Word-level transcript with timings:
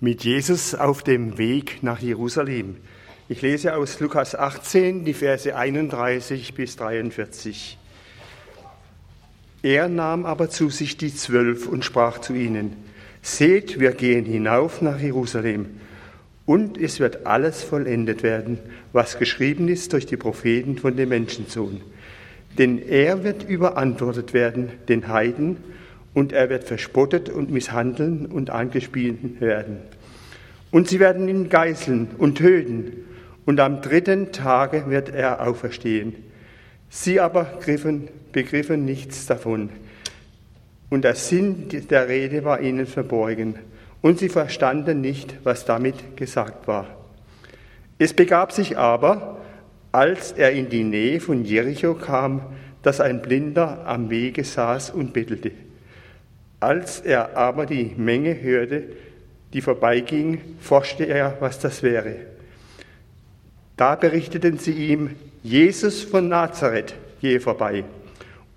mit 0.00 0.24
Jesus 0.24 0.74
auf 0.74 1.02
dem 1.02 1.38
Weg 1.38 1.82
nach 1.82 2.00
Jerusalem. 2.00 2.76
Ich 3.28 3.40
lese 3.40 3.74
aus 3.74 3.98
Lukas 3.98 4.34
18 4.34 5.04
die 5.04 5.14
Verse 5.14 5.56
31 5.56 6.52
bis 6.54 6.76
43. 6.76 7.78
Er 9.62 9.88
nahm 9.88 10.26
aber 10.26 10.50
zu 10.50 10.68
sich 10.68 10.98
die 10.98 11.14
Zwölf 11.14 11.66
und 11.66 11.84
sprach 11.84 12.20
zu 12.20 12.34
ihnen, 12.34 12.76
Seht, 13.22 13.80
wir 13.80 13.92
gehen 13.92 14.24
hinauf 14.26 14.82
nach 14.82 15.00
Jerusalem, 15.00 15.66
und 16.44 16.78
es 16.78 17.00
wird 17.00 17.26
alles 17.26 17.64
vollendet 17.64 18.22
werden, 18.22 18.58
was 18.92 19.18
geschrieben 19.18 19.66
ist 19.66 19.92
durch 19.92 20.06
die 20.06 20.16
Propheten 20.16 20.78
von 20.78 20.96
dem 20.96 21.08
Menschensohn. 21.08 21.80
Denn 22.58 22.78
er 22.78 23.24
wird 23.24 23.42
überantwortet 23.48 24.32
werden 24.32 24.70
den 24.88 25.08
Heiden, 25.08 25.56
und 26.16 26.32
er 26.32 26.48
wird 26.48 26.64
verspottet 26.64 27.28
und 27.28 27.50
misshandeln 27.50 28.24
und 28.24 28.48
angespielt 28.48 29.38
werden. 29.38 29.76
Und 30.70 30.88
sie 30.88 30.98
werden 30.98 31.28
ihn 31.28 31.50
geißeln 31.50 32.08
und 32.16 32.38
töten, 32.38 33.04
und 33.44 33.60
am 33.60 33.82
dritten 33.82 34.32
Tage 34.32 34.88
wird 34.88 35.10
er 35.10 35.46
auferstehen. 35.46 36.14
Sie 36.88 37.20
aber 37.20 37.58
griffen, 37.60 38.08
begriffen 38.32 38.86
nichts 38.86 39.26
davon, 39.26 39.68
und 40.88 41.04
der 41.04 41.16
Sinn 41.16 41.68
der 41.90 42.08
Rede 42.08 42.44
war 42.44 42.62
ihnen 42.62 42.86
verborgen, 42.86 43.56
und 44.00 44.18
sie 44.18 44.30
verstanden 44.30 45.02
nicht, 45.02 45.36
was 45.44 45.66
damit 45.66 46.16
gesagt 46.16 46.66
war. 46.66 46.86
Es 47.98 48.14
begab 48.14 48.52
sich 48.52 48.78
aber, 48.78 49.42
als 49.92 50.32
er 50.32 50.52
in 50.52 50.70
die 50.70 50.84
Nähe 50.84 51.20
von 51.20 51.44
Jericho 51.44 51.92
kam, 51.92 52.40
dass 52.80 53.02
ein 53.02 53.20
Blinder 53.20 53.86
am 53.86 54.08
Wege 54.08 54.44
saß 54.44 54.88
und 54.88 55.12
bettelte. 55.12 55.65
Als 56.66 56.98
er 56.98 57.36
aber 57.36 57.64
die 57.64 57.94
Menge 57.96 58.42
hörte, 58.42 58.82
die 59.52 59.60
vorbeiging, 59.60 60.40
forschte 60.60 61.04
er, 61.04 61.36
was 61.38 61.60
das 61.60 61.84
wäre. 61.84 62.16
Da 63.76 63.94
berichteten 63.94 64.58
sie 64.58 64.72
ihm, 64.72 65.10
Jesus 65.44 66.02
von 66.02 66.28
Nazareth 66.28 66.92
gehe 67.20 67.38
vorbei. 67.38 67.84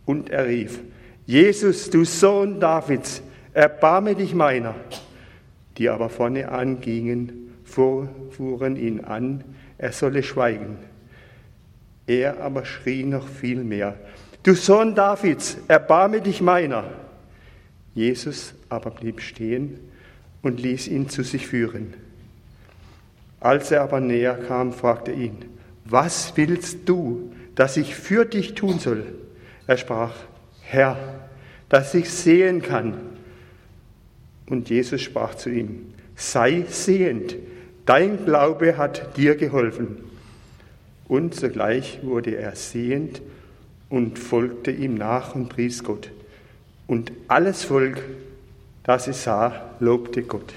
Und 0.07 0.31
er 0.31 0.47
rief, 0.47 0.79
Jesus, 1.27 1.91
du 1.91 2.03
Sohn 2.03 2.59
Davids, 2.59 3.21
erbarme 3.53 4.15
dich 4.15 4.33
meiner. 4.33 4.73
Die 5.77 5.87
aber 5.87 6.09
vorne 6.09 6.49
angingen, 6.49 7.53
fuhren 7.63 8.75
ihn 8.75 9.01
an, 9.01 9.43
er 9.77 9.91
solle 9.91 10.23
schweigen. 10.23 10.79
Er 12.07 12.41
aber 12.41 12.65
schrie 12.65 13.03
noch 13.03 13.27
viel 13.27 13.63
mehr, 13.63 13.93
du 14.41 14.55
Sohn 14.55 14.95
Davids, 14.95 15.57
erbarme 15.67 16.21
dich 16.21 16.41
meiner. 16.41 16.85
Jesus 17.93 18.53
aber 18.69 18.91
blieb 18.91 19.21
stehen 19.21 19.79
und 20.41 20.59
ließ 20.59 20.87
ihn 20.87 21.09
zu 21.09 21.23
sich 21.23 21.47
führen. 21.47 21.93
Als 23.39 23.71
er 23.71 23.81
aber 23.81 23.99
näher 23.99 24.35
kam, 24.35 24.73
fragte 24.73 25.11
ihn, 25.11 25.37
was 25.85 26.33
willst 26.35 26.87
du, 26.87 27.31
dass 27.55 27.77
ich 27.77 27.95
für 27.95 28.25
dich 28.25 28.53
tun 28.53 28.79
soll? 28.79 29.03
Er 29.67 29.77
sprach, 29.77 30.13
Herr, 30.61 30.97
dass 31.67 31.93
ich 31.93 32.09
sehen 32.09 32.61
kann. 32.61 32.95
Und 34.45 34.69
Jesus 34.69 35.01
sprach 35.01 35.35
zu 35.35 35.49
ihm, 35.49 35.93
sei 36.15 36.65
sehend, 36.67 37.35
dein 37.85 38.25
Glaube 38.25 38.77
hat 38.77 39.17
dir 39.17 39.35
geholfen. 39.35 39.97
Und 41.07 41.33
sogleich 41.33 41.99
wurde 42.03 42.35
er 42.35 42.55
sehend 42.55 43.21
und 43.89 44.19
folgte 44.19 44.71
ihm 44.71 44.95
nach 44.95 45.33
und 45.33 45.49
pries 45.49 45.83
Gott. 45.83 46.11
Und 46.89 47.11
alles 47.27 47.65
Volk, 47.65 48.01
das 48.81 49.07
es 49.07 49.23
sah, 49.23 49.75
lobte 49.79 50.23
Gott. 50.23 50.55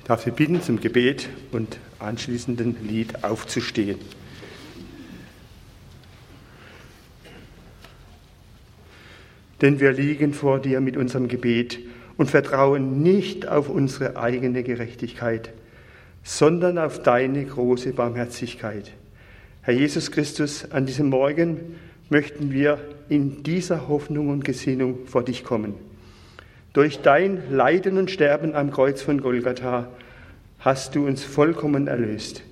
Ich 0.00 0.04
darf 0.04 0.22
Sie 0.22 0.30
bitten, 0.30 0.60
zum 0.60 0.78
Gebet 0.78 1.30
und 1.50 1.78
anschließenden 1.98 2.86
Lied 2.86 3.24
aufzustehen. 3.24 3.98
Denn 9.62 9.80
wir 9.80 9.92
liegen 9.92 10.34
vor 10.34 10.58
dir 10.58 10.82
mit 10.82 10.98
unserem 10.98 11.28
Gebet 11.28 11.78
und 12.18 12.30
vertrauen 12.30 13.02
nicht 13.02 13.48
auf 13.48 13.70
unsere 13.70 14.18
eigene 14.18 14.62
Gerechtigkeit, 14.62 15.54
sondern 16.22 16.76
auf 16.76 17.02
deine 17.02 17.46
große 17.46 17.94
Barmherzigkeit. 17.94 18.92
Herr 19.62 19.72
Jesus 19.72 20.10
Christus, 20.10 20.70
an 20.70 20.84
diesem 20.84 21.08
Morgen 21.08 21.76
möchten 22.10 22.52
wir 22.52 22.78
in 23.08 23.42
dieser 23.42 23.88
Hoffnung 23.88 24.28
und 24.28 24.44
Gesinnung 24.44 25.06
vor 25.06 25.24
dich 25.24 25.44
kommen. 25.44 25.74
Durch 26.72 27.00
dein 27.00 27.42
Leiden 27.50 27.98
und 27.98 28.10
Sterben 28.10 28.54
am 28.54 28.70
Kreuz 28.70 29.00
von 29.02 29.20
Golgatha 29.20 29.88
hast 30.58 30.94
du 30.94 31.06
uns 31.06 31.22
vollkommen 31.22 31.86
erlöst. 31.86 32.42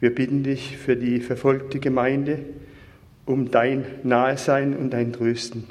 Wir 0.00 0.14
bitten 0.14 0.42
dich 0.42 0.76
für 0.76 0.96
die 0.96 1.20
verfolgte 1.20 1.78
Gemeinde 1.78 2.40
um 3.26 3.50
dein 3.50 3.84
Nahesein 4.02 4.76
und 4.76 4.90
dein 4.90 5.12
Trösten. 5.12 5.64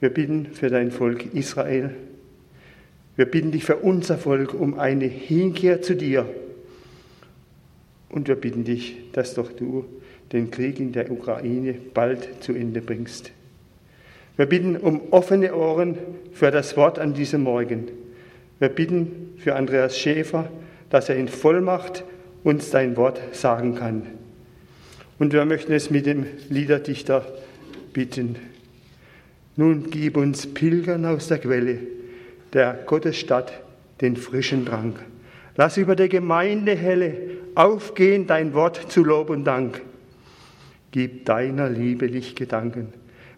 Wir 0.00 0.10
bitten 0.10 0.46
für 0.46 0.68
dein 0.68 0.90
Volk 0.90 1.34
Israel. 1.34 1.90
Wir 3.16 3.26
bitten 3.26 3.50
dich 3.52 3.64
für 3.64 3.76
unser 3.76 4.18
Volk 4.18 4.54
um 4.54 4.78
eine 4.78 5.06
Hinkehr 5.06 5.82
zu 5.82 5.94
dir. 5.94 6.26
Und 8.08 8.28
wir 8.28 8.36
bitten 8.36 8.64
dich, 8.64 8.96
dass 9.12 9.34
doch 9.34 9.52
du 9.52 9.84
den 10.32 10.50
Krieg 10.50 10.78
in 10.80 10.92
der 10.92 11.10
Ukraine 11.10 11.74
bald 11.94 12.42
zu 12.42 12.52
Ende 12.52 12.80
bringst. 12.80 13.32
Wir 14.36 14.46
bitten 14.46 14.76
um 14.76 15.00
offene 15.10 15.54
Ohren 15.54 15.98
für 16.32 16.50
das 16.50 16.76
Wort 16.76 16.98
an 16.98 17.14
diesem 17.14 17.42
Morgen. 17.42 17.88
Wir 18.58 18.68
bitten 18.68 19.34
für 19.36 19.54
Andreas 19.56 19.98
Schäfer, 19.98 20.48
dass 20.88 21.08
er 21.08 21.16
in 21.16 21.28
Vollmacht 21.28 22.04
uns 22.44 22.70
dein 22.70 22.96
Wort 22.96 23.20
sagen 23.32 23.74
kann. 23.74 24.06
Und 25.18 25.32
wir 25.32 25.44
möchten 25.44 25.72
es 25.72 25.90
mit 25.90 26.06
dem 26.06 26.24
Liederdichter 26.48 27.26
bitten. 27.92 28.36
Nun 29.56 29.90
gib 29.90 30.16
uns 30.16 30.46
Pilgern 30.46 31.04
aus 31.04 31.28
der 31.28 31.38
Quelle 31.38 31.78
der 32.52 32.78
Gottesstadt 32.86 33.52
den 34.00 34.16
frischen 34.16 34.64
Drang. 34.64 34.94
Lass 35.56 35.76
über 35.76 35.96
der 35.96 36.08
Gemeinde 36.08 36.74
helle 36.74 37.16
aufgehen 37.54 38.26
dein 38.26 38.54
Wort 38.54 38.90
zu 38.90 39.04
Lob 39.04 39.30
und 39.30 39.44
Dank. 39.44 39.82
Gib 40.92 41.24
deiner 41.24 41.68
Liebe 41.68 42.06
Lichtgedanken, 42.06 42.88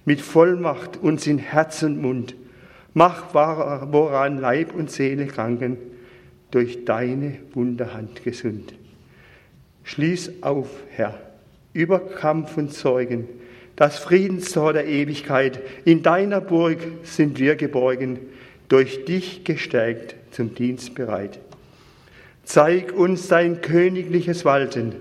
mit 0.04 0.20
Vollmacht 0.20 0.96
uns 0.96 1.26
in 1.26 1.38
Herz 1.38 1.82
und 1.82 2.00
Mund. 2.00 2.34
Mach, 2.94 3.34
woran 3.34 4.38
Leib 4.38 4.74
und 4.74 4.90
Seele 4.90 5.26
kranken, 5.26 5.76
durch 6.50 6.84
deine 6.84 7.38
Wunderhand 7.52 8.24
gesund. 8.24 8.74
Schließ 9.84 10.42
auf, 10.42 10.68
Herr, 10.90 11.18
über 11.72 11.98
Kampf 11.98 12.56
und 12.56 12.72
Zeugen, 12.72 13.28
das 13.76 13.98
Friedenstor 13.98 14.72
der 14.72 14.86
Ewigkeit. 14.86 15.60
In 15.84 16.02
deiner 16.02 16.40
Burg 16.40 16.78
sind 17.02 17.38
wir 17.38 17.56
geborgen, 17.56 18.18
durch 18.68 19.04
dich 19.04 19.44
gestärkt 19.44 20.14
zum 20.30 20.54
Dienst 20.54 20.94
bereit. 20.94 21.38
Zeig 22.44 22.92
uns 22.92 23.28
dein 23.28 23.60
königliches 23.60 24.44
Walten 24.44 24.94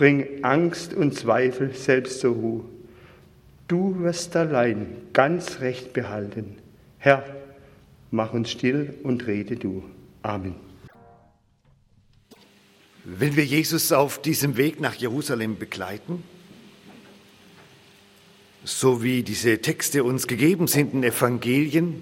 Bring 0.00 0.42
Angst 0.44 0.94
und 0.94 1.14
Zweifel 1.14 1.74
selbst 1.74 2.20
zur 2.20 2.34
Ruhe. 2.34 2.64
Du 3.68 4.00
wirst 4.00 4.34
allein 4.34 4.96
ganz 5.12 5.60
recht 5.60 5.92
behalten. 5.92 6.56
Herr, 6.96 7.22
mach 8.10 8.32
uns 8.32 8.50
still 8.50 8.94
und 9.02 9.26
rede 9.26 9.56
du. 9.56 9.84
Amen. 10.22 10.54
Wenn 13.04 13.36
wir 13.36 13.44
Jesus 13.44 13.92
auf 13.92 14.22
diesem 14.22 14.56
Weg 14.56 14.80
nach 14.80 14.94
Jerusalem 14.94 15.58
begleiten, 15.58 16.22
so 18.64 19.02
wie 19.02 19.22
diese 19.22 19.60
Texte 19.60 20.02
uns 20.02 20.26
gegeben 20.26 20.66
sind 20.66 20.94
in 20.94 21.04
Evangelien, 21.04 22.00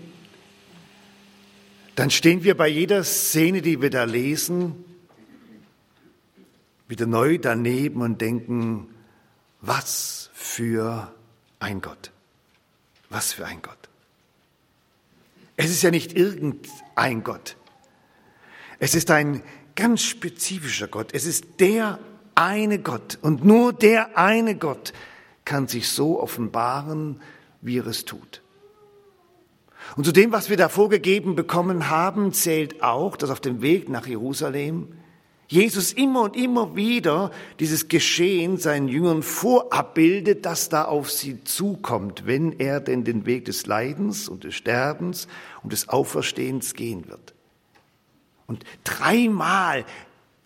dann 1.96 2.10
stehen 2.10 2.44
wir 2.44 2.56
bei 2.56 2.68
jeder 2.68 3.02
Szene, 3.02 3.60
die 3.60 3.82
wir 3.82 3.90
da 3.90 4.04
lesen, 4.04 4.84
wieder 6.88 7.06
neu 7.06 7.38
daneben 7.38 8.00
und 8.00 8.20
denken, 8.20 8.88
was 9.60 10.30
für 10.32 11.14
ein 11.60 11.80
Gott. 11.80 12.10
Was 13.10 13.32
für 13.32 13.46
ein 13.46 13.62
Gott. 13.62 13.76
Es 15.56 15.70
ist 15.70 15.82
ja 15.82 15.90
nicht 15.90 16.14
irgendein 16.14 17.24
Gott. 17.24 17.56
Es 18.78 18.94
ist 18.94 19.10
ein 19.10 19.42
ganz 19.76 20.02
spezifischer 20.02 20.88
Gott. 20.88 21.10
Es 21.12 21.26
ist 21.26 21.60
der 21.60 21.98
eine 22.34 22.78
Gott. 22.78 23.18
Und 23.22 23.44
nur 23.44 23.72
der 23.72 24.16
eine 24.16 24.54
Gott 24.56 24.92
kann 25.44 25.66
sich 25.66 25.88
so 25.88 26.20
offenbaren, 26.20 27.20
wie 27.60 27.78
er 27.78 27.86
es 27.86 28.04
tut. 28.04 28.42
Und 29.96 30.04
zu 30.04 30.12
dem, 30.12 30.32
was 30.32 30.50
wir 30.50 30.56
da 30.56 30.68
vorgegeben 30.68 31.34
bekommen 31.34 31.90
haben, 31.90 32.32
zählt 32.32 32.82
auch, 32.82 33.16
dass 33.16 33.30
auf 33.30 33.40
dem 33.40 33.62
Weg 33.62 33.88
nach 33.88 34.06
Jerusalem 34.06 34.97
Jesus 35.48 35.94
immer 35.94 36.22
und 36.22 36.36
immer 36.36 36.76
wieder 36.76 37.30
dieses 37.58 37.88
Geschehen 37.88 38.58
seinen 38.58 38.86
Jüngern 38.86 39.22
vorabbildet, 39.22 40.44
das 40.44 40.68
da 40.68 40.84
auf 40.84 41.10
sie 41.10 41.42
zukommt, 41.42 42.26
wenn 42.26 42.52
er 42.58 42.80
denn 42.80 43.02
den 43.02 43.24
Weg 43.24 43.46
des 43.46 43.64
Leidens 43.64 44.28
und 44.28 44.44
des 44.44 44.54
Sterbens 44.54 45.26
und 45.62 45.72
des 45.72 45.88
Auferstehens 45.88 46.74
gehen 46.74 47.08
wird. 47.08 47.34
Und 48.46 48.64
dreimal 48.84 49.86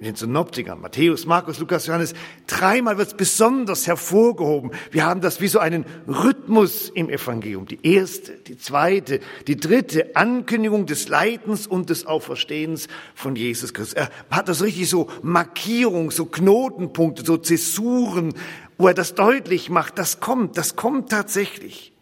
in 0.03 0.07
den 0.07 0.17
Synoptikern, 0.17 0.81
Matthäus, 0.81 1.27
Markus, 1.27 1.61
Lukas, 1.61 1.87
Johannes, 1.87 2.13
dreimal 2.49 2.99
wird 2.99 3.07
es 3.07 3.15
besonders 3.15 3.87
hervorgehoben. 3.87 4.73
Wir 4.91 5.05
haben 5.05 5.21
das 5.21 5.41
wie 5.41 5.47
so 5.47 5.61
einen 5.61 5.85
Rhythmus 6.09 6.89
im 6.89 7.09
Evangelium. 7.09 7.67
Die 7.67 7.79
erste, 7.87 8.33
die 8.33 8.59
zweite, 8.59 9.21
die 9.47 9.57
dritte 9.57 10.17
Ankündigung 10.17 10.87
des 10.87 11.07
Leidens 11.07 11.69
und 11.69 11.89
des 11.89 12.05
Auferstehens 12.05 12.89
von 13.15 13.37
Jesus 13.37 13.75
Christus. 13.75 13.95
Er 13.95 14.11
hat 14.29 14.49
das 14.49 14.61
richtig 14.61 14.91
so 14.91 15.09
Markierung, 15.23 16.11
so 16.11 16.25
Knotenpunkte, 16.25 17.25
so 17.25 17.37
Zäsuren, 17.37 18.35
wo 18.79 18.89
er 18.89 18.95
das 18.95 19.15
deutlich 19.15 19.71
macht. 19.71 19.99
Das 19.99 20.19
kommt, 20.19 20.59
das 20.59 20.75
kommt 20.75 21.11
tatsächlich. 21.11 21.93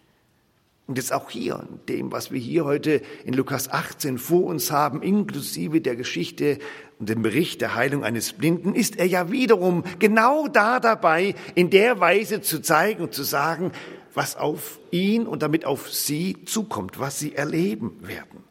Und 0.87 0.97
jetzt 0.97 1.13
auch 1.13 1.31
hier, 1.31 1.69
in 1.69 1.87
dem, 1.87 2.13
was 2.13 2.33
wir 2.33 2.41
hier 2.41 2.65
heute 2.65 3.03
in 3.25 3.35
Lukas 3.35 3.71
18 3.71 4.19
vor 4.19 4.47
uns 4.47 4.73
haben, 4.73 5.03
inklusive 5.03 5.83
der 5.83 5.95
Geschichte 5.95 6.59
und 7.01 7.09
dem 7.09 7.23
Bericht 7.23 7.63
der 7.63 7.75
Heilung 7.75 8.05
eines 8.05 8.35
Blinden, 8.35 8.75
ist 8.75 8.99
er 8.99 9.07
ja 9.07 9.31
wiederum 9.33 9.83
genau 9.99 10.47
da 10.47 10.79
dabei, 10.79 11.35
in 11.55 11.71
der 11.71 11.99
Weise 11.99 12.43
zu 12.43 12.61
zeigen 12.61 13.03
und 13.03 13.15
zu 13.15 13.25
sagen, 13.25 13.73
was 14.15 14.37
auf 14.37 14.79
ihn 14.91 15.27
und 15.27 15.43
damit 15.43 15.65
auf 15.65 15.91
sie 15.91 16.45
zukommt, 16.45 17.01
was 17.01 17.19
sie 17.19 17.35
erleben 17.35 18.07
werden. 18.07 18.45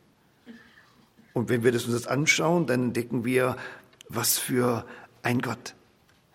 Und 1.34 1.50
wenn 1.50 1.64
wir 1.64 1.72
das 1.72 1.86
uns 1.86 1.94
jetzt 1.94 2.10
anschauen, 2.10 2.66
dann 2.66 2.86
entdecken 2.86 3.24
wir, 3.24 3.56
was 4.10 4.38
für 4.38 4.86
ein 5.22 5.42
Gott. 5.42 5.76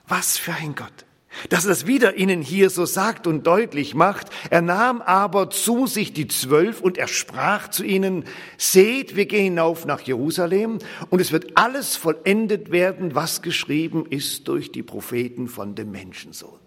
Was 0.07 0.39
für 0.39 0.53
ein 0.53 0.75
Gott 0.75 1.05
dass 1.49 1.65
er 1.65 1.71
das 1.71 1.87
wieder 1.87 2.17
ihnen 2.17 2.43
hier 2.43 2.71
so 2.71 2.85
sagt 2.85 3.27
und 3.27 3.47
deutlich 3.47 3.95
macht. 3.95 4.31
Er 4.51 4.63
nahm 4.63 5.03
aber 5.03 5.51
zu 5.51 5.87
sich 5.87 6.13
die 6.13 6.29
Zwölf 6.29 6.81
und 6.81 6.99
er 6.99 7.09
sprach 7.09 7.69
zu 7.69 7.85
ihnen, 7.85 8.25
seht, 8.57 9.17
wir 9.17 9.27
gehen 9.27 9.45
hinauf 9.45 9.87
nach 9.87 10.01
Jerusalem 10.01 10.79
und 11.11 11.21
es 11.21 11.33
wird 11.33 11.57
alles 11.57 11.97
vollendet 11.97 12.71
werden, 12.71 13.15
was 13.15 13.43
geschrieben 13.43 14.07
ist 14.07 14.49
durch 14.49 14.73
die 14.73 14.83
Propheten 14.83 15.49
von 15.49 15.75
dem 15.75 15.91
Menschensohn. 15.91 16.59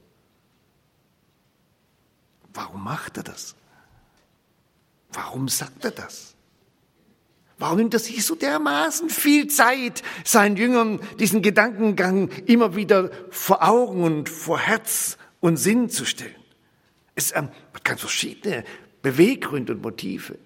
Warum 2.53 2.83
macht 2.83 3.17
er 3.17 3.23
das? 3.23 3.55
Warum 5.11 5.47
sagt 5.47 5.85
er 5.85 5.91
das? 5.91 6.36
Warum 7.59 7.77
nimmt 7.77 7.93
er 7.93 7.99
sich 7.99 8.23
so 8.23 8.35
dermaßen 8.35 9.09
viel 9.09 9.47
Zeit, 9.47 10.03
seinen 10.23 10.57
Jüngern 10.57 10.99
diesen 11.19 11.41
Gedankengang 11.41 12.29
immer 12.45 12.75
wieder 12.75 13.09
vor 13.31 13.67
Augen 13.67 14.03
und 14.03 14.29
vor 14.29 14.59
Herz 14.59 15.17
und 15.39 15.57
Sinn 15.57 15.89
zu 15.89 16.05
stellen? 16.05 16.35
Es 17.15 17.35
ähm, 17.35 17.49
hat 17.73 17.83
ganz 17.83 18.01
verschiedene 18.01 18.63
Beweggründe 19.01 19.73
und 19.73 19.81
Motive. 19.81 20.37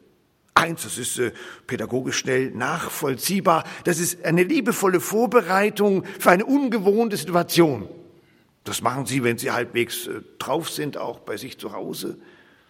Eins, 0.53 0.83
das 0.83 0.97
ist 0.97 1.19
äh, 1.19 1.33
pädagogisch 1.67 2.17
schnell 2.17 2.51
nachvollziehbar. 2.51 3.65
Das 3.83 3.99
ist 3.99 4.23
eine 4.23 4.43
liebevolle 4.43 5.01
Vorbereitung 5.01 6.05
für 6.19 6.31
eine 6.31 6.45
ungewohnte 6.45 7.17
Situation. 7.17 7.89
Das 8.63 8.81
machen 8.81 9.05
Sie, 9.05 9.23
wenn 9.23 9.37
Sie 9.37 9.51
halbwegs 9.51 10.07
äh, 10.07 10.21
drauf 10.39 10.69
sind, 10.69 10.97
auch 10.97 11.19
bei 11.19 11.35
sich 11.35 11.57
zu 11.57 11.73
Hause. 11.73 12.19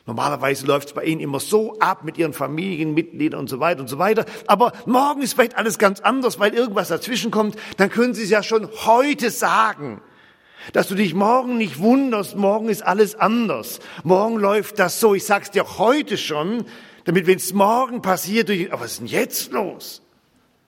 Normalerweise 0.05 0.65
läuft 0.65 0.89
es 0.89 0.93
bei 0.93 1.03
Ihnen 1.03 1.21
immer 1.21 1.39
so 1.39 1.77
ab 1.79 2.03
mit 2.03 2.17
Ihren 2.17 2.33
Familienmitgliedern 2.33 3.39
und 3.39 3.49
so 3.49 3.59
weiter 3.59 3.81
und 3.81 3.87
so 3.87 3.99
weiter. 3.99 4.25
Aber 4.47 4.73
morgen 4.85 5.21
ist 5.21 5.33
vielleicht 5.33 5.57
alles 5.57 5.77
ganz 5.77 5.99
anders, 5.99 6.39
weil 6.39 6.53
irgendwas 6.53 6.87
dazwischen 6.87 7.29
kommt. 7.29 7.55
Dann 7.77 7.89
können 7.89 8.13
Sie 8.13 8.23
es 8.23 8.29
ja 8.29 8.41
schon 8.41 8.67
heute 8.85 9.29
sagen, 9.29 10.01
dass 10.73 10.87
du 10.87 10.95
dich 10.95 11.13
morgen 11.13 11.57
nicht 11.57 11.79
wunderst. 11.79 12.35
Morgen 12.35 12.69
ist 12.69 12.81
alles 12.81 13.15
anders. 13.15 13.79
Morgen 14.03 14.37
läuft 14.37 14.79
das 14.79 14.99
so. 14.99 15.13
Ich 15.13 15.25
sag's 15.25 15.51
dir 15.51 15.77
heute 15.77 16.17
schon, 16.17 16.65
damit 17.05 17.27
wenn 17.27 17.37
es 17.37 17.53
morgen 17.53 18.01
passiert, 18.01 18.49
du, 18.49 18.71
aber 18.71 18.83
was 18.83 18.93
ist 18.93 18.99
denn 19.01 19.07
jetzt 19.07 19.51
los? 19.51 20.01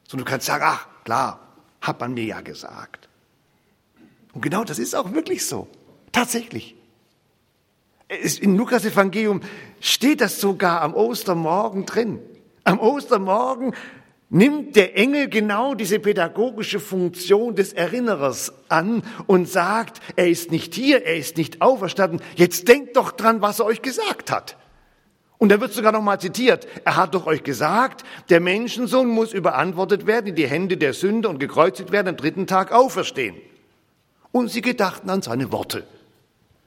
So, 0.08 0.18
du 0.18 0.24
kannst 0.24 0.46
sagen, 0.46 0.64
ach, 0.66 0.88
klar, 1.04 1.40
hat 1.82 2.00
man 2.00 2.14
mir 2.14 2.26
ja 2.26 2.42
gesagt. 2.42 3.10
Und 4.34 4.42
genau 4.42 4.64
das 4.64 4.80
ist 4.80 4.96
auch 4.96 5.12
wirklich 5.14 5.46
so. 5.46 5.68
Tatsächlich. 6.12 6.76
In 8.08 8.58
Lukas 8.58 8.86
Evangelium 8.86 9.42
steht 9.80 10.22
das 10.22 10.40
sogar 10.40 10.82
am 10.82 10.94
Ostermorgen 10.94 11.86
drin. 11.86 12.20
Am 12.64 12.80
Ostermorgen 12.80 13.74
nimmt 14.30 14.76
der 14.76 14.98
Engel 14.98 15.30
genau 15.30 15.76
diese 15.76 16.00
pädagogische 16.00 16.80
Funktion 16.80 17.56
des 17.56 17.72
Erinnerers 17.74 18.52
an 18.68 19.04
und 19.28 19.48
sagt, 19.48 20.02
er 20.16 20.28
ist 20.28 20.52
nicht 20.52 20.74
hier, 20.74 21.06
er 21.06 21.16
ist 21.16 21.38
nicht 21.38 21.62
auferstanden. 21.62 22.20
Jetzt 22.36 22.68
denkt 22.68 22.98
doch 22.98 23.12
dran, 23.12 23.42
was 23.42 23.60
er 23.60 23.66
euch 23.66 23.82
gesagt 23.82 24.32
hat. 24.32 24.58
Und 25.38 25.50
da 25.50 25.60
wird 25.60 25.74
sogar 25.74 25.92
noch 25.92 26.02
mal 26.02 26.20
zitiert. 26.20 26.68
Er 26.86 26.96
hat 26.96 27.14
doch 27.14 27.26
euch 27.28 27.44
gesagt, 27.44 28.04
der 28.30 28.40
Menschensohn 28.40 29.08
muss 29.08 29.34
überantwortet 29.34 30.08
werden 30.08 30.28
in 30.28 30.36
die 30.36 30.48
Hände 30.48 30.78
der 30.78 30.94
Sünder 30.94 31.30
und 31.30 31.40
gekreuzigt 31.40 31.92
werden, 31.92 32.08
am 32.08 32.18
dritten 32.18 32.48
Tag 32.48 32.72
auferstehen. 32.72 33.36
Und 34.32 34.50
sie 34.50 34.62
gedachten 34.62 35.10
an 35.10 35.22
seine 35.22 35.52
Worte. 35.52 35.84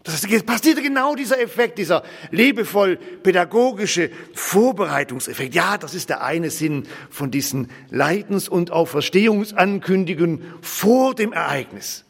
Das 0.06 0.23
heißt, 0.23 0.47
passierte 0.47 0.82
genau 0.82 1.17
dieser 1.17 1.41
Effekt, 1.41 1.79
dieser 1.79 2.05
liebevoll 2.31 2.97
pädagogische 2.97 4.11
Vorbereitungseffekt. 4.35 5.53
Ja, 5.53 5.79
das 5.79 5.94
ist 5.94 6.11
der 6.11 6.23
eine 6.23 6.50
Sinn 6.50 6.87
von 7.11 7.32
diesen 7.32 7.70
Leidens- 7.91 8.49
und 8.49 8.70
Auferstehungsankündigungen 8.70 10.55
vor 10.62 11.17
dem 11.17 11.32
Ereignis. 11.32 12.05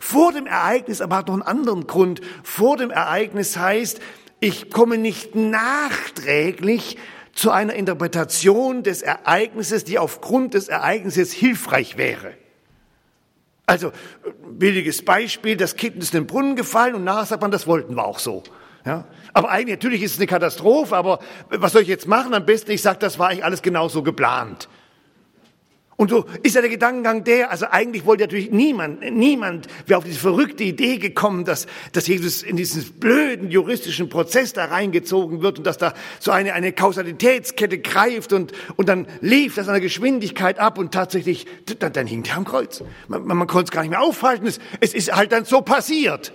Vor 0.00 0.32
dem 0.32 0.46
Ereignis 0.46 1.00
aber 1.00 1.16
hat 1.16 1.28
noch 1.28 1.34
einen 1.34 1.42
anderen 1.42 1.86
Grund. 1.86 2.20
Vor 2.42 2.76
dem 2.76 2.90
Ereignis 2.90 3.56
heißt, 3.56 4.00
ich 4.40 4.70
komme 4.70 4.98
nicht 4.98 5.34
nachträglich 5.34 6.98
zu 7.32 7.50
einer 7.50 7.72
Interpretation 7.72 8.82
des 8.82 9.00
Ereignisses, 9.00 9.84
die 9.84 9.98
aufgrund 9.98 10.52
des 10.52 10.68
Ereignisses 10.68 11.32
hilfreich 11.32 11.96
wäre. 11.96 12.34
Also, 13.70 13.92
billiges 14.50 15.04
Beispiel, 15.04 15.56
das 15.56 15.76
Kind 15.76 15.94
ist 15.98 16.12
in 16.12 16.22
den 16.22 16.26
Brunnen 16.26 16.56
gefallen 16.56 16.96
und 16.96 17.04
nachher 17.04 17.26
sagt 17.26 17.40
man, 17.40 17.52
das 17.52 17.68
wollten 17.68 17.94
wir 17.94 18.04
auch 18.04 18.18
so. 18.18 18.42
Ja? 18.84 19.04
Aber 19.32 19.48
eigentlich, 19.48 19.76
natürlich 19.76 20.02
ist 20.02 20.14
es 20.14 20.18
eine 20.18 20.26
Katastrophe, 20.26 20.96
aber 20.96 21.20
was 21.50 21.70
soll 21.70 21.82
ich 21.82 21.88
jetzt 21.88 22.08
machen? 22.08 22.34
Am 22.34 22.44
besten, 22.44 22.72
ich 22.72 22.82
sage, 22.82 22.98
das 22.98 23.20
war 23.20 23.28
eigentlich 23.28 23.44
alles 23.44 23.62
genauso 23.62 24.02
geplant. 24.02 24.68
Und 26.00 26.08
so 26.08 26.24
ist 26.42 26.54
ja 26.54 26.62
der 26.62 26.70
Gedankengang 26.70 27.24
der, 27.24 27.50
also 27.50 27.66
eigentlich 27.66 28.06
wollte 28.06 28.22
natürlich 28.22 28.50
niemand, 28.50 29.02
niemand 29.12 29.66
wäre 29.86 29.98
auf 29.98 30.04
diese 30.04 30.18
verrückte 30.18 30.64
Idee 30.64 30.96
gekommen, 30.96 31.44
dass, 31.44 31.66
dass 31.92 32.06
Jesus 32.06 32.42
in 32.42 32.56
diesen 32.56 32.82
blöden 32.94 33.50
juristischen 33.50 34.08
Prozess 34.08 34.54
da 34.54 34.64
reingezogen 34.64 35.42
wird 35.42 35.58
und 35.58 35.66
dass 35.66 35.76
da 35.76 35.92
so 36.18 36.30
eine, 36.30 36.54
eine 36.54 36.72
Kausalitätskette 36.72 37.80
greift 37.80 38.32
und, 38.32 38.52
und 38.76 38.88
dann 38.88 39.08
lief 39.20 39.56
das 39.56 39.68
an 39.68 39.74
der 39.74 39.82
Geschwindigkeit 39.82 40.58
ab 40.58 40.78
und 40.78 40.94
tatsächlich, 40.94 41.44
dann, 41.78 41.92
dann 41.92 42.06
hing 42.06 42.22
der 42.22 42.38
am 42.38 42.46
Kreuz. 42.46 42.82
Man, 43.08 43.26
man, 43.26 43.36
man 43.36 43.46
konnte 43.46 43.64
es 43.64 43.70
gar 43.70 43.82
nicht 43.82 43.90
mehr 43.90 44.00
aufhalten. 44.00 44.46
Es, 44.46 44.58
es 44.80 44.94
ist 44.94 45.14
halt 45.14 45.32
dann 45.32 45.44
so 45.44 45.60
passiert. 45.60 46.32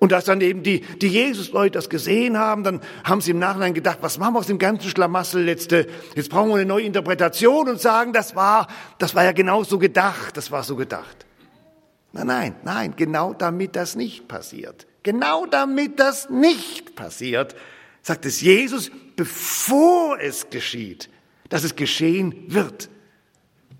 Und 0.00 0.14
als 0.14 0.24
dann 0.24 0.40
eben 0.40 0.62
die, 0.62 0.80
die 0.80 1.08
Jesus-Leute 1.08 1.72
das 1.72 1.90
gesehen 1.90 2.38
haben, 2.38 2.64
dann 2.64 2.80
haben 3.04 3.20
sie 3.20 3.32
im 3.32 3.38
Nachhinein 3.38 3.74
gedacht, 3.74 3.98
was 4.00 4.16
machen 4.16 4.34
wir 4.34 4.38
aus 4.38 4.46
dem 4.46 4.58
ganzen 4.58 4.88
Schlamassel 4.88 5.44
letzte? 5.44 5.86
Jetzt 6.16 6.30
brauchen 6.30 6.48
wir 6.48 6.56
eine 6.56 6.64
neue 6.64 6.84
Interpretation 6.84 7.68
und 7.68 7.80
sagen, 7.80 8.14
das 8.14 8.34
war, 8.34 8.66
das 8.98 9.14
war 9.14 9.24
ja 9.24 9.32
genau 9.32 9.62
so 9.62 9.78
gedacht, 9.78 10.38
das 10.38 10.50
war 10.50 10.62
so 10.62 10.74
gedacht. 10.74 11.26
Nein, 12.12 12.26
nein, 12.26 12.54
nein, 12.64 12.94
genau 12.96 13.34
damit 13.34 13.76
das 13.76 13.94
nicht 13.94 14.26
passiert. 14.26 14.86
Genau 15.02 15.44
damit 15.44 16.00
das 16.00 16.30
nicht 16.30 16.96
passiert, 16.96 17.54
sagt 18.00 18.24
es 18.24 18.40
Jesus, 18.40 18.90
bevor 19.16 20.18
es 20.18 20.48
geschieht, 20.48 21.10
dass 21.50 21.62
es 21.62 21.76
geschehen 21.76 22.46
wird. 22.48 22.88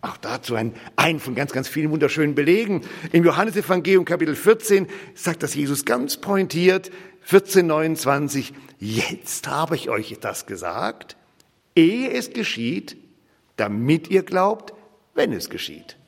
Auch 0.03 0.17
dazu 0.17 0.55
ein, 0.55 0.75
ein 0.97 1.21
von 1.21 1.35
ganz, 1.35 1.53
ganz 1.53 1.69
vielen 1.69 1.91
wunderschönen 1.91 2.35
Belegen. 2.35 2.83
Im 3.13 3.25
Johannesevangelium 3.25 4.07
Kapitel 4.07 4.35
14 4.35 4.87
sagt 5.15 5.43
das 5.43 5.55
Jesus 5.55 5.85
ganz 5.85 6.17
pointiert, 6.17 6.91
14, 7.23 7.67
29, 7.67 8.55
jetzt 8.79 9.47
habe 9.47 9.77
ich 9.77 9.91
euch 9.91 10.17
das 10.21 10.47
gesagt, 10.47 11.17
ehe 11.77 12.11
es 12.11 12.33
geschieht, 12.33 12.97
damit 13.57 14.09
ihr 14.09 14.23
glaubt, 14.23 14.73
wenn 15.15 15.33
es 15.33 15.51
geschieht. 15.51 15.99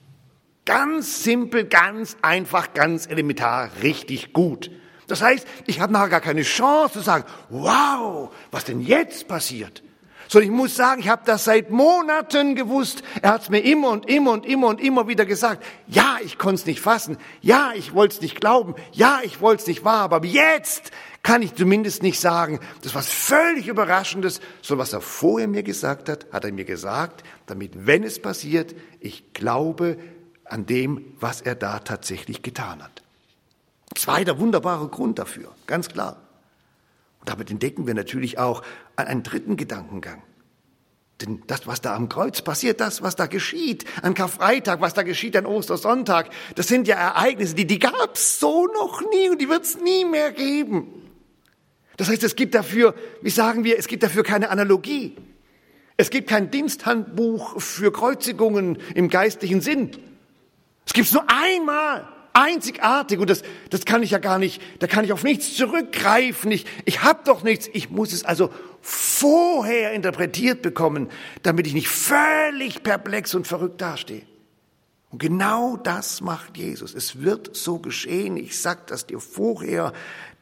Ganz 0.64 1.22
simpel, 1.22 1.66
ganz 1.66 2.16
einfach, 2.22 2.72
ganz 2.72 3.06
elementar, 3.06 3.70
richtig 3.82 4.32
gut. 4.32 4.70
Das 5.06 5.20
heißt, 5.20 5.46
ich 5.66 5.80
habe 5.80 5.92
nachher 5.92 6.08
gar 6.08 6.20
keine 6.22 6.42
Chance 6.42 6.94
zu 6.94 7.00
sagen, 7.00 7.24
wow, 7.50 8.32
was 8.50 8.64
denn 8.64 8.80
jetzt 8.80 9.28
passiert? 9.28 9.82
Sondern 10.28 10.50
ich 10.50 10.56
muss 10.56 10.76
sagen, 10.76 11.00
ich 11.00 11.08
habe 11.08 11.22
das 11.24 11.44
seit 11.44 11.70
Monaten 11.70 12.54
gewusst. 12.54 13.02
Er 13.20 13.32
hat 13.32 13.42
es 13.42 13.50
mir 13.50 13.60
immer 13.60 13.90
und 13.90 14.08
immer 14.08 14.32
und 14.32 14.46
immer 14.46 14.68
und 14.68 14.80
immer 14.80 15.08
wieder 15.08 15.26
gesagt. 15.26 15.64
Ja, 15.86 16.18
ich 16.24 16.38
konnte 16.38 16.56
es 16.56 16.66
nicht 16.66 16.80
fassen. 16.80 17.18
Ja, 17.40 17.72
ich 17.74 17.94
wollte 17.94 18.16
es 18.16 18.20
nicht 18.20 18.40
glauben. 18.40 18.74
Ja, 18.92 19.20
ich 19.22 19.40
wollte 19.40 19.62
es 19.62 19.66
nicht 19.66 19.84
wahr. 19.84 20.12
Aber 20.12 20.24
jetzt 20.24 20.90
kann 21.22 21.42
ich 21.42 21.54
zumindest 21.54 22.02
nicht 22.02 22.18
sagen, 22.18 22.60
das 22.82 22.94
war 22.94 23.02
völlig 23.02 23.68
Überraschendes, 23.68 24.40
so 24.60 24.78
was 24.78 24.92
er 24.92 25.00
vorher 25.00 25.48
mir 25.48 25.62
gesagt 25.62 26.08
hat, 26.08 26.26
hat 26.32 26.44
er 26.44 26.52
mir 26.52 26.64
gesagt, 26.64 27.22
damit, 27.46 27.86
wenn 27.86 28.02
es 28.02 28.20
passiert, 28.20 28.74
ich 29.00 29.32
glaube, 29.32 29.98
an 30.44 30.66
dem, 30.66 31.14
was 31.20 31.40
er 31.40 31.54
da 31.54 31.78
tatsächlich 31.78 32.42
getan 32.42 32.82
hat. 32.82 33.02
Zweiter 33.94 34.38
wunderbarer 34.38 34.88
Grund 34.88 35.18
dafür, 35.18 35.52
ganz 35.66 35.88
klar. 35.88 36.16
Und 37.20 37.28
damit 37.28 37.50
entdecken 37.50 37.86
wir 37.86 37.94
natürlich 37.94 38.38
auch 38.38 38.62
einen 38.96 39.22
dritten 39.22 39.56
Gedankengang. 39.56 40.22
Denn 41.20 41.42
das, 41.46 41.66
was 41.66 41.80
da 41.80 41.94
am 41.94 42.08
Kreuz 42.08 42.42
passiert, 42.42 42.80
das, 42.80 43.02
was 43.02 43.14
da 43.14 43.26
geschieht, 43.26 43.84
an 44.02 44.14
Karfreitag, 44.14 44.80
was 44.80 44.94
da 44.94 45.02
geschieht 45.02 45.36
an 45.36 45.46
Ostersonntag, 45.46 46.30
das 46.56 46.66
sind 46.66 46.88
ja 46.88 46.96
Ereignisse, 46.96 47.54
die, 47.54 47.66
die 47.66 47.78
gab 47.78 48.14
es 48.14 48.40
so 48.40 48.66
noch 48.66 49.02
nie 49.10 49.30
und 49.30 49.40
die 49.40 49.48
wird 49.48 49.64
es 49.64 49.78
nie 49.78 50.04
mehr 50.04 50.32
geben. 50.32 51.02
Das 51.96 52.08
heißt, 52.08 52.24
es 52.24 52.34
gibt 52.34 52.54
dafür, 52.54 52.94
wie 53.20 53.30
sagen 53.30 53.64
wir, 53.64 53.78
es 53.78 53.86
gibt 53.86 54.02
dafür 54.02 54.24
keine 54.24 54.50
Analogie. 54.50 55.16
Es 55.96 56.10
gibt 56.10 56.28
kein 56.28 56.50
Diensthandbuch 56.50 57.60
für 57.60 57.92
Kreuzigungen 57.92 58.78
im 58.94 59.08
geistlichen 59.08 59.60
Sinn. 59.60 59.90
Es 60.86 60.94
gibt 60.94 61.06
es 61.06 61.12
nur 61.12 61.24
einmal, 61.28 62.08
einzigartig 62.32 63.18
und 63.18 63.28
das, 63.30 63.42
das 63.70 63.84
kann 63.84 64.02
ich 64.02 64.10
ja 64.10 64.18
gar 64.18 64.38
nicht, 64.38 64.60
da 64.80 64.86
kann 64.86 65.04
ich 65.04 65.12
auf 65.12 65.24
nichts 65.24 65.54
zurückgreifen. 65.56 66.50
Ich, 66.50 66.66
ich 66.84 67.02
habe 67.02 67.20
doch 67.24 67.42
nichts, 67.42 67.68
ich 67.72 67.90
muss 67.90 68.12
es 68.12 68.24
also 68.24 68.50
vorher 68.80 69.92
interpretiert 69.92 70.62
bekommen, 70.62 71.08
damit 71.42 71.66
ich 71.66 71.74
nicht 71.74 71.88
völlig 71.88 72.82
perplex 72.82 73.34
und 73.34 73.46
verrückt 73.46 73.80
dastehe. 73.80 74.22
Und 75.10 75.18
genau 75.18 75.76
das 75.76 76.22
macht 76.22 76.56
Jesus. 76.56 76.94
Es 76.94 77.20
wird 77.20 77.54
so 77.54 77.78
geschehen. 77.78 78.38
Ich 78.38 78.58
sag 78.58 78.86
das 78.86 79.06
dir 79.06 79.20
vorher. 79.20 79.92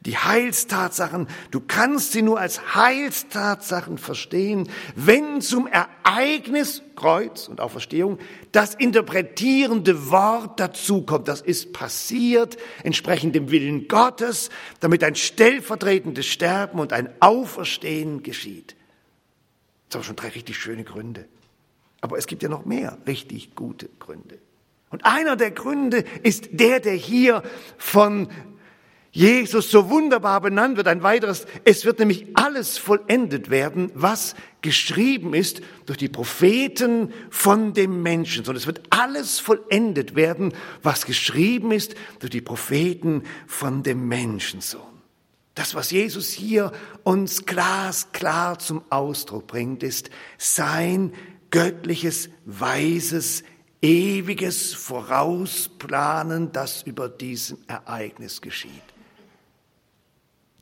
Die 0.06 0.16
Heilstatsachen, 0.16 1.28
du 1.50 1.60
kannst 1.60 2.12
sie 2.12 2.22
nur 2.22 2.40
als 2.40 2.74
Heilstatsachen 2.74 3.98
verstehen, 3.98 4.70
wenn 4.96 5.42
zum 5.42 5.66
Ereignis 5.66 6.82
Kreuz 6.96 7.48
und 7.48 7.60
Auferstehung 7.60 8.18
das 8.50 8.74
interpretierende 8.74 10.10
Wort 10.10 10.58
dazukommt. 10.58 11.28
Das 11.28 11.42
ist 11.42 11.74
passiert 11.74 12.56
entsprechend 12.82 13.34
dem 13.34 13.50
Willen 13.50 13.88
Gottes, 13.88 14.48
damit 14.80 15.04
ein 15.04 15.16
stellvertretendes 15.16 16.26
Sterben 16.26 16.80
und 16.80 16.94
ein 16.94 17.10
Auferstehen 17.20 18.22
geschieht. 18.22 18.76
Das 19.90 19.96
aber 19.96 20.04
schon 20.04 20.16
drei 20.16 20.28
richtig 20.28 20.56
schöne 20.56 20.84
Gründe. 20.84 21.26
Aber 22.00 22.16
es 22.16 22.26
gibt 22.26 22.42
ja 22.42 22.48
noch 22.48 22.64
mehr 22.64 22.96
richtig 23.06 23.54
gute 23.54 23.90
Gründe. 23.98 24.38
Und 24.88 25.04
einer 25.04 25.36
der 25.36 25.50
Gründe 25.50 26.04
ist 26.22 26.48
der, 26.52 26.80
der 26.80 26.94
hier 26.94 27.42
von 27.76 28.28
Jesus 29.12 29.70
so 29.70 29.90
wunderbar 29.90 30.40
benannt 30.40 30.76
wird. 30.76 30.86
Ein 30.86 31.02
weiteres, 31.02 31.46
es 31.64 31.84
wird 31.84 31.98
nämlich 31.98 32.28
alles 32.34 32.78
vollendet 32.78 33.50
werden, 33.50 33.90
was 33.94 34.36
geschrieben 34.62 35.34
ist 35.34 35.62
durch 35.86 35.98
die 35.98 36.08
Propheten 36.08 37.12
von 37.28 37.72
dem 37.72 38.02
Menschen. 38.02 38.46
Und 38.46 38.54
es 38.54 38.66
wird 38.66 38.82
alles 38.90 39.40
vollendet 39.40 40.14
werden, 40.14 40.54
was 40.82 41.06
geschrieben 41.06 41.72
ist 41.72 41.96
durch 42.20 42.30
die 42.30 42.40
Propheten 42.40 43.24
von 43.48 43.82
dem 43.82 44.06
Menschensohn. 44.06 44.82
Das, 45.56 45.74
was 45.74 45.90
Jesus 45.90 46.30
hier 46.30 46.70
uns 47.02 47.44
glasklar 47.46 48.60
zum 48.60 48.82
Ausdruck 48.90 49.48
bringt, 49.48 49.82
ist 49.82 50.10
sein 50.38 51.12
göttliches, 51.50 52.30
weises, 52.44 53.42
ewiges 53.82 54.72
Vorausplanen, 54.72 56.52
das 56.52 56.82
über 56.82 57.08
diesem 57.08 57.58
Ereignis 57.66 58.40
geschieht. 58.40 58.89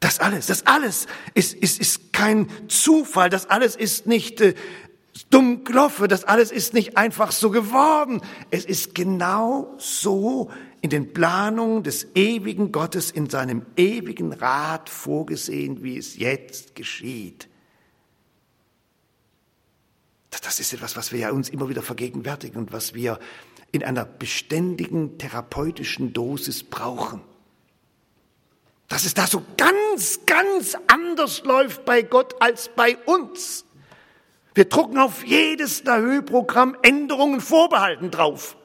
Das 0.01 0.21
alles, 0.21 0.47
das 0.47 0.67
alles 0.67 1.07
ist, 1.35 1.55
ist, 1.55 1.81
ist 1.81 2.13
kein 2.13 2.49
Zufall, 2.69 3.31
das 3.31 3.47
alles 3.47 3.75
ist 3.75 4.07
nicht 4.07 4.41
äh, 4.41 4.55
Dummkloffe, 5.31 6.07
das 6.07 6.25
alles 6.25 6.53
ist 6.53 6.73
nicht 6.73 6.97
einfach 6.97 7.33
so 7.33 7.51
geworden. 7.51 8.21
Es 8.51 8.65
ist 8.65 8.95
genau 8.95 9.75
so 9.79 10.51
in 10.81 10.91
den 10.91 11.13
Planungen 11.13 11.83
des 11.83 12.15
ewigen 12.15 12.71
Gottes 12.71 13.11
in 13.11 13.29
seinem 13.29 13.67
ewigen 13.77 14.33
Rat 14.33 14.89
vorgesehen, 14.89 15.83
wie 15.83 15.99
es 15.99 16.17
jetzt 16.17 16.77
geschieht. 16.77 17.49
Das, 20.31 20.41
das 20.41 20.61
ist 20.61 20.73
etwas, 20.73 20.97
was 20.97 21.11
wir 21.11 21.19
ja 21.19 21.31
uns 21.33 21.49
immer 21.49 21.69
wieder 21.69 21.83
vergegenwärtigen 21.83 22.57
und 22.57 22.73
was 22.73 22.95
wir 22.95 23.19
in 23.73 23.83
einer 23.83 24.05
beständigen 24.05 25.19
therapeutischen 25.19 26.13
Dosis 26.13 26.63
brauchen 26.63 27.21
dass 28.89 29.05
es 29.05 29.15
da 29.15 29.27
so 29.27 29.43
ganz, 29.57 30.21
ganz 30.27 30.77
anders 30.87 31.45
läuft 31.45 31.85
bei 31.85 32.03
Gott 32.03 32.41
als 32.41 32.71
bei 32.75 32.97
uns. 33.05 33.65
Wir 34.55 34.65
drucken 34.65 34.99
auf 34.99 35.25
jedes 35.25 35.85
Nahö-Programm 35.85 36.77
Änderungen 36.83 37.41
vorbehalten 37.41 38.11
drauf. 38.11 38.57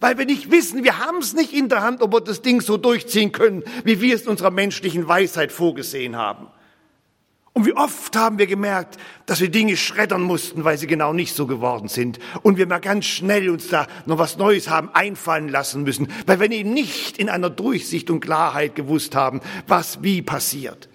Weil 0.00 0.18
wir 0.18 0.26
nicht 0.26 0.50
wissen, 0.50 0.82
wir 0.82 0.98
haben 0.98 1.18
es 1.18 1.32
nicht 1.32 1.52
in 1.52 1.68
der 1.68 1.82
Hand, 1.82 2.02
ob 2.02 2.12
wir 2.12 2.20
das 2.20 2.42
Ding 2.42 2.60
so 2.60 2.76
durchziehen 2.76 3.30
können, 3.30 3.62
wie 3.84 4.00
wir 4.00 4.14
es 4.14 4.22
in 4.22 4.30
unserer 4.30 4.50
menschlichen 4.50 5.06
Weisheit 5.06 5.52
vorgesehen 5.52 6.16
haben. 6.16 6.48
Und 7.54 7.66
wie 7.66 7.74
oft 7.74 8.16
haben 8.16 8.38
wir 8.38 8.46
gemerkt, 8.46 8.96
dass 9.26 9.40
wir 9.40 9.50
Dinge 9.50 9.76
schreddern 9.76 10.22
mussten, 10.22 10.64
weil 10.64 10.78
sie 10.78 10.86
genau 10.86 11.12
nicht 11.12 11.34
so 11.34 11.46
geworden 11.46 11.88
sind. 11.88 12.18
Und 12.42 12.56
wir 12.56 12.66
mal 12.66 12.78
ganz 12.78 13.04
schnell 13.04 13.50
uns 13.50 13.68
da 13.68 13.86
noch 14.06 14.16
was 14.16 14.38
Neues 14.38 14.70
haben 14.70 14.88
einfallen 14.94 15.50
lassen 15.50 15.82
müssen, 15.82 16.08
weil 16.26 16.40
wir 16.40 16.50
eben 16.50 16.72
nicht 16.72 17.18
in 17.18 17.28
einer 17.28 17.50
Durchsicht 17.50 18.08
und 18.10 18.20
Klarheit 18.20 18.74
gewusst 18.74 19.14
haben, 19.14 19.40
was 19.66 20.02
wie 20.02 20.22
passiert. 20.22 20.88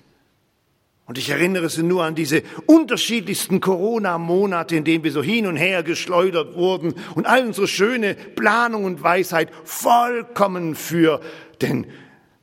Und 1.06 1.18
ich 1.18 1.30
erinnere 1.30 1.70
Sie 1.70 1.84
nur 1.84 2.04
an 2.04 2.16
diese 2.16 2.42
unterschiedlichsten 2.66 3.62
Corona-Monate, 3.62 4.76
in 4.76 4.84
denen 4.84 5.04
wir 5.04 5.12
so 5.12 5.24
hin 5.24 5.48
und 5.48 5.56
her 5.56 5.84
geschleudert 5.84 6.56
wurden 6.56 6.96
und 7.16 7.28
all 7.28 7.46
unsere 7.46 7.68
schöne 7.68 8.16
Planung 8.16 8.84
und 8.84 9.04
Weisheit 9.04 9.50
vollkommen 9.64 10.76
für 10.76 11.22
den 11.62 11.86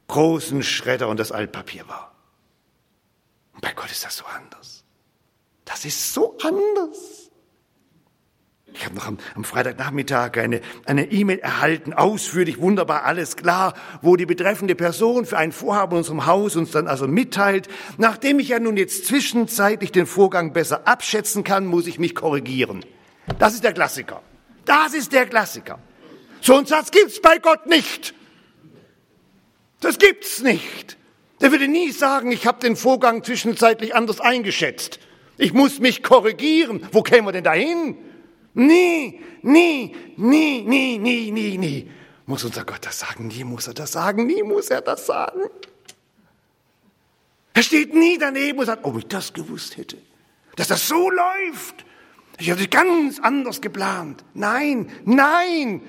großen 0.06 0.62
Schredder 0.62 1.08
und 1.08 1.20
das 1.20 1.30
Altpapier 1.30 1.86
war. 1.88 2.13
Bei 3.60 3.72
Gott 3.72 3.90
ist 3.90 4.04
das 4.04 4.16
so 4.16 4.24
anders. 4.24 4.84
Das 5.64 5.84
ist 5.84 6.12
so 6.12 6.36
anders. 6.42 7.30
Ich 8.74 8.84
habe 8.84 8.96
noch 8.96 9.06
am, 9.06 9.18
am 9.36 9.44
Freitagnachmittag 9.44 10.36
eine 10.36 11.12
E-Mail 11.12 11.38
erhalten, 11.38 11.92
ausführlich, 11.92 12.60
wunderbar, 12.60 13.04
alles 13.04 13.36
klar, 13.36 13.74
wo 14.02 14.16
die 14.16 14.26
betreffende 14.26 14.74
Person 14.74 15.26
für 15.26 15.38
ein 15.38 15.52
Vorhaben 15.52 15.92
in 15.92 15.98
unserem 15.98 16.26
Haus 16.26 16.56
uns 16.56 16.72
dann 16.72 16.88
also 16.88 17.06
mitteilt. 17.06 17.68
Nachdem 17.98 18.40
ich 18.40 18.48
ja 18.48 18.58
nun 18.58 18.76
jetzt 18.76 19.06
zwischenzeitlich 19.06 19.92
den 19.92 20.06
Vorgang 20.06 20.52
besser 20.52 20.88
abschätzen 20.88 21.44
kann, 21.44 21.66
muss 21.66 21.86
ich 21.86 22.00
mich 22.00 22.16
korrigieren. 22.16 22.84
Das 23.38 23.54
ist 23.54 23.62
der 23.62 23.72
Klassiker. 23.72 24.22
Das 24.64 24.92
ist 24.92 25.12
der 25.12 25.26
Klassiker. 25.26 25.78
So 26.40 26.56
einen 26.56 26.66
Satz 26.66 26.90
gibt's 26.90 27.20
bei 27.22 27.38
Gott 27.38 27.66
nicht. 27.66 28.12
Das 29.80 29.98
gibt's 29.98 30.42
nicht. 30.42 30.96
Der 31.44 31.52
würde 31.52 31.68
nie 31.68 31.92
sagen, 31.92 32.32
ich 32.32 32.46
habe 32.46 32.58
den 32.58 32.74
Vorgang 32.74 33.22
zwischenzeitlich 33.22 33.94
anders 33.94 34.18
eingeschätzt. 34.18 34.98
Ich 35.36 35.52
muss 35.52 35.78
mich 35.78 36.02
korrigieren. 36.02 36.88
Wo 36.90 37.02
kämen 37.02 37.28
wir 37.28 37.32
denn 37.32 37.44
dahin? 37.44 37.98
Nie, 38.54 39.20
nie, 39.42 39.94
nie, 40.16 40.62
nie, 40.62 40.98
nie, 40.98 41.30
nie, 41.30 41.58
nie. 41.58 41.90
Muss 42.24 42.44
unser 42.44 42.64
Gott 42.64 42.86
das 42.86 42.98
sagen? 42.98 43.26
Nie 43.26 43.44
muss 43.44 43.66
er 43.66 43.74
das 43.74 43.92
sagen. 43.92 44.26
Nie 44.26 44.42
muss 44.42 44.70
er 44.70 44.80
das 44.80 45.04
sagen. 45.04 45.42
Er 47.52 47.62
steht 47.62 47.92
nie 47.92 48.16
daneben 48.16 48.60
und 48.60 48.64
sagt, 48.64 48.82
ob 48.82 48.96
ich 48.96 49.06
das 49.06 49.34
gewusst 49.34 49.76
hätte, 49.76 49.98
dass 50.56 50.68
das 50.68 50.88
so 50.88 51.10
läuft. 51.10 51.84
Ich 52.38 52.50
hatte 52.50 52.68
ganz 52.68 53.20
anders 53.20 53.60
geplant. 53.60 54.24
Nein, 54.32 54.90
nein. 55.04 55.82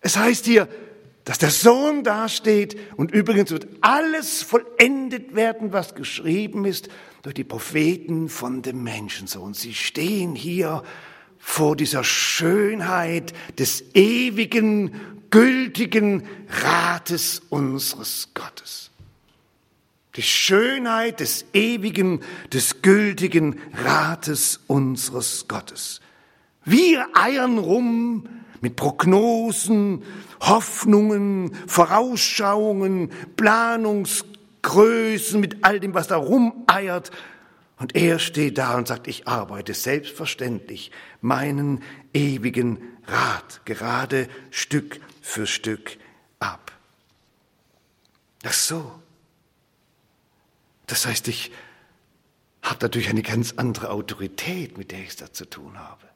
Es 0.00 0.16
heißt 0.16 0.46
hier, 0.46 0.66
dass 1.26 1.38
der 1.38 1.50
Sohn 1.50 2.04
dasteht 2.04 2.78
und 2.96 3.10
übrigens 3.10 3.50
wird 3.50 3.66
alles 3.80 4.44
vollendet 4.44 5.34
werden, 5.34 5.72
was 5.72 5.96
geschrieben 5.96 6.64
ist 6.64 6.88
durch 7.22 7.34
die 7.34 7.42
Propheten 7.42 8.28
von 8.28 8.62
dem 8.62 8.84
Menschensohn. 8.84 9.52
Sie 9.52 9.74
stehen 9.74 10.36
hier 10.36 10.84
vor 11.36 11.74
dieser 11.74 12.04
Schönheit 12.04 13.32
des 13.58 13.82
ewigen, 13.94 14.92
gültigen 15.30 16.28
Rates 16.62 17.42
unseres 17.50 18.28
Gottes. 18.32 18.92
Die 20.14 20.22
Schönheit 20.22 21.18
des 21.18 21.44
ewigen, 21.52 22.20
des 22.52 22.82
gültigen 22.82 23.60
Rates 23.74 24.60
unseres 24.68 25.48
Gottes. 25.48 26.00
Wir 26.64 27.08
eiern 27.14 27.58
rum 27.58 28.28
mit 28.60 28.76
Prognosen, 28.76 30.02
Hoffnungen, 30.40 31.54
Vorausschauungen, 31.66 33.10
Planungsgrößen, 33.36 35.40
mit 35.40 35.64
all 35.64 35.80
dem, 35.80 35.94
was 35.94 36.08
da 36.08 36.16
rumeiert. 36.16 37.10
Und 37.78 37.94
er 37.94 38.18
steht 38.18 38.58
da 38.58 38.76
und 38.76 38.88
sagt, 38.88 39.06
ich 39.06 39.28
arbeite 39.28 39.74
selbstverständlich 39.74 40.90
meinen 41.20 41.82
ewigen 42.14 42.78
Rat 43.06 43.60
gerade 43.64 44.28
Stück 44.50 45.00
für 45.20 45.46
Stück 45.46 45.98
ab. 46.40 46.72
Ach 48.44 48.52
so. 48.52 48.92
Das 50.86 51.04
heißt, 51.04 51.28
ich 51.28 51.50
habe 52.62 52.78
natürlich 52.82 53.08
eine 53.08 53.22
ganz 53.22 53.54
andere 53.56 53.90
Autorität, 53.90 54.78
mit 54.78 54.90
der 54.90 55.00
ich 55.00 55.08
es 55.08 55.16
da 55.16 55.32
zu 55.32 55.48
tun 55.48 55.78
habe. 55.78 56.06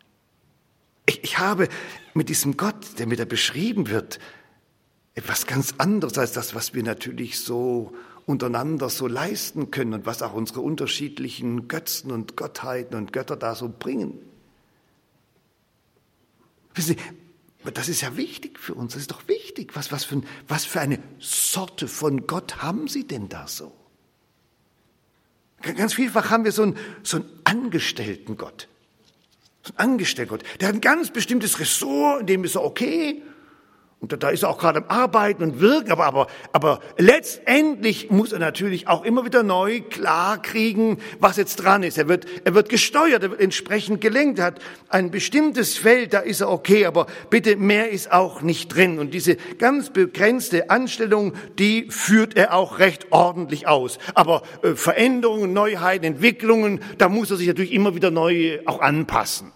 Ich, 1.06 1.24
ich 1.24 1.38
habe 1.38 1.68
mit 2.14 2.28
diesem 2.28 2.56
Gott, 2.56 2.98
der 2.98 3.06
mir 3.06 3.16
da 3.16 3.24
beschrieben 3.24 3.88
wird, 3.88 4.18
etwas 5.14 5.46
ganz 5.46 5.74
anderes 5.78 6.18
als 6.18 6.32
das, 6.32 6.54
was 6.54 6.74
wir 6.74 6.82
natürlich 6.82 7.40
so 7.40 7.92
untereinander 8.26 8.88
so 8.88 9.06
leisten 9.06 9.70
können 9.70 9.94
und 9.94 10.06
was 10.06 10.22
auch 10.22 10.34
unsere 10.34 10.60
unterschiedlichen 10.60 11.68
Götzen 11.68 12.12
und 12.12 12.36
Gottheiten 12.36 12.96
und 12.96 13.12
Götter 13.12 13.36
da 13.36 13.54
so 13.54 13.68
bringen. 13.68 14.18
Wissen 16.74 16.96
Sie, 16.96 17.70
das 17.72 17.88
ist 17.88 18.00
ja 18.00 18.16
wichtig 18.16 18.58
für 18.58 18.74
uns, 18.74 18.92
das 18.92 19.02
ist 19.02 19.10
doch 19.10 19.26
wichtig. 19.28 19.74
Was, 19.74 19.92
was, 19.92 20.04
für, 20.04 20.22
was 20.48 20.64
für 20.64 20.80
eine 20.80 21.00
Sorte 21.18 21.88
von 21.88 22.26
Gott 22.26 22.62
haben 22.62 22.88
Sie 22.88 23.06
denn 23.06 23.28
da 23.28 23.48
so? 23.48 23.72
Ganz 25.60 25.92
vielfach 25.92 26.30
haben 26.30 26.44
wir 26.44 26.52
so 26.52 26.62
einen, 26.62 26.76
so 27.02 27.18
einen 27.44 27.70
Angestellten-Gott. 29.60 29.66
So 29.66 29.72
einen 29.76 29.92
Angestellten-Gott. 29.92 30.42
Der 30.60 30.68
hat 30.68 30.74
ein 30.74 30.80
ganz 30.80 31.10
bestimmtes 31.10 31.60
Ressort, 31.60 32.20
in 32.20 32.26
dem 32.26 32.44
ist 32.44 32.54
er 32.54 32.64
okay. 32.64 33.22
Und 34.00 34.22
da 34.22 34.30
ist 34.30 34.44
er 34.44 34.48
auch 34.48 34.56
gerade 34.56 34.78
am 34.78 34.88
Arbeiten 34.88 35.42
und 35.42 35.60
Wirken, 35.60 35.92
aber, 35.92 36.06
aber, 36.06 36.26
aber 36.52 36.80
letztendlich 36.96 38.10
muss 38.10 38.32
er 38.32 38.38
natürlich 38.38 38.88
auch 38.88 39.04
immer 39.04 39.26
wieder 39.26 39.42
neu 39.42 39.82
klar 39.82 40.40
kriegen, 40.40 40.96
was 41.18 41.36
jetzt 41.36 41.56
dran 41.56 41.82
ist. 41.82 41.98
Er 41.98 42.08
wird, 42.08 42.24
er 42.44 42.54
wird 42.54 42.70
gesteuert, 42.70 43.22
er 43.22 43.30
wird 43.30 43.42
entsprechend 43.42 44.00
gelenkt, 44.00 44.40
hat 44.40 44.58
ein 44.88 45.10
bestimmtes 45.10 45.76
Feld, 45.76 46.14
da 46.14 46.20
ist 46.20 46.40
er 46.40 46.48
okay, 46.48 46.86
aber 46.86 47.08
bitte 47.28 47.56
mehr 47.56 47.90
ist 47.90 48.10
auch 48.10 48.40
nicht 48.40 48.74
drin. 48.74 48.98
Und 48.98 49.12
diese 49.12 49.36
ganz 49.58 49.90
begrenzte 49.90 50.70
Anstellung, 50.70 51.34
die 51.58 51.90
führt 51.90 52.38
er 52.38 52.54
auch 52.54 52.78
recht 52.78 53.08
ordentlich 53.10 53.68
aus. 53.68 53.98
Aber 54.14 54.42
äh, 54.62 54.76
Veränderungen, 54.76 55.52
Neuheiten, 55.52 56.06
Entwicklungen, 56.06 56.80
da 56.96 57.10
muss 57.10 57.30
er 57.30 57.36
sich 57.36 57.48
natürlich 57.48 57.72
immer 57.72 57.94
wieder 57.94 58.10
neu 58.10 58.60
auch 58.64 58.80
anpassen. 58.80 59.52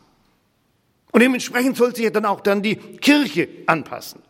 Und 1.12 1.22
dementsprechend 1.22 1.78
soll 1.78 1.96
sich 1.96 2.04
ja 2.04 2.10
dann 2.10 2.26
auch 2.26 2.42
dann 2.42 2.60
die 2.60 2.76
Kirche 2.76 3.48
anpassen 3.66 4.20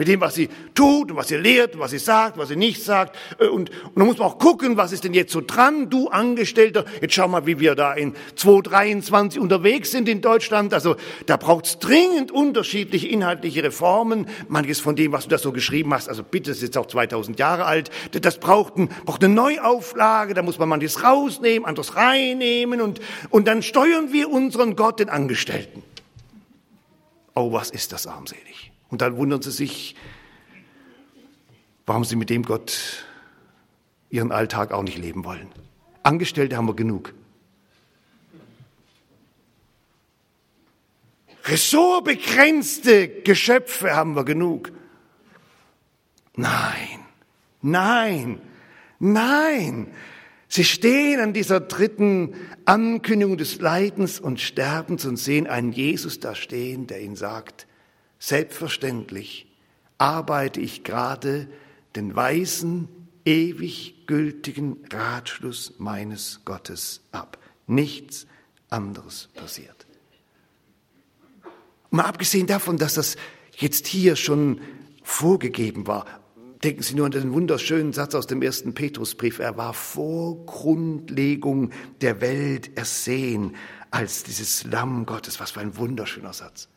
mit 0.00 0.08
dem, 0.08 0.22
was 0.22 0.34
sie 0.34 0.48
tut 0.72 1.10
und 1.10 1.18
was 1.18 1.28
sie 1.28 1.36
lehrt 1.36 1.74
und 1.74 1.80
was 1.80 1.90
sie 1.90 1.98
sagt, 1.98 2.38
was 2.38 2.48
sie 2.48 2.56
nicht 2.56 2.82
sagt. 2.82 3.14
Äh, 3.38 3.48
und, 3.48 3.68
und 3.68 3.96
da 3.96 4.04
muss 4.04 4.16
man 4.16 4.28
auch 4.28 4.38
gucken, 4.38 4.78
was 4.78 4.92
ist 4.92 5.04
denn 5.04 5.12
jetzt 5.12 5.30
so 5.30 5.42
dran, 5.42 5.90
du 5.90 6.08
Angestellter. 6.08 6.86
Jetzt 7.02 7.12
schau 7.12 7.28
mal, 7.28 7.44
wie 7.44 7.60
wir 7.60 7.74
da 7.74 7.92
in 7.92 8.14
2023 8.34 9.38
unterwegs 9.38 9.90
sind 9.90 10.08
in 10.08 10.22
Deutschland. 10.22 10.72
Also 10.72 10.96
da 11.26 11.36
braucht 11.36 11.66
es 11.66 11.78
dringend 11.80 12.32
unterschiedliche 12.32 13.08
inhaltliche 13.08 13.62
Reformen. 13.62 14.26
Manches 14.48 14.80
von 14.80 14.96
dem, 14.96 15.12
was 15.12 15.24
du 15.24 15.28
da 15.28 15.36
so 15.36 15.52
geschrieben 15.52 15.92
hast, 15.92 16.08
also 16.08 16.22
bitte, 16.22 16.48
das 16.48 16.56
ist 16.56 16.62
jetzt 16.62 16.78
auch 16.78 16.86
2000 16.86 17.38
Jahre 17.38 17.66
alt, 17.66 17.90
das 18.12 18.38
braucht, 18.38 18.78
ein, 18.78 18.88
braucht 19.04 19.22
eine 19.22 19.34
Neuauflage, 19.34 20.32
da 20.32 20.40
muss 20.40 20.58
man 20.58 20.70
manches 20.70 21.04
rausnehmen, 21.04 21.68
anderes 21.68 21.94
reinnehmen 21.94 22.80
und, 22.80 23.00
und 23.28 23.46
dann 23.46 23.62
steuern 23.62 24.14
wir 24.14 24.30
unseren 24.30 24.76
Gott, 24.76 24.98
den 24.98 25.10
Angestellten. 25.10 25.82
Oh, 27.34 27.52
was 27.52 27.68
ist 27.68 27.92
das 27.92 28.06
armselig. 28.06 28.69
Und 28.90 29.02
dann 29.02 29.16
wundern 29.16 29.40
sie 29.40 29.52
sich, 29.52 29.94
warum 31.86 32.04
sie 32.04 32.16
mit 32.16 32.30
dem 32.30 32.42
Gott 32.42 33.06
ihren 34.10 34.32
Alltag 34.32 34.72
auch 34.72 34.82
nicht 34.82 34.98
leben 34.98 35.24
wollen. 35.24 35.48
Angestellte 36.02 36.56
haben 36.56 36.66
wir 36.66 36.74
genug. 36.74 37.14
Ressortbegrenzte 41.44 43.08
Geschöpfe 43.22 43.94
haben 43.94 44.14
wir 44.14 44.24
genug. 44.24 44.72
Nein, 46.36 47.00
nein, 47.62 48.40
nein. 48.98 49.88
Sie 50.48 50.64
stehen 50.64 51.20
an 51.20 51.32
dieser 51.32 51.60
dritten 51.60 52.34
Ankündigung 52.64 53.36
des 53.36 53.60
Leidens 53.60 54.18
und 54.18 54.40
Sterbens 54.40 55.04
und 55.04 55.16
sehen 55.16 55.46
einen 55.46 55.72
Jesus 55.72 56.18
da 56.18 56.34
stehen, 56.34 56.86
der 56.86 57.00
ihnen 57.00 57.16
sagt, 57.16 57.66
Selbstverständlich 58.20 59.46
arbeite 59.98 60.60
ich 60.60 60.84
gerade 60.84 61.48
den 61.96 62.14
weisen, 62.14 62.88
ewig 63.24 64.06
gültigen 64.06 64.76
Ratschluss 64.92 65.74
meines 65.78 66.42
Gottes 66.44 67.00
ab. 67.12 67.38
Nichts 67.66 68.26
anderes 68.68 69.30
passiert. 69.34 69.86
Mal 71.90 72.04
abgesehen 72.04 72.46
davon, 72.46 72.76
dass 72.76 72.94
das 72.94 73.16
jetzt 73.56 73.86
hier 73.86 74.16
schon 74.16 74.60
vorgegeben 75.02 75.86
war, 75.86 76.04
denken 76.62 76.82
Sie 76.82 76.94
nur 76.94 77.06
an 77.06 77.12
den 77.12 77.32
wunderschönen 77.32 77.94
Satz 77.94 78.14
aus 78.14 78.26
dem 78.26 78.42
ersten 78.42 78.74
Petrusbrief. 78.74 79.38
Er 79.38 79.56
war 79.56 79.72
vor 79.72 80.44
Grundlegung 80.44 81.70
der 82.02 82.20
Welt 82.20 82.76
ersehen 82.76 83.56
als 83.90 84.24
dieses 84.24 84.64
Lamm 84.64 85.06
Gottes. 85.06 85.40
Was 85.40 85.52
für 85.52 85.60
ein 85.60 85.78
wunderschöner 85.78 86.34
Satz. 86.34 86.68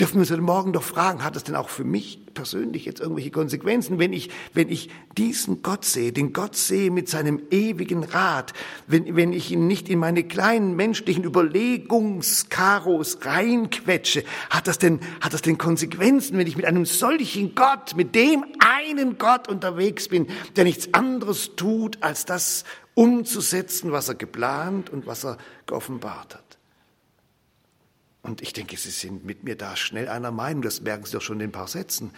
Dürfen 0.00 0.14
wir 0.14 0.20
uns 0.22 0.30
heute 0.32 0.40
Morgen 0.40 0.72
doch 0.72 0.82
fragen, 0.82 1.22
hat 1.22 1.36
es 1.36 1.44
denn 1.44 1.54
auch 1.54 1.68
für 1.68 1.84
mich 1.84 2.18
persönlich 2.34 2.84
jetzt 2.84 2.98
irgendwelche 2.98 3.30
Konsequenzen, 3.30 4.00
wenn 4.00 4.12
ich, 4.12 4.28
wenn 4.52 4.68
ich 4.68 4.90
diesen 5.16 5.62
Gott 5.62 5.84
sehe, 5.84 6.10
den 6.10 6.32
Gott 6.32 6.56
sehe 6.56 6.90
mit 6.90 7.08
seinem 7.08 7.40
ewigen 7.52 8.02
Rat, 8.02 8.54
wenn, 8.88 9.14
wenn 9.14 9.32
ich 9.32 9.52
ihn 9.52 9.68
nicht 9.68 9.88
in 9.88 10.00
meine 10.00 10.24
kleinen 10.24 10.74
menschlichen 10.74 11.22
Überlegungskaros 11.22 13.18
reinquetsche, 13.24 14.24
hat 14.50 14.66
das 14.66 14.78
denn, 14.78 14.98
hat 15.20 15.32
das 15.32 15.42
denn 15.42 15.58
Konsequenzen, 15.58 16.38
wenn 16.38 16.48
ich 16.48 16.56
mit 16.56 16.66
einem 16.66 16.86
solchen 16.86 17.54
Gott, 17.54 17.94
mit 17.94 18.16
dem 18.16 18.44
einen 18.58 19.16
Gott 19.16 19.46
unterwegs 19.46 20.08
bin, 20.08 20.26
der 20.56 20.64
nichts 20.64 20.92
anderes 20.92 21.54
tut, 21.54 21.98
als 22.02 22.24
das 22.24 22.64
umzusetzen, 22.94 23.92
was 23.92 24.08
er 24.08 24.16
geplant 24.16 24.90
und 24.90 25.06
was 25.06 25.24
er 25.24 25.38
geoffenbart 25.66 26.34
hat? 26.34 26.43
Und 28.24 28.40
ich 28.40 28.54
denke, 28.54 28.78
Sie 28.78 28.90
sind 28.90 29.26
mit 29.26 29.44
mir 29.44 29.54
da 29.54 29.76
schnell 29.76 30.08
einer 30.08 30.30
Meinung, 30.30 30.62
das 30.62 30.80
merken 30.80 31.04
Sie 31.04 31.12
doch 31.12 31.20
schon 31.20 31.40
in 31.40 31.50
ein 31.50 31.52
paar 31.52 31.68
Sätzen. 31.68 32.10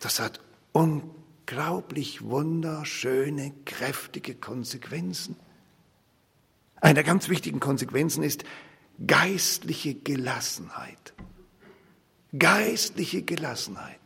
Das 0.00 0.18
hat 0.18 0.40
unglaublich 0.72 2.22
wunderschöne, 2.22 3.52
kräftige 3.66 4.34
Konsequenzen. 4.34 5.36
Eine 6.80 6.94
der 6.94 7.04
ganz 7.04 7.28
wichtigen 7.28 7.60
Konsequenzen 7.60 8.22
ist 8.22 8.44
geistliche 9.06 9.94
Gelassenheit. 9.94 11.12
Geistliche 12.38 13.20
Gelassenheit. 13.22 14.05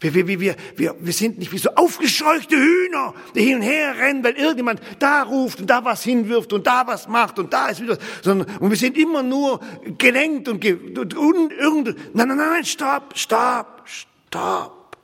Wir, 0.00 0.14
wir, 0.14 0.40
wir, 0.40 0.56
wir, 0.76 0.94
wir 1.00 1.12
sind 1.12 1.38
nicht 1.38 1.50
wie 1.50 1.58
so 1.58 1.70
aufgescheuchte 1.74 2.56
Hühner, 2.56 3.14
die 3.34 3.42
hin 3.42 3.56
und 3.56 3.62
her 3.62 3.96
rennen, 3.98 4.22
weil 4.22 4.34
irgendjemand 4.34 4.80
da 5.00 5.22
ruft 5.22 5.60
und 5.60 5.68
da 5.68 5.84
was 5.84 6.04
hinwirft 6.04 6.52
und 6.52 6.66
da 6.68 6.86
was 6.86 7.08
macht 7.08 7.38
und 7.40 7.52
da 7.52 7.68
ist 7.68 7.80
wieder, 7.80 7.98
sondern, 8.22 8.48
und 8.58 8.70
wir 8.70 8.76
sind 8.76 8.96
immer 8.96 9.24
nur 9.24 9.60
gelenkt 9.98 10.48
und, 10.48 10.60
ge, 10.60 10.74
und, 10.74 11.14
und 11.14 11.52
irgend, 11.52 12.14
nein, 12.14 12.28
nein, 12.28 12.36
nein, 12.36 12.64
stopp, 12.64 13.18
stopp, 13.18 13.82
stopp. 13.86 14.96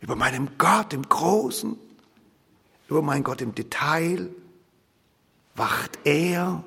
Über 0.00 0.16
meinem 0.16 0.48
Gott 0.56 0.94
im 0.94 1.06
Großen, 1.06 1.78
über 2.88 3.02
meinen 3.02 3.22
Gott 3.22 3.42
im 3.42 3.54
Detail 3.54 4.30
wacht 5.54 5.98
er 6.04 6.64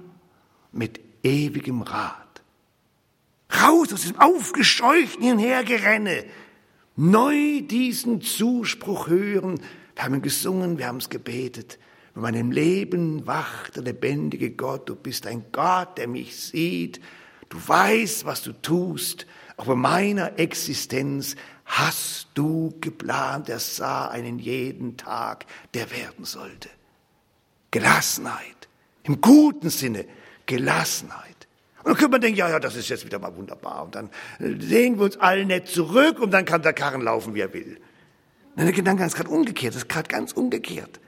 mit 0.72 1.00
ewigem 1.24 1.82
Rat. 1.82 2.22
Raus 3.64 3.92
aus 3.92 4.02
diesem 4.02 4.20
aufgescheuchten 4.20 5.24
Hin- 5.24 5.34
und 5.34 5.40
Hergerenne 5.40 6.26
neu 6.96 7.62
diesen 7.62 8.22
Zuspruch 8.22 9.08
hören. 9.08 9.60
Wir 9.96 10.04
haben 10.04 10.22
gesungen, 10.22 10.78
wir 10.78 10.88
haben 10.88 10.98
es 10.98 11.10
gebetet. 11.10 11.80
In 12.16 12.22
meinem 12.22 12.52
Leben 12.52 13.28
wacht 13.28 13.76
der 13.76 13.84
lebendige 13.84 14.52
Gott. 14.52 14.88
Du 14.88 14.96
bist 14.96 15.28
ein 15.28 15.46
Gott, 15.52 15.98
der 15.98 16.08
mich 16.08 16.36
sieht. 16.36 17.02
Du 17.50 17.58
weißt, 17.66 18.26
was 18.26 18.42
du 18.44 18.54
tust. 18.54 19.28
Auch 19.58 19.66
bei 19.66 19.76
meiner 19.76 20.40
Existenz 20.40 21.36
hast 21.66 22.28
du 22.34 22.74
geplant. 22.80 23.50
Er 23.50 23.60
sah 23.60 24.08
einen 24.08 24.40
jeden 24.40 24.98
Tag, 24.98 25.46
der 25.74 25.92
werden 25.92 26.26
sollte. 26.26 26.70
Gelassenheit. 27.72 28.70
Im 29.04 29.20
guten 29.20 29.70
Sinne 29.70 30.06
Gelassenheit. 30.46 31.45
Und 31.86 31.92
dann 31.92 31.98
könnte 31.98 32.12
man 32.14 32.22
denken, 32.22 32.40
ja, 32.40 32.50
ja, 32.50 32.60
das 32.60 32.76
ist 32.76 32.90
jetzt 32.90 33.06
wieder 33.06 33.20
mal 33.20 33.36
wunderbar. 33.36 33.84
Und 33.84 33.94
dann 33.94 34.10
äh, 34.40 34.60
sehen 34.60 34.98
wir 34.98 35.06
uns 35.06 35.18
alle 35.18 35.46
nett 35.46 35.68
zurück 35.68 36.20
und 36.20 36.32
dann 36.32 36.44
kann 36.44 36.64
der 36.64 36.74
Karren 36.74 37.02
laufen, 37.02 37.36
wie 37.36 37.42
er 37.42 37.54
will. 37.54 37.80
Nein, 38.56 38.66
der 38.66 38.76
Gedanke 38.76 39.06
ist 39.06 39.16
gerade 39.16 39.30
umgekehrt, 39.30 39.76
ist 39.76 39.88
gerade 39.88 40.08
ganz 40.08 40.32
umgekehrt. 40.32 41.00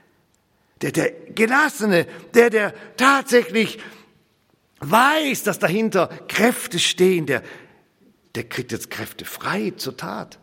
Der, 0.80 0.92
der 0.92 1.10
Gelassene, 1.10 2.06
der, 2.32 2.50
der 2.50 2.74
tatsächlich 2.96 3.80
weiß, 4.78 5.42
dass 5.42 5.58
dahinter 5.58 6.10
Kräfte 6.28 6.78
stehen, 6.78 7.26
der, 7.26 7.42
der 8.36 8.44
kriegt 8.44 8.70
jetzt 8.70 8.88
Kräfte 8.88 9.24
frei 9.24 9.72
zur 9.76 9.96
Tat. 9.96 10.38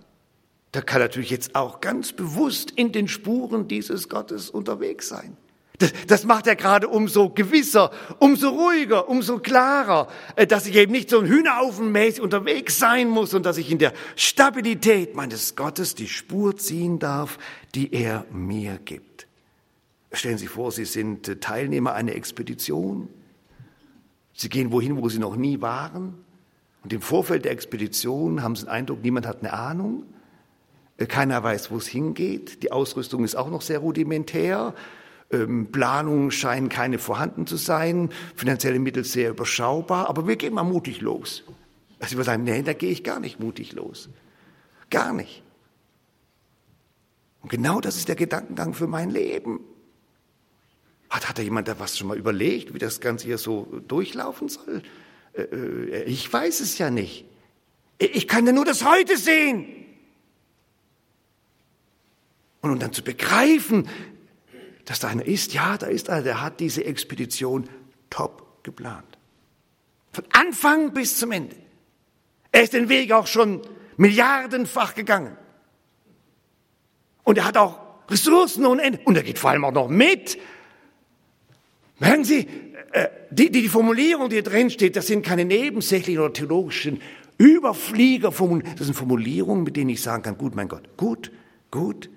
Der 0.74 0.82
kann 0.82 1.00
natürlich 1.00 1.30
jetzt 1.30 1.56
auch 1.56 1.80
ganz 1.80 2.12
bewusst 2.12 2.72
in 2.72 2.92
den 2.92 3.08
Spuren 3.08 3.70
dieses 3.70 4.10
Gottes 4.10 4.50
unterwegs 4.50 5.08
sein. 5.08 5.38
Das, 5.80 5.94
das 6.08 6.24
macht 6.24 6.48
er 6.48 6.56
gerade 6.56 6.88
umso 6.88 7.30
gewisser, 7.30 7.92
umso 8.20 8.50
ruhiger, 8.50 9.10
umso 9.10 9.40
klarer, 9.40 10.08
äh, 10.36 10.48
dass 10.48 10.66
ich 10.66 10.76
eben 10.76 10.92
nicht 10.92 11.10
so 11.10 11.20
ein 11.20 11.28
Hühnerhaufenmäßig 11.28 12.22
unterwegs 12.22 12.80
sein 12.80 13.10
muss 13.10 13.34
und 13.34 13.46
dass 13.46 13.58
ich 13.58 13.72
in 13.72 13.80
der 13.80 13.94
Stabilität 14.16 15.16
meines 15.16 15.56
Gottes 15.56 15.96
die 15.96 16.08
Spur 16.08 16.58
ziehen 16.58 17.00
darf, 17.00 17.38
die 17.74 17.94
er 17.94 18.26
mir 18.32 18.80
gibt. 18.84 19.28
Stellen 20.12 20.38
Sie 20.38 20.48
vor, 20.48 20.72
Sie 20.72 20.86
sind 20.86 21.42
Teilnehmer 21.42 21.94
einer 21.94 22.16
Expedition. 22.16 23.10
Sie 24.34 24.50
gehen 24.50 24.72
wohin, 24.72 25.02
wo 25.02 25.10
sie 25.10 25.20
noch 25.20 25.36
nie 25.36 25.62
waren. 25.62 26.14
Und 26.84 26.94
im 26.94 27.02
Vorfeld 27.02 27.46
der 27.46 27.52
Expedition 27.52 28.44
haben 28.44 28.56
sie 28.56 28.66
den 28.66 28.70
Eindruck, 28.70 29.02
niemand 29.02 29.26
hat 29.26 29.40
eine 29.40 29.54
Ahnung. 29.54 30.04
Äh, 30.98 31.08
keiner 31.08 31.42
weiß, 31.42 31.72
wo 31.72 31.78
es 31.78 31.88
hingeht. 31.88 32.62
Die 32.62 32.72
Ausrüstung 32.72 33.24
ist 33.24 33.36
auch 33.36 33.50
noch 33.50 33.62
sehr 33.62 33.80
rudimentär. 33.80 34.74
Ähm, 35.32 35.72
Planungen 35.72 36.32
scheinen 36.32 36.70
keine 36.70 37.00
vorhanden 37.00 37.48
zu 37.48 37.58
sein. 37.58 38.10
Finanzielle 38.36 38.80
Mittel 38.80 39.04
sehr 39.04 39.32
überschaubar. 39.32 40.08
Aber 40.10 40.28
wir 40.28 40.36
gehen 40.36 40.54
mal 40.54 40.64
mutig 40.64 41.02
los. 41.02 41.44
Also 42.00 42.18
wir 42.18 42.24
sagen, 42.24 42.44
nee, 42.44 42.62
da 42.62 42.74
gehe 42.74 42.92
ich 42.92 43.04
gar 43.04 43.20
nicht 43.20 43.40
mutig 43.40 43.74
los. 43.74 44.10
Gar 44.90 45.14
nicht. 45.14 45.42
Und 47.42 47.50
genau 47.50 47.82
das 47.82 47.98
ist 47.98 48.08
der 48.08 48.16
Gedankengang 48.16 48.74
für 48.74 48.88
mein 48.88 49.10
Leben. 49.10 49.60
Hat, 51.10 51.30
hat 51.30 51.38
da 51.38 51.42
jemand 51.42 51.68
da 51.68 51.80
was 51.80 51.98
schon 51.98 52.08
mal 52.08 52.18
überlegt, 52.18 52.74
wie 52.74 52.80
das 52.80 53.00
Ganze 53.00 53.26
hier 53.26 53.38
so 53.38 53.82
durchlaufen 53.88 54.50
soll? 54.50 54.82
Äh, 55.34 55.42
äh, 55.44 56.04
ich 56.04 56.32
weiß 56.32 56.60
es 56.60 56.78
ja 56.78 56.90
nicht. 56.90 57.26
Ich 57.98 58.28
kann 58.28 58.46
ja 58.46 58.52
nur 58.52 58.66
das 58.66 58.84
Heute 58.84 59.18
sehen. 59.18 59.66
Und 62.62 62.72
um 62.72 62.80
dann 62.80 62.94
zu 62.94 63.04
begreifen, 63.04 63.88
dass 64.86 65.00
da 65.00 65.08
einer 65.08 65.26
ist, 65.26 65.54
ja, 65.54 65.78
da 65.78 65.88
ist 65.88 66.10
einer, 66.10 66.22
der 66.22 66.42
hat 66.42 66.60
diese 66.60 66.86
Expedition 66.86 67.70
top 68.10 68.64
geplant. 68.64 69.18
Von 70.12 70.26
Anfang 70.32 70.94
bis 70.94 71.18
zum 71.18 71.32
Ende. 71.32 71.56
Er 72.52 72.64
ist 72.64 72.74
den 72.74 72.88
Weg 72.88 73.12
auch 73.12 73.28
schon 73.28 73.62
milliardenfach 73.98 74.96
gegangen. 74.96 75.36
Und 77.24 77.38
er 77.38 77.46
hat 77.46 77.58
auch 77.58 77.80
Ressourcen 78.10 78.66
ohne 78.66 78.84
Ende. 78.84 79.00
Und 79.04 79.18
er 79.18 79.24
geht 79.24 79.40
vor 79.40 79.50
allem 79.50 79.66
auch 79.66 79.72
noch 79.72 79.90
mit. 79.90 80.38
Merken 82.00 82.24
Sie, 82.24 82.48
äh, 82.92 83.10
die, 83.32 83.52
die, 83.52 83.64
die 83.64 83.70
Formulierung, 83.70 84.30
die 84.30 84.36
hier 84.36 84.44
drin 84.44 84.70
steht, 84.70 84.96
das 84.96 85.08
sind 85.08 85.26
keine 85.26 85.44
nebensächlichen 85.44 86.22
oder 86.22 86.32
theologischen 86.32 87.02
Überfliegerformulierungen. 87.38 88.78
Das 88.78 88.86
sind 88.86 88.96
Formulierungen, 88.96 89.64
mit 89.64 89.76
denen 89.76 89.90
ich 89.90 90.02
sagen 90.02 90.24
kann, 90.24 90.38
gut, 90.38 90.56
mein 90.56 90.68
Gott, 90.68 90.96
gut, 90.96 91.32
gut, 91.72 92.10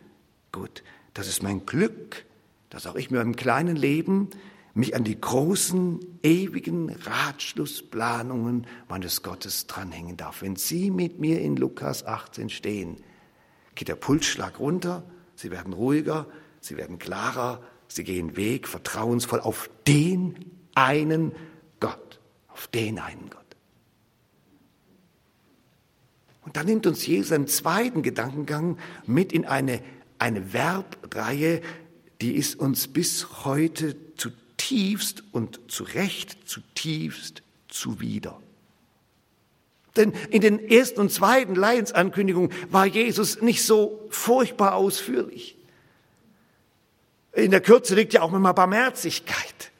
gut. 0.53 0.85
Das 1.15 1.27
ist 1.27 1.43
mein 1.43 1.67
Glück, 1.67 2.25
dass 2.71 2.87
auch 2.87 2.97
ich 2.97 3.11
mit 3.11 3.21
meinem 3.21 3.37
kleinen 3.37 3.77
Leben 3.77 4.31
mich 4.75 4.95
an 4.95 5.05
die 5.05 5.21
großen, 5.21 5.99
ewigen 6.23 6.91
Ratschlussplanungen 6.91 8.67
meines 8.89 9.23
Gottes 9.23 9.67
dranhängen 9.67 10.17
darf. 10.17 10.43
Wenn 10.43 10.57
Sie 10.57 10.91
mit 10.91 11.19
mir 11.19 11.41
in 11.41 11.57
Lukas 11.57 12.07
18 12.07 12.49
stehen, 12.49 12.97
geht 13.75 13.89
der 13.89 13.97
Pulsschlag 13.97 14.61
runter, 14.61 15.03
Sie 15.35 15.51
werden 15.51 15.73
ruhiger, 15.73 16.27
Sie 16.61 16.77
werden 16.77 16.99
klarer, 16.99 17.63
Sie 17.89 18.05
gehen 18.05 18.37
Weg 18.37 18.69
vertrauensvoll 18.69 19.41
auf 19.41 19.71
den 19.87 20.37
einen 20.75 21.33
Gott, 21.81 22.21
auf 22.49 22.69
den 22.69 22.99
einen 22.99 23.31
Gott. 23.31 23.49
Und 26.43 26.57
dann 26.57 26.67
nimmt 26.67 26.87
uns 26.87 27.07
Jesus 27.07 27.33
einen 27.33 27.47
zweiten 27.47 28.03
Gedankengang 28.03 28.79
mit 29.07 29.33
in 29.33 29.45
eine, 29.45 29.83
eine 30.19 30.43
Verbreihe, 30.47 31.61
die 32.21 32.35
ist 32.35 32.59
uns 32.59 32.89
bis 32.89 33.45
heute 33.45 33.97
zutiefst 34.17 35.23
und 35.33 35.61
zu 35.69 35.85
Recht 35.85 36.49
zutiefst 36.49 37.43
zuwider. 37.69 38.41
Denn 39.97 40.13
in 40.31 40.41
den 40.41 40.59
ersten 40.69 41.01
und 41.01 41.13
zweiten 41.13 41.55
Leidensankündigungen 41.55 42.53
war 42.71 42.87
Jesus 42.87 43.43
nicht 43.43 43.65
so 43.65 44.07
furchtbar 44.11 44.75
ausführlich. 44.75 45.57
In 47.33 47.51
der 47.51 47.61
Kürze 47.61 47.95
liegt 47.95 48.13
ja 48.15 48.23
auch 48.23 48.33
immer 48.33 48.55
Barmherzigkeit. 48.55 49.71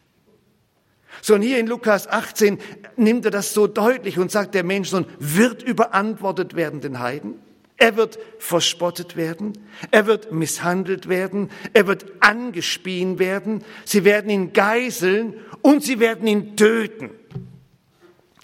Sondern 1.23 1.49
hier 1.49 1.59
in 1.59 1.67
Lukas 1.67 2.07
18 2.07 2.59
nimmt 2.97 3.25
er 3.25 3.31
das 3.31 3.53
so 3.53 3.67
deutlich 3.67 4.19
und 4.19 4.31
sagt, 4.31 4.55
der 4.55 4.65
Menschsohn 4.65 5.07
wird 5.19 5.63
überantwortet 5.63 6.55
werden 6.55 6.81
den 6.81 7.01
Heiden. 7.01 7.35
Er 7.81 7.97
wird 7.97 8.19
verspottet 8.41 9.17
werden, 9.17 9.57
er 9.93 10.07
wird 10.07 10.33
misshandelt 10.33 11.09
werden, 11.09 11.49
er 11.73 11.87
wird 11.87 12.07
angespien 12.19 13.21
werden, 13.21 13.65
sie 13.85 14.05
werden 14.05 14.31
ihn 14.31 14.53
geiseln 14.53 15.35
und 15.63 15.85
sie 15.85 16.01
werden 16.01 16.27
ihn 16.27 16.57
töten. 16.57 17.11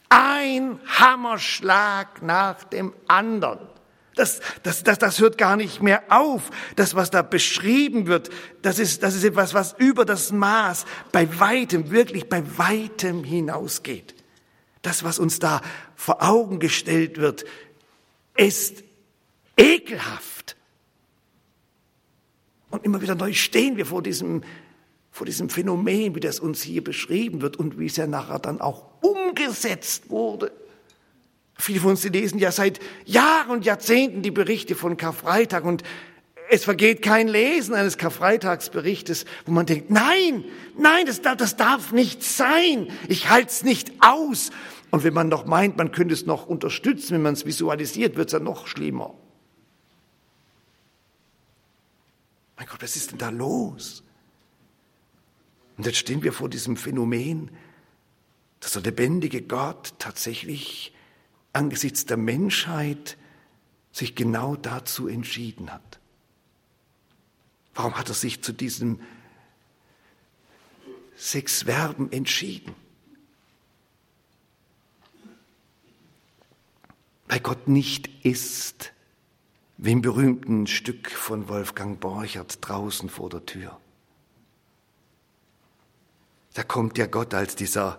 Ein 0.09 0.79
Hammerschlag 0.87 2.23
nach 2.23 2.63
dem 2.63 2.95
anderen. 3.09 3.59
Das, 4.15 4.39
das, 4.63 4.85
das, 4.85 4.99
das 4.99 5.19
hört 5.19 5.37
gar 5.37 5.57
nicht 5.57 5.83
mehr 5.83 6.05
auf. 6.11 6.51
Das, 6.77 6.95
was 6.95 7.11
da 7.11 7.23
beschrieben 7.23 8.07
wird, 8.07 8.31
das 8.63 8.79
ist, 8.79 9.03
das 9.03 9.17
ist 9.17 9.25
etwas, 9.25 9.53
was 9.53 9.75
über 9.79 10.05
das 10.05 10.31
Maß 10.31 10.85
bei 11.11 11.41
weitem, 11.41 11.91
wirklich 11.91 12.29
bei 12.29 12.45
weitem 12.57 13.25
hinausgeht. 13.25 14.15
Das, 14.83 15.03
was 15.03 15.19
uns 15.19 15.41
da 15.41 15.61
vor 15.97 16.23
Augen 16.23 16.61
gestellt 16.61 17.19
wird, 17.19 17.45
ist 18.37 18.85
ekelhaft. 19.57 20.57
Und 22.71 22.85
immer 22.85 23.01
wieder 23.01 23.15
neu 23.15 23.33
stehen 23.33 23.77
wir 23.77 23.87
vor 23.87 24.03
diesem, 24.03 24.43
vor 25.11 25.27
diesem 25.27 25.49
Phänomen, 25.49 26.15
wie 26.15 26.21
das 26.21 26.41
uns 26.41 26.63
hier 26.63 26.83
beschrieben 26.83 27.41
wird 27.41 27.57
und 27.57 27.79
wie 27.79 27.87
es 27.87 27.97
ja 27.97 28.07
nachher 28.07 28.41
dann 28.41 28.61
auch 28.61 28.87
umgesetzt 29.01 30.11
wurde. 30.11 30.51
Viele 31.57 31.81
von 31.81 31.91
uns 31.91 32.05
lesen 32.05 32.41
ja 32.41 32.51
seit 32.51 32.81
Jahren 33.05 33.51
und 33.51 33.65
Jahrzehnten 33.65 34.23
die 34.23 34.33
Berichte 34.33 34.75
von 34.75 34.97
Karfreitag 34.97 35.65
und 35.65 35.85
es 36.51 36.65
vergeht 36.65 37.01
kein 37.01 37.29
Lesen 37.29 37.75
eines 37.75 37.97
Karfreitagsberichtes, 37.97 39.25
wo 39.47 39.53
man 39.53 39.67
denkt, 39.67 39.91
nein, 39.91 40.45
nein, 40.77 41.07
das, 41.07 41.23
das 41.23 41.57
darf 41.57 41.93
nicht 41.93 42.23
sein. 42.23 42.89
Ich 43.09 43.31
halte 43.31 43.49
es 43.49 43.63
nicht 43.63 43.93
aus. 44.01 44.51
Und 44.91 45.05
wenn 45.05 45.15
man 45.15 45.29
noch 45.29 45.47
meint, 45.47 45.77
man 45.77 45.91
könnte 45.91 46.13
es 46.13 46.27
noch 46.27 46.47
unterstützen, 46.47 47.15
wenn 47.15 47.23
man 47.23 47.35
es 47.35 47.47
visualisiert, 47.47 48.17
wird 48.17 48.29
es 48.29 48.33
ja 48.33 48.41
noch 48.41 48.67
schlimmer. 48.67 49.15
Mein 52.57 52.67
Gott, 52.67 52.83
was 52.83 52.97
ist 52.97 53.11
denn 53.11 53.19
da 53.19 53.31
los? 53.31 54.03
Und 55.77 55.87
jetzt 55.87 55.99
stehen 55.99 56.23
wir 56.23 56.33
vor 56.33 56.49
diesem 56.49 56.77
Phänomen, 56.77 57.51
dass 58.61 58.73
der 58.73 58.83
lebendige 58.83 59.43
Gott 59.43 59.95
tatsächlich 59.99 60.95
angesichts 61.53 62.07
der 62.07 62.17
Menschheit 62.17 63.17
sich 63.93 64.15
genau 64.15 64.57
dazu 64.57 65.09
entschieden 65.09 65.73
hat. 65.73 66.01
Warum 67.75 67.97
hat 67.97 68.09
er 68.09 68.15
sich 68.15 68.43
zu 68.43 68.53
diesen 68.53 69.01
sechs 71.17 71.63
Verben 71.63 72.11
entschieden? 72.13 72.75
Weil 77.27 77.41
Gott 77.41 77.67
nicht 77.69 78.09
ist, 78.25 78.93
wie 79.85 79.93
im 79.93 80.01
berühmten 80.01 80.67
Stück 80.67 81.11
von 81.11 81.51
Wolfgang 81.51 82.01
Borchert 82.01 82.67
draußen 82.67 83.11
vor 83.11 83.29
der 83.29 83.45
Tür. 83.45 83.79
Da 86.55 86.63
kommt 86.63 86.97
ja 86.97 87.05
Gott 87.05 87.35
als 87.35 87.55
dieser 87.55 87.99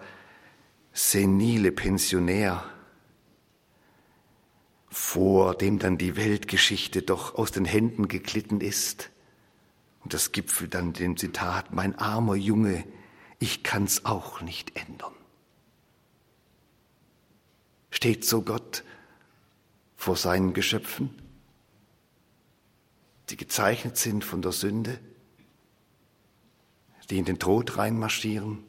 senile 0.94 1.72
Pensionär 1.72 2.64
vor 4.90 5.54
dem 5.54 5.78
dann 5.78 6.00
die 6.00 6.16
Weltgeschichte 6.16 7.04
doch 7.04 7.36
aus 7.36 7.52
den 7.52 7.66
Händen 7.66 8.08
geglitten 8.08 8.62
ist. 8.62 9.12
Und 10.04 10.16
das 10.16 10.32
gipfelt 10.32 10.74
dann 10.74 10.94
dem 10.94 11.18
Zitat, 11.18 11.72
mein 11.72 11.94
armer 12.00 12.36
Junge, 12.36 12.84
ich 13.38 13.62
kann's 13.62 14.06
auch 14.06 14.42
nicht 14.42 14.76
ändern. 14.76 15.14
Steht 17.92 18.26
so 18.26 18.42
Gott 18.42 18.84
vor 19.96 20.16
seinen 20.16 20.54
Geschöpfen, 20.54 21.22
die 23.30 23.38
gezeichnet 23.38 23.98
sind 23.98 24.24
von 24.24 24.42
der 24.42 24.52
Sünde, 24.52 25.00
die 27.10 27.18
in 27.18 27.26
den 27.26 27.40
Tod 27.40 27.78
reinmarschieren, 27.78 28.64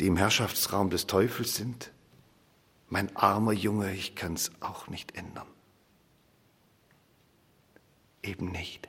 die 0.00 0.06
im 0.06 0.16
Herrschaftsraum 0.16 0.90
des 0.90 1.06
Teufels 1.06 1.54
sind? 1.54 1.90
mein 2.88 3.14
armer 3.16 3.52
Junge, 3.52 3.92
ich 3.92 4.14
kann 4.14 4.34
es 4.34 4.50
auch 4.60 4.88
nicht 4.88 5.16
ändern. 5.16 5.46
Eben 8.22 8.50
nicht. 8.50 8.88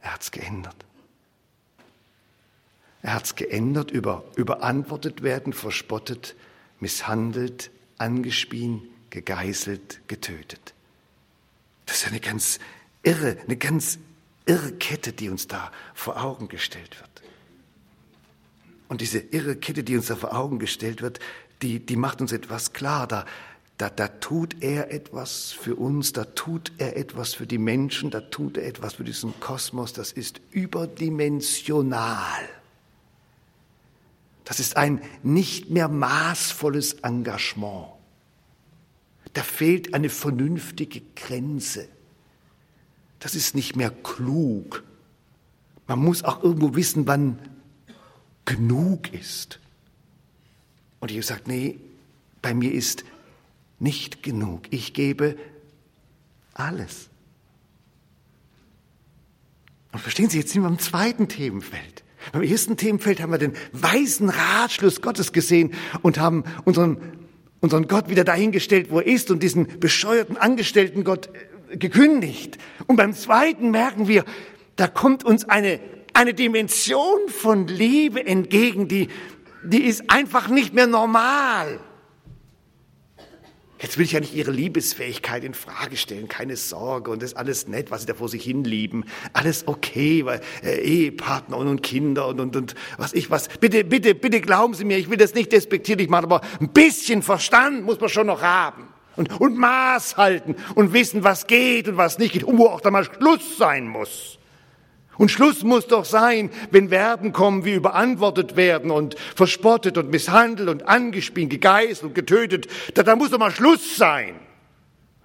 Er 0.00 0.14
hat 0.14 0.22
es 0.22 0.30
geändert. 0.30 0.76
Er 3.02 3.14
hat 3.14 3.24
es 3.24 3.34
geändert, 3.36 3.90
über, 3.90 4.24
überantwortet 4.36 5.22
werden, 5.22 5.52
verspottet, 5.52 6.36
misshandelt, 6.80 7.70
angespien, 7.96 8.82
gegeißelt, 9.10 10.08
getötet. 10.08 10.74
Das 11.88 12.02
ist 12.02 12.06
eine 12.06 12.20
ganz 12.20 12.60
irre, 13.02 13.38
eine 13.46 13.56
ganz 13.56 13.98
irre 14.44 14.72
Kette, 14.72 15.12
die 15.14 15.30
uns 15.30 15.48
da 15.48 15.72
vor 15.94 16.22
Augen 16.22 16.48
gestellt 16.48 17.00
wird. 17.00 17.22
Und 18.88 19.00
diese 19.00 19.18
irre 19.18 19.56
Kette, 19.56 19.82
die 19.82 19.96
uns 19.96 20.06
da 20.06 20.16
vor 20.16 20.36
Augen 20.36 20.58
gestellt 20.58 21.00
wird, 21.00 21.18
die, 21.62 21.80
die 21.80 21.96
macht 21.96 22.20
uns 22.20 22.32
etwas 22.32 22.74
klar. 22.74 23.06
Da, 23.06 23.24
da, 23.78 23.88
da 23.88 24.08
tut 24.08 24.62
er 24.62 24.92
etwas 24.92 25.50
für 25.52 25.76
uns, 25.76 26.12
da 26.12 26.24
tut 26.24 26.72
er 26.76 26.98
etwas 26.98 27.32
für 27.32 27.46
die 27.46 27.56
Menschen, 27.58 28.10
da 28.10 28.20
tut 28.20 28.58
er 28.58 28.66
etwas 28.66 28.94
für 28.94 29.04
diesen 29.04 29.40
Kosmos. 29.40 29.94
Das 29.94 30.12
ist 30.12 30.42
überdimensional. 30.50 32.48
Das 34.44 34.60
ist 34.60 34.76
ein 34.76 35.00
nicht 35.22 35.70
mehr 35.70 35.88
maßvolles 35.88 36.94
Engagement. 37.02 37.97
Da 39.34 39.42
fehlt 39.42 39.94
eine 39.94 40.08
vernünftige 40.08 41.02
Grenze. 41.14 41.88
Das 43.20 43.34
ist 43.34 43.54
nicht 43.54 43.76
mehr 43.76 43.90
klug. 43.90 44.84
Man 45.86 45.98
muss 45.98 46.22
auch 46.22 46.42
irgendwo 46.42 46.74
wissen, 46.74 47.06
wann 47.06 47.38
genug 48.44 49.12
ist. 49.12 49.58
Und 51.00 51.10
ich 51.10 51.16
habe 51.16 51.20
gesagt, 51.20 51.48
nee, 51.48 51.78
bei 52.42 52.54
mir 52.54 52.72
ist 52.72 53.04
nicht 53.78 54.22
genug. 54.22 54.62
Ich 54.70 54.94
gebe 54.94 55.36
alles. 56.54 57.08
Und 59.92 60.00
verstehen 60.00 60.28
Sie, 60.28 60.38
jetzt 60.38 60.52
sind 60.52 60.62
wir 60.62 60.68
im 60.68 60.78
zweiten 60.78 61.28
Themenfeld. 61.28 62.04
Beim 62.32 62.42
ersten 62.42 62.76
Themenfeld 62.76 63.20
haben 63.20 63.32
wir 63.32 63.38
den 63.38 63.54
weisen 63.72 64.28
Ratschluss 64.28 65.00
Gottes 65.00 65.32
gesehen 65.32 65.72
und 66.02 66.18
haben 66.18 66.44
unseren, 66.64 66.98
unseren 67.60 67.88
Gott 67.88 68.08
wieder 68.08 68.24
dahingestellt, 68.24 68.90
wo 68.90 69.00
er 69.00 69.06
ist 69.06 69.30
und 69.30 69.42
diesen 69.42 69.80
bescheuerten 69.80 70.36
Angestellten 70.36 71.04
Gott 71.04 71.30
äh, 71.70 71.76
gekündigt. 71.76 72.58
Und 72.86 72.96
beim 72.96 73.14
zweiten 73.14 73.70
merken 73.70 74.08
wir, 74.08 74.24
da 74.76 74.86
kommt 74.86 75.24
uns 75.24 75.48
eine, 75.48 75.80
eine 76.14 76.34
Dimension 76.34 77.28
von 77.28 77.66
Liebe 77.66 78.24
entgegen, 78.24 78.88
die, 78.88 79.08
die 79.64 79.82
ist 79.82 80.10
einfach 80.10 80.48
nicht 80.48 80.72
mehr 80.74 80.86
normal. 80.86 81.80
Jetzt 83.80 83.96
will 83.96 84.04
ich 84.04 84.12
ja 84.12 84.20
nicht 84.20 84.34
ihre 84.34 84.50
Liebesfähigkeit 84.50 85.44
in 85.44 85.54
Frage 85.54 85.96
stellen, 85.96 86.26
keine 86.26 86.56
Sorge 86.56 87.12
und 87.12 87.22
das 87.22 87.30
ist 87.30 87.36
alles 87.36 87.68
nett, 87.68 87.92
was 87.92 88.00
sie 88.00 88.06
da 88.08 88.14
vor 88.14 88.28
sich 88.28 88.42
hin 88.42 88.64
lieben, 88.64 89.04
alles 89.32 89.68
okay, 89.68 90.24
weil 90.24 90.40
äh, 90.64 90.80
Ehepartner 90.80 91.56
und, 91.56 91.68
und 91.68 91.82
Kinder 91.82 92.26
und, 92.26 92.40
und 92.40 92.56
und 92.56 92.74
was 92.96 93.12
ich 93.12 93.30
was. 93.30 93.48
Bitte, 93.60 93.84
bitte, 93.84 94.16
bitte 94.16 94.40
glauben 94.40 94.74
Sie 94.74 94.84
mir, 94.84 94.98
ich 94.98 95.08
will 95.08 95.16
das 95.16 95.34
nicht 95.34 95.52
despektierlich 95.52 96.08
machen, 96.08 96.24
aber 96.24 96.40
ein 96.60 96.70
bisschen 96.70 97.22
Verstand 97.22 97.84
muss 97.84 98.00
man 98.00 98.08
schon 98.08 98.26
noch 98.26 98.42
haben 98.42 98.88
und, 99.16 99.40
und 99.40 99.56
Maß 99.56 100.16
halten 100.16 100.56
und 100.74 100.92
wissen, 100.92 101.22
was 101.22 101.46
geht 101.46 101.88
und 101.88 101.96
was 101.96 102.18
nicht 102.18 102.32
geht, 102.32 102.44
und 102.44 102.58
wo 102.58 102.66
auch 102.66 102.80
dann 102.80 102.92
mal 102.92 103.04
Schluss 103.04 103.58
sein 103.58 103.86
muss. 103.86 104.37
Und 105.18 105.30
Schluss 105.30 105.64
muss 105.64 105.88
doch 105.88 106.04
sein, 106.04 106.48
wenn 106.70 106.88
Verben 106.90 107.32
kommen, 107.32 107.64
wie 107.64 107.74
überantwortet 107.74 108.56
werden 108.56 108.92
und 108.92 109.16
verspottet 109.34 109.98
und 109.98 110.10
misshandelt 110.10 110.68
und 110.68 110.86
angespielt, 110.86 111.50
gegeißelt 111.50 112.04
und 112.04 112.14
getötet. 112.14 112.68
Da, 112.94 113.02
da 113.02 113.16
muss 113.16 113.30
doch 113.30 113.38
mal 113.38 113.50
Schluss 113.50 113.96
sein. 113.96 114.36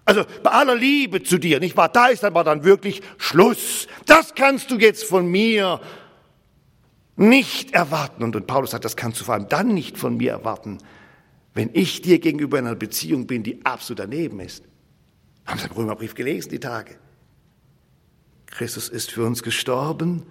Also 0.04 0.26
bei 0.42 0.50
aller 0.50 0.76
Liebe 0.76 1.24
zu 1.24 1.38
dir, 1.38 1.60
nicht 1.60 1.78
wahr? 1.78 1.90
Da 1.90 2.08
ist 2.08 2.26
aber 2.26 2.44
dann 2.44 2.64
wirklich 2.64 3.02
Schluss. 3.18 3.88
Das 4.08 4.34
kannst 4.34 4.72
du 4.72 4.78
jetzt 4.78 5.04
von 5.04 5.28
mir 5.28 5.80
nicht 7.16 7.74
erwarten. 7.74 8.24
Und, 8.24 8.36
und 8.36 8.48
Paulus 8.48 8.72
sagt, 8.72 8.86
das 8.86 8.98
kannst 8.98 9.22
du 9.22 9.26
vor 9.26 9.36
allem 9.36 9.48
dann 9.48 9.68
nicht 9.76 10.00
von 10.00 10.18
mir 10.18 10.32
erwarten, 10.32 10.80
wenn 11.54 11.70
ich 11.72 12.02
dir 12.02 12.18
gegenüber 12.18 12.58
in 12.58 12.66
einer 12.66 12.76
Beziehung 12.76 13.28
bin, 13.28 13.44
die 13.44 13.64
absolut 13.64 14.00
daneben 14.00 14.40
ist. 14.40 14.64
Haben 15.46 15.60
Sie 15.60 15.68
im 15.68 15.74
Römerbrief 15.74 16.16
gelesen, 16.16 16.50
die 16.50 16.60
Tage? 16.60 16.96
Christus 18.54 18.88
ist 18.88 19.12
für 19.12 19.26
uns 19.26 19.42
gestorben, 19.42 20.24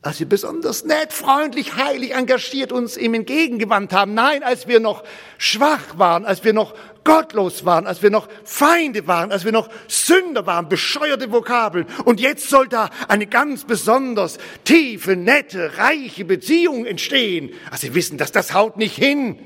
als 0.00 0.20
wir 0.20 0.28
besonders 0.28 0.84
nett, 0.84 1.12
freundlich, 1.12 1.74
heilig, 1.76 2.14
engagiert 2.14 2.70
uns 2.70 2.96
ihm 2.96 3.12
entgegengewandt 3.14 3.92
haben. 3.92 4.14
Nein, 4.14 4.42
als 4.42 4.68
wir 4.68 4.78
noch 4.78 5.02
schwach 5.36 5.98
waren, 5.98 6.24
als 6.24 6.44
wir 6.44 6.52
noch 6.52 6.74
gottlos 7.02 7.64
waren, 7.64 7.86
als 7.86 8.02
wir 8.02 8.10
noch 8.10 8.28
Feinde 8.44 9.06
waren, 9.06 9.32
als 9.32 9.44
wir 9.44 9.52
noch 9.52 9.68
Sünder 9.88 10.46
waren, 10.46 10.68
bescheuerte 10.68 11.32
Vokabeln. 11.32 11.86
Und 12.04 12.20
jetzt 12.20 12.48
soll 12.48 12.68
da 12.68 12.88
eine 13.08 13.26
ganz 13.26 13.64
besonders 13.64 14.38
tiefe, 14.64 15.16
nette, 15.16 15.76
reiche 15.76 16.24
Beziehung 16.24 16.86
entstehen. 16.86 17.50
Also 17.70 17.88
Sie 17.88 17.94
wissen, 17.94 18.16
dass 18.16 18.32
das 18.32 18.54
haut 18.54 18.76
nicht 18.76 18.96
hin. 18.96 19.38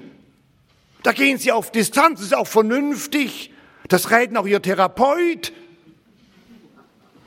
Da 1.02 1.12
gehen 1.12 1.38
Sie 1.38 1.52
auf 1.52 1.72
Distanz, 1.72 2.20
das 2.20 2.26
ist 2.26 2.36
auch 2.36 2.46
vernünftig. 2.46 3.52
Das 3.88 4.10
rät 4.10 4.36
auch 4.36 4.46
Ihr 4.46 4.60
Therapeut 4.60 5.52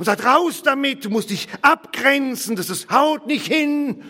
und 0.04 0.08
sagt, 0.08 0.26
raus 0.26 0.64
damit, 0.64 1.06
du 1.06 1.10
musst 1.10 1.30
dich 1.30 1.48
abgrenzen, 1.62 2.58
das 2.58 2.70
ist, 2.70 2.92
haut 2.92 3.26
nicht 3.26 3.48
hin. 3.48 4.04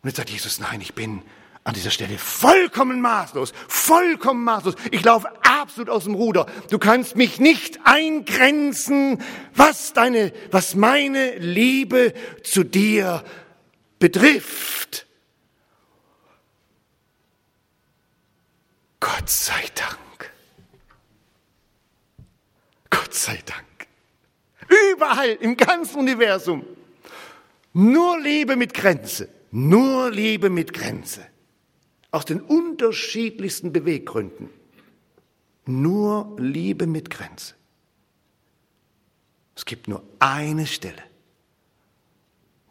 Und 0.00 0.08
jetzt 0.08 0.16
sagt 0.16 0.30
Jesus, 0.30 0.58
nein, 0.58 0.80
ich 0.80 0.94
bin 0.94 1.20
an 1.64 1.74
dieser 1.74 1.90
Stelle 1.90 2.16
vollkommen 2.16 3.02
maßlos, 3.02 3.52
vollkommen 3.68 4.42
maßlos. 4.42 4.76
Ich 4.90 5.04
laufe 5.04 5.28
absolut 5.42 5.90
aus 5.90 6.04
dem 6.04 6.14
Ruder. 6.14 6.46
Du 6.70 6.78
kannst 6.78 7.14
mich 7.14 7.38
nicht 7.38 7.78
eingrenzen, 7.84 9.22
was 9.54 9.92
deine, 9.92 10.32
was 10.50 10.74
meine 10.74 11.36
Liebe 11.36 12.14
zu 12.42 12.64
dir 12.64 13.22
betrifft. 13.98 15.06
Gott 18.98 19.28
sei 19.28 19.62
Dank. 19.74 20.01
Gott 22.92 23.14
sei 23.14 23.38
Dank. 23.46 23.88
Überall 24.92 25.30
im 25.40 25.56
ganzen 25.56 25.98
Universum. 25.98 26.64
Nur 27.72 28.20
Liebe 28.20 28.54
mit 28.54 28.74
Grenze. 28.74 29.28
Nur 29.50 30.10
Liebe 30.10 30.50
mit 30.50 30.72
Grenze. 30.72 31.26
Aus 32.10 32.26
den 32.26 32.40
unterschiedlichsten 32.40 33.72
Beweggründen. 33.72 34.50
Nur 35.64 36.36
Liebe 36.38 36.86
mit 36.86 37.08
Grenze. 37.08 37.54
Es 39.56 39.64
gibt 39.64 39.88
nur 39.88 40.02
eine 40.18 40.66
Stelle, 40.66 41.02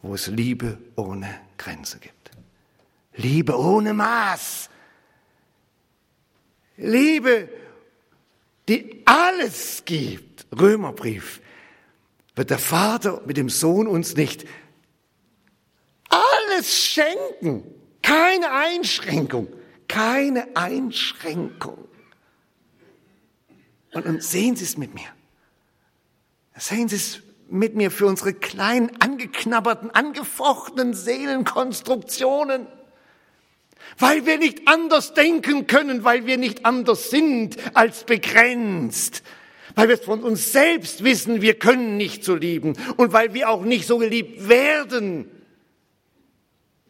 wo 0.02 0.14
es 0.14 0.28
Liebe 0.28 0.78
ohne 0.94 1.40
Grenze 1.58 1.98
gibt. 1.98 2.30
Liebe 3.16 3.58
ohne 3.58 3.92
Maß. 3.92 4.70
Liebe 6.76 7.48
die 8.68 9.02
alles 9.04 9.84
gibt, 9.84 10.46
Römerbrief, 10.58 11.40
wird 12.34 12.50
der 12.50 12.58
Vater 12.58 13.22
mit 13.26 13.36
dem 13.36 13.48
Sohn 13.48 13.86
uns 13.86 14.16
nicht 14.16 14.46
alles 16.08 16.76
schenken. 16.76 17.64
Keine 18.02 18.50
Einschränkung. 18.50 19.48
Keine 19.88 20.56
Einschränkung. 20.56 21.88
Und, 23.92 24.06
und 24.06 24.22
sehen 24.22 24.56
Sie 24.56 24.64
es 24.64 24.76
mit 24.76 24.94
mir. 24.94 25.08
Sehen 26.56 26.88
Sie 26.88 26.96
es 26.96 27.20
mit 27.48 27.74
mir 27.74 27.90
für 27.90 28.06
unsere 28.06 28.32
kleinen, 28.32 29.00
angeknabberten, 29.00 29.90
angefochtenen 29.90 30.94
Seelenkonstruktionen 30.94 32.66
weil 33.98 34.26
wir 34.26 34.38
nicht 34.38 34.66
anders 34.66 35.14
denken 35.14 35.66
können, 35.66 36.04
weil 36.04 36.26
wir 36.26 36.38
nicht 36.38 36.64
anders 36.64 37.10
sind 37.10 37.56
als 37.74 38.04
begrenzt, 38.04 39.22
weil 39.74 39.88
wir 39.88 39.98
von 39.98 40.22
uns 40.22 40.52
selbst 40.52 41.04
wissen, 41.04 41.42
wir 41.42 41.58
können 41.58 41.96
nicht 41.96 42.24
so 42.24 42.34
lieben 42.34 42.74
und 42.96 43.12
weil 43.12 43.34
wir 43.34 43.48
auch 43.48 43.62
nicht 43.62 43.86
so 43.86 43.98
geliebt 43.98 44.48
werden. 44.48 45.28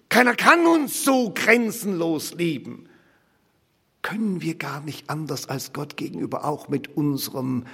Keiner 0.09 0.35
kann 0.35 0.67
uns 0.67 1.05
so 1.05 1.33
grenzenlos 1.35 2.35
lieben. 2.35 2.89
Können 4.03 4.43
wir 4.43 4.57
gar 4.57 4.81
nicht 4.81 5.09
anders 5.09 5.49
als 5.49 5.73
Gott 5.73 5.97
gegenüber 5.97 6.45
auch 6.45 6.69
mit 6.69 6.97
unserem 6.97 7.67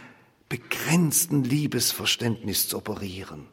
begrenzten 0.48 1.42
Liebesverständnis 1.42 2.68
zu 2.68 2.76
operieren. 2.76 3.46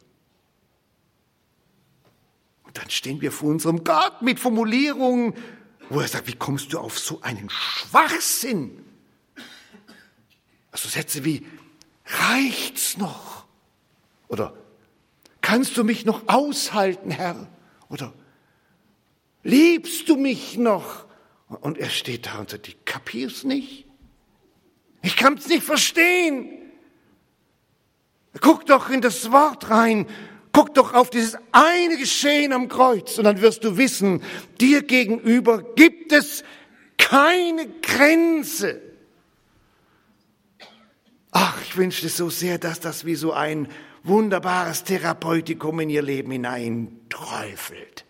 Und 2.64 2.78
dann 2.78 2.90
stehen 2.90 3.20
wir 3.20 3.32
vor 3.32 3.50
unserem 3.50 3.84
Gott 3.84 4.22
mit 4.22 4.38
Formulierungen, 4.38 5.34
wo 5.88 6.00
er 6.00 6.08
sagt, 6.08 6.26
wie 6.26 6.34
kommst 6.34 6.72
du 6.72 6.78
auf 6.78 6.98
so 6.98 7.20
einen 7.22 7.48
Schwachsinn? 7.50 8.84
Also 10.70 10.88
Sätze 10.88 11.24
wie, 11.24 11.46
reicht's 12.04 12.96
noch? 12.96 13.46
Oder 14.28 14.56
kannst 15.40 15.76
du 15.76 15.84
mich 15.84 16.04
noch 16.04 16.28
aushalten, 16.28 17.10
Herr? 17.10 17.48
Oder 17.88 18.12
liebst 19.42 20.08
du 20.08 20.16
mich 20.16 20.56
noch? 20.56 21.06
Und 21.48 21.78
er 21.78 21.90
steht 21.90 22.26
da 22.26 22.38
und 22.38 22.50
sagt, 22.50 22.68
ich 22.68 22.84
kapier's 22.84 23.44
nicht. 23.44 23.86
Ich 25.02 25.16
kann's 25.16 25.46
nicht 25.46 25.62
verstehen. 25.62 26.50
Guck 28.40 28.66
doch 28.66 28.90
in 28.90 29.00
das 29.00 29.30
Wort 29.30 29.70
rein 29.70 30.06
Guck 30.56 30.72
doch 30.72 30.94
auf 30.94 31.10
dieses 31.10 31.36
eine 31.52 31.98
Geschehen 31.98 32.54
am 32.54 32.68
Kreuz 32.68 33.18
und 33.18 33.24
dann 33.24 33.42
wirst 33.42 33.62
du 33.62 33.76
wissen, 33.76 34.22
dir 34.58 34.82
gegenüber 34.82 35.62
gibt 35.74 36.12
es 36.12 36.44
keine 36.96 37.68
Grenze. 37.82 38.80
Ach, 41.30 41.60
ich 41.60 41.76
wünschte 41.76 42.08
so 42.08 42.30
sehr, 42.30 42.56
dass 42.56 42.80
das 42.80 43.04
wie 43.04 43.16
so 43.16 43.34
ein 43.34 43.68
wunderbares 44.02 44.84
Therapeutikum 44.84 45.78
in 45.80 45.90
ihr 45.90 46.00
Leben 46.00 46.30
hineinträufelt. 46.30 48.06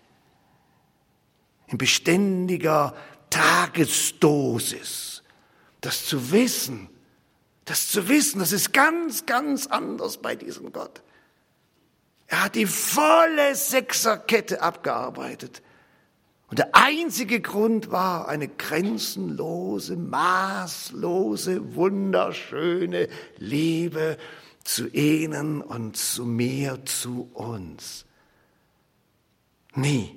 In 1.67 1.79
beständiger 1.79 2.95
Tagesdosis. 3.29 5.25
Das 5.81 6.07
zu 6.07 6.31
wissen, 6.31 6.91
das 7.65 7.89
zu 7.89 8.09
wissen, 8.09 8.39
das 8.39 8.53
ist 8.53 8.73
ganz, 8.73 9.27
ganz 9.27 9.67
anders 9.67 10.19
bei 10.19 10.37
diesem 10.37 10.73
Gott. 10.73 11.03
Er 12.29 12.45
hat 12.45 12.55
die 12.55 12.67
volle 12.67 13.55
Sechserkette 13.55 14.63
abgearbeitet. 14.63 15.63
Und 16.49 16.59
der 16.59 16.71
einzige 16.73 17.41
Grund 17.41 17.91
war 17.91 18.29
eine 18.29 18.49
grenzenlose, 18.49 19.97
maßlose, 19.97 21.75
wunderschöne 21.75 23.09
Liebe 23.39 24.17
zu 24.63 24.89
ihnen 24.89 25.61
und 25.61 25.97
zu 25.97 26.25
mir, 26.25 26.85
zu 26.85 27.31
uns. 27.35 28.05
Nie, 29.75 30.17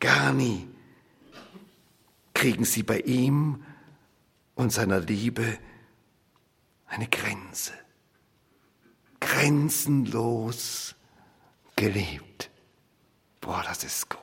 gar 0.00 0.32
nie 0.32 0.68
kriegen 2.42 2.64
sie 2.64 2.82
bei 2.82 2.98
ihm 2.98 3.62
und 4.56 4.72
seiner 4.72 4.98
Liebe 4.98 5.58
eine 6.88 7.06
Grenze. 7.06 7.72
Grenzenlos 9.20 10.96
geliebt. 11.82 12.50
Boah, 13.40 13.62
das 13.66 13.82
ist 13.84 14.08
gut 14.08 14.22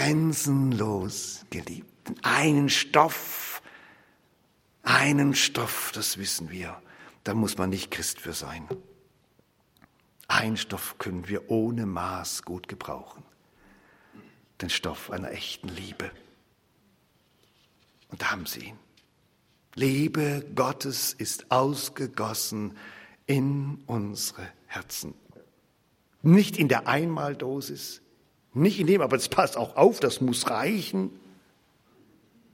grenzenlos 0.00 1.44
geliebt. 1.50 2.12
Einen 2.22 2.68
Stoff, 2.68 3.62
einen 4.82 5.34
Stoff, 5.34 5.92
das 5.94 6.18
wissen 6.18 6.50
wir. 6.50 6.80
Da 7.24 7.34
muss 7.34 7.58
man 7.58 7.70
nicht 7.70 7.90
Christ 7.90 8.20
für 8.20 8.32
sein. 8.32 8.66
Ein 10.26 10.56
Stoff 10.56 10.96
können 10.98 11.28
wir 11.28 11.50
ohne 11.50 11.86
Maß 11.86 12.42
gut 12.44 12.68
gebrauchen. 12.68 13.22
Den 14.60 14.70
Stoff 14.70 15.10
einer 15.10 15.30
echten 15.32 15.68
Liebe. 15.68 16.10
Und 18.08 18.22
da 18.22 18.30
haben 18.30 18.46
Sie 18.46 18.60
ihn. 18.60 18.78
Liebe 19.74 20.46
Gottes 20.54 21.12
ist 21.12 21.50
ausgegossen 21.50 22.76
in 23.26 23.82
unsere 23.86 24.48
Herzen. 24.66 25.14
Nicht 26.22 26.56
in 26.56 26.68
der 26.68 26.86
Einmaldosis, 26.86 28.02
nicht 28.52 28.80
in 28.80 28.86
dem, 28.86 29.00
aber 29.00 29.16
es 29.16 29.28
passt 29.28 29.56
auch 29.56 29.76
auf, 29.76 30.00
das 30.00 30.20
muss 30.20 30.50
reichen. 30.50 31.18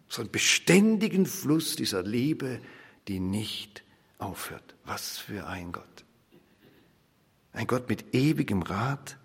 So 0.08 0.22
einen 0.22 0.30
beständigen 0.30 1.26
Fluss 1.26 1.74
dieser 1.74 2.02
Liebe, 2.02 2.60
die 3.08 3.18
nicht 3.18 3.82
aufhört. 4.18 4.74
Was 4.84 5.18
für 5.18 5.46
ein 5.46 5.72
Gott. 5.72 6.04
Ein 7.52 7.66
Gott 7.66 7.88
mit 7.88 8.14
ewigem 8.14 8.62
Rat, 8.62 9.18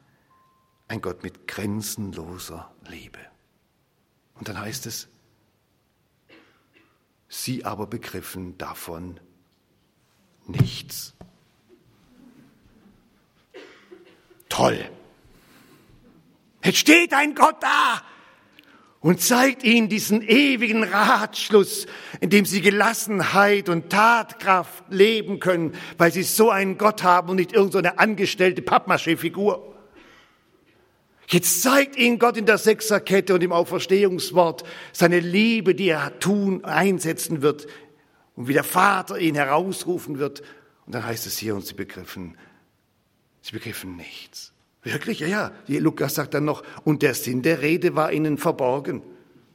ein 0.87 1.01
Gott 1.01 1.23
mit 1.23 1.47
grenzenloser 1.47 2.73
Liebe. 2.87 3.19
Und 4.35 4.47
dann 4.47 4.59
heißt 4.59 4.85
es, 4.87 5.07
sie 7.27 7.63
aber 7.63 7.87
begriffen 7.87 8.57
davon 8.57 9.19
nichts. 10.47 11.13
Toll. 14.51 14.77
Jetzt 16.61 16.77
steht 16.77 17.13
ein 17.13 17.35
Gott 17.35 17.55
da 17.61 18.01
und 18.99 19.21
zeigt 19.21 19.63
ihnen 19.63 19.87
diesen 19.87 20.21
ewigen 20.21 20.83
Ratschluss, 20.83 21.87
in 22.19 22.29
dem 22.29 22.43
sie 22.43 22.59
Gelassenheit 22.59 23.69
und 23.69 23.89
Tatkraft 23.89 24.83
leben 24.89 25.39
können, 25.39 25.73
weil 25.97 26.11
sie 26.11 26.23
so 26.23 26.49
einen 26.49 26.77
Gott 26.77 27.01
haben 27.01 27.29
und 27.29 27.37
nicht 27.37 27.53
irgendeine 27.53 27.97
angestellte 27.97 28.61
Pappmaché-Figur. 28.61 29.73
Jetzt 31.29 31.61
zeigt 31.61 31.95
ihnen 31.95 32.19
Gott 32.19 32.35
in 32.35 32.45
der 32.45 32.57
Sechserkette 32.57 33.33
und 33.33 33.41
im 33.41 33.53
Auferstehungswort 33.53 34.65
seine 34.91 35.21
Liebe, 35.21 35.75
die 35.75 35.87
er 35.87 36.19
tun, 36.19 36.65
einsetzen 36.65 37.41
wird 37.41 37.67
und 38.35 38.49
wie 38.49 38.53
der 38.53 38.65
Vater 38.65 39.17
ihn 39.17 39.35
herausrufen 39.35 40.19
wird. 40.19 40.41
Und 40.85 40.93
dann 40.93 41.05
heißt 41.05 41.25
es 41.25 41.37
hier, 41.37 41.55
und 41.55 41.65
sie 41.65 41.73
begriffen, 41.73 42.35
sie 43.41 43.51
begriffen 43.51 43.95
nichts. 43.95 44.51
Wirklich? 44.83 45.19
Ja, 45.19 45.27
ja. 45.27 45.51
Lukas 45.67 46.15
sagt 46.15 46.33
dann 46.33 46.45
noch, 46.45 46.63
und 46.83 47.01
der 47.01 47.13
Sinn 47.13 47.41
der 47.41 47.61
Rede 47.61 47.95
war 47.95 48.11
ihnen 48.11 48.37
verborgen. 48.37 49.01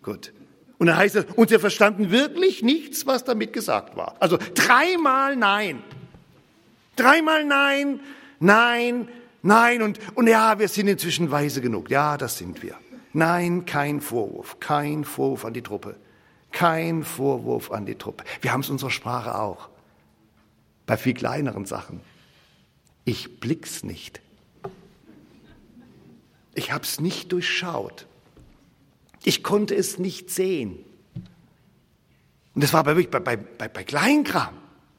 Gut. 0.02 0.32
Und 0.78 0.88
dann 0.88 0.96
heißt 0.96 1.16
es, 1.16 1.24
und 1.34 1.48
sie 1.48 1.58
verstanden 1.58 2.10
wirklich 2.10 2.62
nichts, 2.62 3.06
was 3.06 3.24
damit 3.24 3.52
gesagt 3.52 3.96
war. 3.96 4.14
Also 4.20 4.38
dreimal 4.54 5.36
Nein. 5.36 5.82
Dreimal 6.96 7.44
Nein, 7.44 8.00
Nein, 8.38 9.08
Nein. 9.42 9.82
Und, 9.82 9.98
und 10.14 10.28
ja, 10.28 10.58
wir 10.58 10.68
sind 10.68 10.88
inzwischen 10.88 11.30
weise 11.30 11.60
genug. 11.60 11.90
Ja, 11.90 12.16
das 12.16 12.38
sind 12.38 12.62
wir. 12.62 12.76
Nein, 13.12 13.64
kein 13.64 14.00
Vorwurf. 14.00 14.60
Kein 14.60 15.04
Vorwurf 15.04 15.44
an 15.44 15.54
die 15.54 15.62
Truppe. 15.62 15.96
Kein 16.52 17.02
Vorwurf 17.02 17.70
an 17.70 17.86
die 17.86 17.94
Truppe. 17.94 18.24
Wir 18.40 18.52
haben 18.52 18.60
es 18.60 18.70
unserer 18.70 18.90
Sprache 18.90 19.38
auch. 19.38 19.68
Bei 20.86 20.96
viel 20.96 21.14
kleineren 21.14 21.64
Sachen. 21.64 22.00
Ich 23.06 23.38
blick's 23.38 23.84
nicht. 23.84 24.20
Ich 26.54 26.72
habe 26.72 26.84
es 26.84 27.00
nicht 27.00 27.30
durchschaut. 27.30 28.06
Ich 29.22 29.44
konnte 29.44 29.76
es 29.76 29.98
nicht 29.98 30.28
sehen. 30.28 30.84
Und 32.54 32.64
das 32.64 32.72
war 32.72 32.82
bei, 32.82 32.94
bei, 32.94 33.20
bei, 33.20 33.36
bei 33.68 33.84
Kleinkram. 33.84 34.56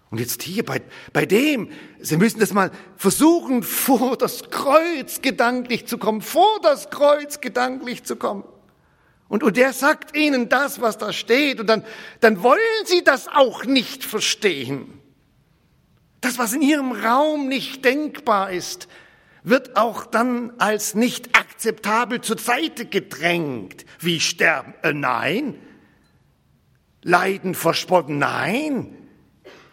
Und 0.09 0.19
jetzt 0.21 0.41
hier 0.41 0.63
bei, 0.63 0.81
bei 1.11 1.25
dem, 1.25 1.69
Sie 1.99 2.15
müssen 2.15 2.39
das 2.39 2.53
mal 2.53 2.71
versuchen, 2.95 3.61
vor 3.61 4.15
das 4.15 4.49
Kreuz 4.51 5.21
gedanklich 5.21 5.85
zu 5.85 5.97
kommen, 5.97 6.21
vor 6.21 6.61
das 6.61 6.89
Kreuz 6.89 7.41
gedanklich 7.41 8.05
zu 8.05 8.15
kommen. 8.15 8.45
Und, 9.27 9.43
und 9.43 9.57
der 9.57 9.73
sagt 9.73 10.15
Ihnen 10.15 10.47
das, 10.47 10.79
was 10.79 10.97
da 10.97 11.11
steht, 11.11 11.59
und 11.59 11.67
dann, 11.67 11.83
dann 12.21 12.41
wollen 12.41 12.85
Sie 12.85 13.03
das 13.03 13.27
auch 13.27 13.65
nicht 13.65 14.05
verstehen. 14.05 15.01
Das, 16.21 16.38
was 16.38 16.53
in 16.53 16.62
Ihrem 16.62 16.91
Raum 16.91 17.47
nicht 17.47 17.86
denkbar 17.86 18.51
ist, 18.51 18.88
wird 19.43 19.77
auch 19.77 20.06
dann 20.06 20.51
als 20.58 20.95
nicht 20.95 21.38
akzeptabel 21.38 22.21
zur 22.21 22.38
Seite 22.38 22.86
gedrängt. 22.86 23.86
Wie 23.99 24.19
sterben? 24.19 24.73
Äh, 24.84 24.93
nein. 24.93 25.56
Leiden 27.01 27.56
verspotten? 27.56 28.17
Nein. 28.17 28.93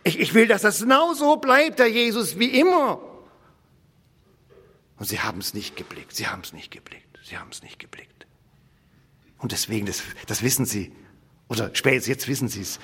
Ich, 0.05 0.21
ich 0.21 0.35
will, 0.35 0.47
dass 0.47 0.63
das 0.63 0.81
genauso 0.81 1.37
bleibt, 1.37 1.81
Herr 1.81 1.87
Jesus, 1.87 2.39
wie 2.39 2.61
immer. 2.61 3.01
Und 4.99 5.07
sie 5.07 5.21
haben 5.21 5.41
es 5.41 5.55
nicht 5.55 5.77
geblickt. 5.77 6.15
Sie 6.15 6.29
haben 6.29 6.43
es 6.43 6.53
nicht 6.53 6.71
geblickt. 6.71 7.19
Sie 7.23 7.37
haben 7.39 7.51
es 7.51 7.63
nicht 7.63 7.79
geblickt. 7.79 8.27
Und 9.39 9.53
deswegen, 9.53 9.87
das, 9.87 10.03
das 10.27 10.43
wissen 10.43 10.67
Sie, 10.67 10.93
oder 11.49 11.71
spätestens 11.75 12.09
jetzt 12.09 12.29
wissen 12.29 12.49
Sie 12.49 12.61
es, 12.61 12.79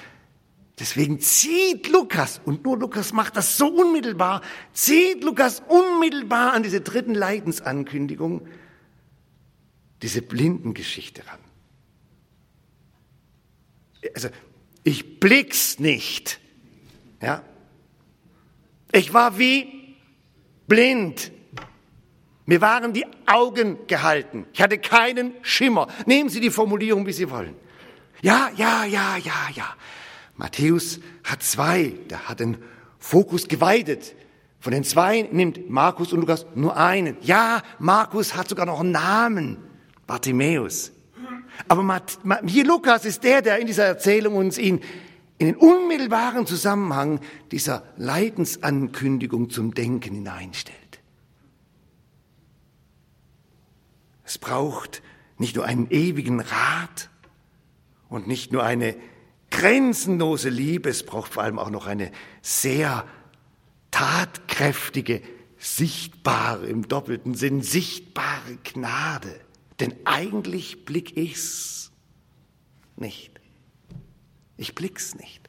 Deswegen 0.80 1.20
zieht 1.20 1.88
Lukas, 1.88 2.40
und 2.46 2.64
nur 2.64 2.78
Lukas 2.78 3.12
macht 3.12 3.36
das 3.36 3.58
so 3.58 3.68
unmittelbar, 3.68 4.40
zieht 4.72 5.22
Lukas 5.22 5.62
unmittelbar 5.68 6.54
an 6.54 6.62
diese 6.62 6.80
dritten 6.80 7.14
Leidensankündigung, 7.14 8.48
diese 10.00 10.22
Blindengeschichte 10.22 11.22
ran. 11.26 11.38
Also, 14.14 14.30
ich 14.82 15.20
blick's 15.20 15.78
nicht. 15.78 16.40
Ja? 17.20 17.44
Ich 18.90 19.12
war 19.12 19.38
wie 19.38 19.96
blind. 20.66 21.30
Mir 22.46 22.62
waren 22.62 22.94
die 22.94 23.04
Augen 23.26 23.86
gehalten. 23.86 24.46
Ich 24.54 24.62
hatte 24.62 24.78
keinen 24.78 25.34
Schimmer. 25.42 25.88
Nehmen 26.06 26.30
Sie 26.30 26.40
die 26.40 26.48
Formulierung, 26.48 27.06
wie 27.06 27.12
Sie 27.12 27.28
wollen. 27.28 27.54
Ja, 28.22 28.50
ja, 28.56 28.84
ja, 28.86 29.18
ja, 29.18 29.48
ja. 29.54 29.76
Matthäus 30.40 31.00
hat 31.22 31.42
zwei, 31.42 31.92
der 32.08 32.26
hat 32.30 32.40
den 32.40 32.56
Fokus 32.98 33.46
geweidet. 33.46 34.14
Von 34.58 34.72
den 34.72 34.84
zwei 34.84 35.28
nimmt 35.30 35.68
Markus 35.68 36.14
und 36.14 36.20
Lukas 36.20 36.46
nur 36.54 36.78
einen. 36.78 37.18
Ja, 37.20 37.62
Markus 37.78 38.34
hat 38.34 38.48
sogar 38.48 38.64
noch 38.64 38.80
einen 38.80 38.92
Namen, 38.92 39.58
Bartimäus. 40.06 40.92
Aber 41.68 42.02
hier 42.46 42.64
Lukas 42.64 43.04
ist 43.04 43.22
der, 43.22 43.42
der 43.42 43.58
in 43.58 43.66
dieser 43.66 43.84
Erzählung 43.84 44.34
uns 44.34 44.56
ihn 44.56 44.80
in 45.36 45.48
den 45.48 45.56
unmittelbaren 45.56 46.46
Zusammenhang 46.46 47.20
dieser 47.52 47.82
Leidensankündigung 47.98 49.50
zum 49.50 49.74
Denken 49.74 50.14
hineinstellt. 50.14 51.00
Es 54.24 54.38
braucht 54.38 55.02
nicht 55.36 55.56
nur 55.56 55.66
einen 55.66 55.90
ewigen 55.90 56.40
Rat 56.40 57.10
und 58.08 58.26
nicht 58.26 58.52
nur 58.52 58.62
eine 58.62 58.94
grenzenlose 59.50 60.48
Liebe, 60.48 60.88
es 60.88 61.04
braucht 61.04 61.34
vor 61.34 61.42
allem 61.42 61.58
auch 61.58 61.70
noch 61.70 61.86
eine 61.86 62.10
sehr 62.42 63.06
tatkräftige, 63.90 65.22
sichtbare, 65.58 66.66
im 66.66 66.88
doppelten 66.88 67.34
Sinn, 67.34 67.62
sichtbare 67.62 68.56
Gnade. 68.64 69.40
Denn 69.80 69.94
eigentlich 70.04 70.84
blick 70.84 71.16
ich's 71.16 71.90
nicht. 72.96 73.40
Ich 74.56 74.74
blick's 74.74 75.14
nicht. 75.14 75.48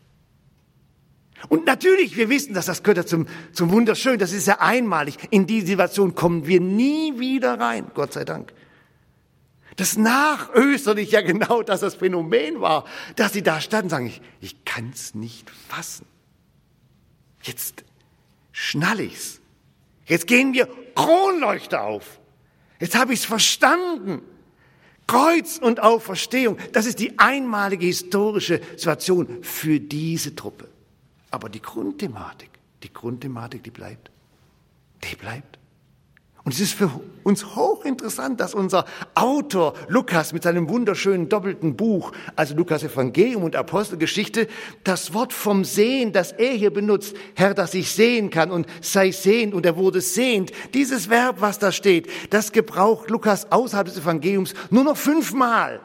Und 1.50 1.66
natürlich, 1.66 2.18
wir 2.18 2.30
wissen, 2.30 2.54
dass 2.54 2.68
das 2.68 2.84
gehört 2.84 3.08
zum, 3.08 3.28
zum 3.52 3.72
Wunderschön, 3.72 4.20
das 4.20 4.32
ist 4.32 4.48
ja 4.48 4.60
einmalig. 4.60 5.18
In 5.32 5.48
die 5.48 5.62
Situation 5.62 6.14
kommen 6.14 6.46
wir 6.46 6.62
nie 6.62 7.20
wieder 7.20 7.60
rein, 7.60 7.92
Gott 7.94 8.14
sei 8.14 8.26
Dank. 8.26 8.54
Das 9.82 9.98
nachösterlich 9.98 11.10
ja 11.10 11.22
genau 11.22 11.64
das 11.64 11.80
das 11.80 11.96
Phänomen 11.96 12.62
war, 12.62 12.86
dass 13.16 13.34
sie 13.34 13.42
da 13.42 13.60
standen 13.60 13.90
sagen, 13.90 14.06
ich, 14.06 14.22
ich 14.40 14.64
kann's 14.64 15.16
nicht 15.16 15.50
fassen. 15.50 16.06
Jetzt 17.42 17.84
schnall 18.52 19.00
ich's. 19.00 19.42
Jetzt 20.06 20.28
gehen 20.28 20.54
wir 20.54 20.70
Kronleuchter 20.94 21.82
auf. 21.82 22.20
Jetzt 22.80 22.94
habe 22.94 23.14
ich 23.14 23.22
es 23.22 23.26
verstanden. 23.26 24.22
Kreuz 25.08 25.58
und 25.58 25.80
Auferstehung, 25.80 26.60
das 26.74 26.86
ist 26.86 27.00
die 27.00 27.18
einmalige 27.18 27.88
historische 27.88 28.62
Situation 28.74 29.44
für 29.44 29.80
diese 29.80 30.36
Truppe. 30.36 30.70
Aber 31.32 31.50
die 31.50 31.60
Grundthematik, 31.60 32.52
die 32.84 32.94
Grundthematik, 32.94 33.64
die 33.64 33.72
bleibt. 33.72 34.12
Die 35.10 35.16
bleibt. 35.16 35.58
Und 36.44 36.54
es 36.56 36.60
ist 36.60 36.74
für 36.74 36.90
uns 37.24 37.56
hochinteressant, 37.56 38.40
dass 38.40 38.56
unser 38.56 38.86
Autor 39.14 39.74
Lukas 39.90 40.34
mit 40.34 40.42
seinem 40.42 40.70
wunderschönen 40.70 41.30
doppelten 41.30 41.76
Buch, 41.76 42.14
also 42.36 42.56
Lukas 42.56 42.84
Evangelium 42.84 43.44
und 43.44 43.56
Apostelgeschichte, 43.56 44.48
das 44.84 45.14
Wort 45.14 45.34
vom 45.34 45.64
Sehen, 45.64 46.14
das 46.14 46.32
er 46.32 46.54
hier 46.54 46.74
benutzt, 46.74 47.16
Herr, 47.36 47.54
dass 47.54 47.76
ich 47.76 47.92
sehen 47.92 48.32
kann 48.32 48.50
und 48.50 48.66
sei 48.82 49.12
sehend 49.12 49.54
und 49.54 49.68
er 49.68 49.78
wurde 49.78 50.02
sehend, 50.02 50.52
dieses 50.74 51.12
Verb, 51.12 51.42
was 51.42 51.60
da 51.60 51.72
steht, 51.72 52.10
das 52.32 52.52
gebraucht 52.52 53.12
Lukas 53.12 53.52
außerhalb 53.52 53.86
des 53.86 54.00
Evangeliums 54.00 54.56
nur 54.72 54.84
noch 54.84 54.98
fünfmal. 54.98 55.82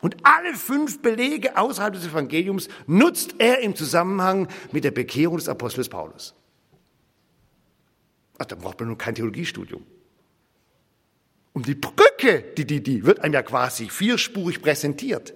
Und 0.00 0.16
alle 0.22 0.54
fünf 0.54 1.02
Belege 1.02 1.56
außerhalb 1.56 1.94
des 1.94 2.06
Evangeliums 2.06 2.68
nutzt 2.86 3.34
er 3.38 3.60
im 3.60 3.74
Zusammenhang 3.74 4.46
mit 4.70 4.84
der 4.84 4.90
Bekehrung 4.92 5.38
des 5.38 5.48
Apostels 5.48 5.88
Paulus. 5.88 6.34
Ach, 8.38 8.46
da 8.46 8.56
braucht 8.56 8.80
man 8.80 8.88
nur 8.88 8.98
kein 8.98 9.14
Theologiestudium. 9.14 9.84
Und 11.52 11.68
die 11.68 11.74
Brücke, 11.74 12.44
die, 12.56 12.66
die, 12.66 12.82
die 12.82 13.06
wird 13.06 13.20
einem 13.20 13.34
ja 13.34 13.42
quasi 13.42 13.88
vierspurig 13.88 14.60
präsentiert. 14.60 15.34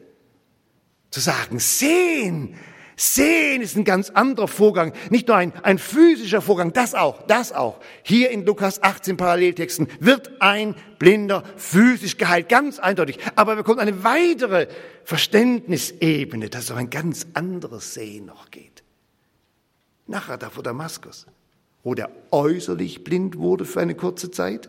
Zu 1.10 1.20
sagen, 1.20 1.60
sehen, 1.60 2.56
sehen 2.96 3.62
ist 3.62 3.76
ein 3.76 3.84
ganz 3.84 4.10
anderer 4.10 4.48
Vorgang, 4.48 4.92
nicht 5.10 5.28
nur 5.28 5.36
ein, 5.36 5.54
ein 5.62 5.78
physischer 5.78 6.42
Vorgang, 6.42 6.72
das 6.72 6.94
auch, 6.94 7.22
das 7.28 7.52
auch. 7.52 7.78
Hier 8.02 8.30
in 8.30 8.44
Lukas 8.44 8.82
18 8.82 9.16
Paralleltexten 9.16 9.86
wird 10.00 10.42
ein 10.42 10.74
Blinder 10.98 11.44
physisch 11.56 12.18
geheilt, 12.18 12.48
ganz 12.48 12.80
eindeutig. 12.80 13.20
Aber 13.36 13.52
wir 13.52 13.62
bekommt 13.62 13.78
eine 13.78 14.02
weitere 14.02 14.66
Verständnisebene, 15.04 16.50
dass 16.50 16.64
es 16.64 16.70
auch 16.72 16.76
ein 16.76 16.90
ganz 16.90 17.28
anderes 17.34 17.94
Sehen 17.94 18.26
noch 18.26 18.50
geht. 18.50 18.82
Nachher 20.08 20.36
da 20.36 20.50
vor 20.50 20.64
Damaskus 20.64 21.26
wo 21.82 21.94
der 21.94 22.10
äußerlich 22.30 23.04
blind 23.04 23.38
wurde 23.38 23.64
für 23.64 23.80
eine 23.80 23.94
kurze 23.94 24.30
Zeit, 24.30 24.68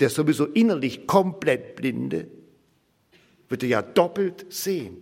der 0.00 0.10
sowieso 0.10 0.46
innerlich 0.46 1.06
komplett 1.06 1.76
blinde, 1.76 2.28
wird 3.48 3.62
er 3.62 3.68
ja 3.68 3.82
doppelt 3.82 4.46
sehen. 4.52 4.96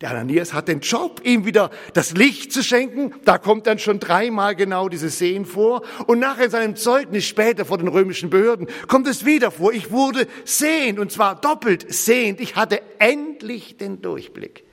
Der 0.00 0.10
Ananias 0.10 0.52
hat 0.52 0.68
den 0.68 0.80
Job, 0.80 1.20
ihm 1.24 1.46
wieder 1.46 1.70
das 1.94 2.12
Licht 2.12 2.52
zu 2.52 2.62
schenken. 2.62 3.14
Da 3.24 3.38
kommt 3.38 3.66
dann 3.66 3.78
schon 3.78 4.00
dreimal 4.00 4.54
genau 4.54 4.88
dieses 4.88 5.18
Sehen 5.18 5.46
vor. 5.46 5.82
Und 6.06 6.18
nachher 6.18 6.46
in 6.46 6.50
seinem 6.50 6.76
Zeugnis 6.76 7.24
später 7.24 7.64
vor 7.64 7.78
den 7.78 7.88
römischen 7.88 8.28
Behörden 8.28 8.66
kommt 8.88 9.06
es 9.06 9.24
wieder 9.24 9.50
vor. 9.50 9.72
Ich 9.72 9.90
wurde 9.92 10.26
sehend 10.44 10.98
und 10.98 11.12
zwar 11.12 11.40
doppelt 11.40 11.92
sehend. 11.92 12.40
Ich 12.40 12.56
hatte 12.56 12.82
endlich 12.98 13.76
den 13.76 14.02
Durchblick. 14.02 14.64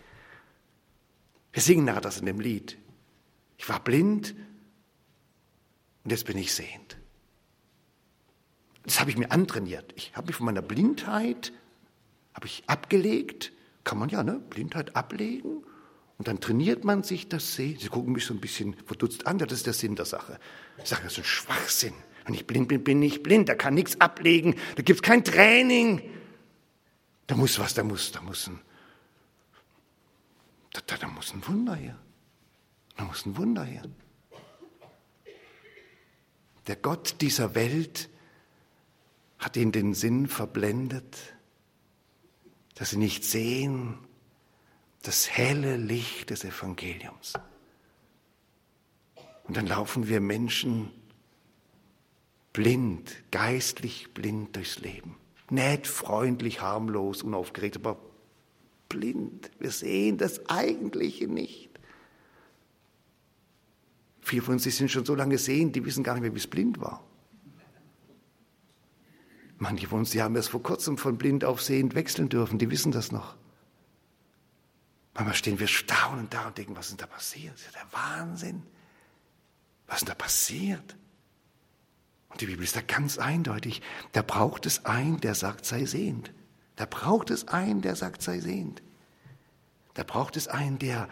Wir 1.53 1.61
singen 1.61 1.85
nachher 1.85 2.01
das 2.01 2.19
in 2.19 2.25
dem 2.25 2.39
Lied. 2.39 2.77
Ich 3.57 3.69
war 3.69 3.79
blind 3.79 4.35
und 6.03 6.11
jetzt 6.11 6.25
bin 6.25 6.37
ich 6.37 6.53
sehend. 6.53 6.97
Das 8.83 8.99
habe 8.99 9.11
ich 9.11 9.17
mir 9.17 9.31
antrainiert. 9.31 9.93
Ich 9.95 10.15
habe 10.15 10.27
mich 10.27 10.35
von 10.35 10.45
meiner 10.45 10.61
Blindheit 10.61 11.53
habe 12.33 12.47
ich 12.47 12.63
abgelegt. 12.67 13.51
Kann 13.83 13.99
man 13.99 14.09
ja, 14.09 14.23
ne? 14.23 14.39
Blindheit 14.49 14.95
ablegen. 14.95 15.63
Und 16.17 16.27
dann 16.27 16.39
trainiert 16.39 16.83
man 16.83 17.03
sich 17.03 17.29
das 17.29 17.55
Sehen. 17.55 17.77
Sie 17.79 17.89
gucken 17.89 18.13
mich 18.13 18.25
so 18.25 18.33
ein 18.33 18.39
bisschen 18.39 18.75
verdutzt 18.85 19.27
an. 19.27 19.37
Das 19.37 19.51
ist 19.51 19.65
der 19.65 19.73
Sinn 19.73 19.95
der 19.95 20.05
Sache. 20.05 20.39
Ich 20.77 20.89
sage, 20.89 21.03
das 21.03 21.13
ist 21.13 21.19
ein 21.19 21.23
Schwachsinn. 21.23 21.93
Wenn 22.25 22.35
ich 22.35 22.45
blind 22.45 22.67
bin, 22.67 22.83
bin 22.83 23.01
ich 23.01 23.23
blind. 23.23 23.49
Da 23.49 23.55
kann 23.55 23.73
nichts 23.73 23.99
ablegen. 23.99 24.55
Da 24.75 24.83
gibt 24.83 24.99
es 24.99 25.01
kein 25.01 25.23
Training. 25.23 26.01
Da 27.27 27.35
muss 27.35 27.57
was, 27.59 27.73
da 27.73 27.83
muss, 27.83 28.11
da 28.11 28.21
muss 28.21 28.47
ein, 28.47 28.59
da, 30.73 30.81
da, 30.85 30.97
da 30.97 31.07
muss 31.07 31.33
ein 31.33 31.47
Wunder 31.47 31.75
her. 31.75 31.97
Da 32.97 33.05
muss 33.05 33.25
ein 33.25 33.37
Wunder 33.37 33.63
her. 33.63 33.83
Der 36.67 36.75
Gott 36.75 37.15
dieser 37.21 37.55
Welt 37.55 38.09
hat 39.39 39.57
ihnen 39.57 39.71
den 39.71 39.93
Sinn 39.93 40.27
verblendet, 40.27 41.17
dass 42.75 42.91
sie 42.91 42.97
nicht 42.97 43.23
sehen 43.23 43.97
das 45.01 45.29
helle 45.29 45.77
Licht 45.77 46.29
des 46.29 46.43
Evangeliums. 46.43 47.33
Und 49.43 49.57
dann 49.57 49.65
laufen 49.65 50.07
wir 50.07 50.21
Menschen 50.21 50.91
blind, 52.53 53.15
geistlich 53.31 54.13
blind 54.13 54.55
durchs 54.55 54.79
Leben. 54.79 55.17
Nett, 55.49 55.87
freundlich, 55.87 56.61
harmlos, 56.61 57.23
unaufgeregt, 57.23 57.77
aber 57.77 57.97
blind. 58.87 59.51
Wir 59.59 59.71
sehen 59.71 60.17
das 60.17 60.47
Eigentliche 60.49 61.27
nicht. 61.27 61.70
Viele 64.21 64.43
von 64.43 64.53
uns 64.53 64.63
die 64.63 64.69
sind 64.69 64.89
schon 64.89 65.05
so 65.05 65.15
lange 65.15 65.37
sehend, 65.37 65.75
die 65.75 65.83
wissen 65.83 66.03
gar 66.03 66.13
nicht 66.13 66.21
mehr, 66.21 66.33
wie 66.33 66.39
es 66.39 66.47
blind 66.47 66.79
war. 66.79 67.03
Manche 69.57 69.87
von 69.87 69.99
uns, 69.99 70.11
die 70.11 70.21
haben 70.21 70.35
erst 70.35 70.49
vor 70.49 70.63
kurzem 70.63 70.97
von 70.97 71.17
blind 71.17 71.43
auf 71.43 71.61
sehend 71.61 71.93
wechseln 71.93 72.29
dürfen, 72.29 72.57
die 72.57 72.71
wissen 72.71 72.91
das 72.91 73.11
noch. 73.11 73.35
Manchmal 75.13 75.35
stehen 75.35 75.59
wir 75.59 75.67
staunend 75.67 76.33
da 76.33 76.47
und 76.47 76.57
denken, 76.57 76.75
was 76.75 76.89
ist 76.89 76.99
denn 76.99 77.07
da 77.07 77.13
passiert? 77.13 77.53
Das 77.53 77.61
ist 77.61 77.75
ja 77.75 77.81
der 77.81 77.93
Wahnsinn. 77.93 78.63
Was 79.87 79.97
ist 79.97 80.07
denn 80.07 80.07
da 80.07 80.15
passiert? 80.15 80.95
Und 82.29 82.41
die 82.41 82.45
Bibel 82.45 82.63
ist 82.63 82.75
da 82.75 82.81
ganz 82.81 83.17
eindeutig. 83.17 83.81
Da 84.13 84.21
braucht 84.21 84.65
es 84.65 84.85
einen, 84.85 85.19
der 85.19 85.35
sagt, 85.35 85.65
sei 85.65 85.85
sehend. 85.85 86.31
Da 86.77 86.85
braucht 86.85 87.29
es 87.29 87.47
einen, 87.49 87.81
der 87.81 87.95
sagt, 87.95 88.21
sei 88.21 88.39
sehend. 88.39 88.81
Da 89.93 90.03
braucht 90.03 90.37
es 90.37 90.47
einen, 90.47 90.79
der 90.79 91.09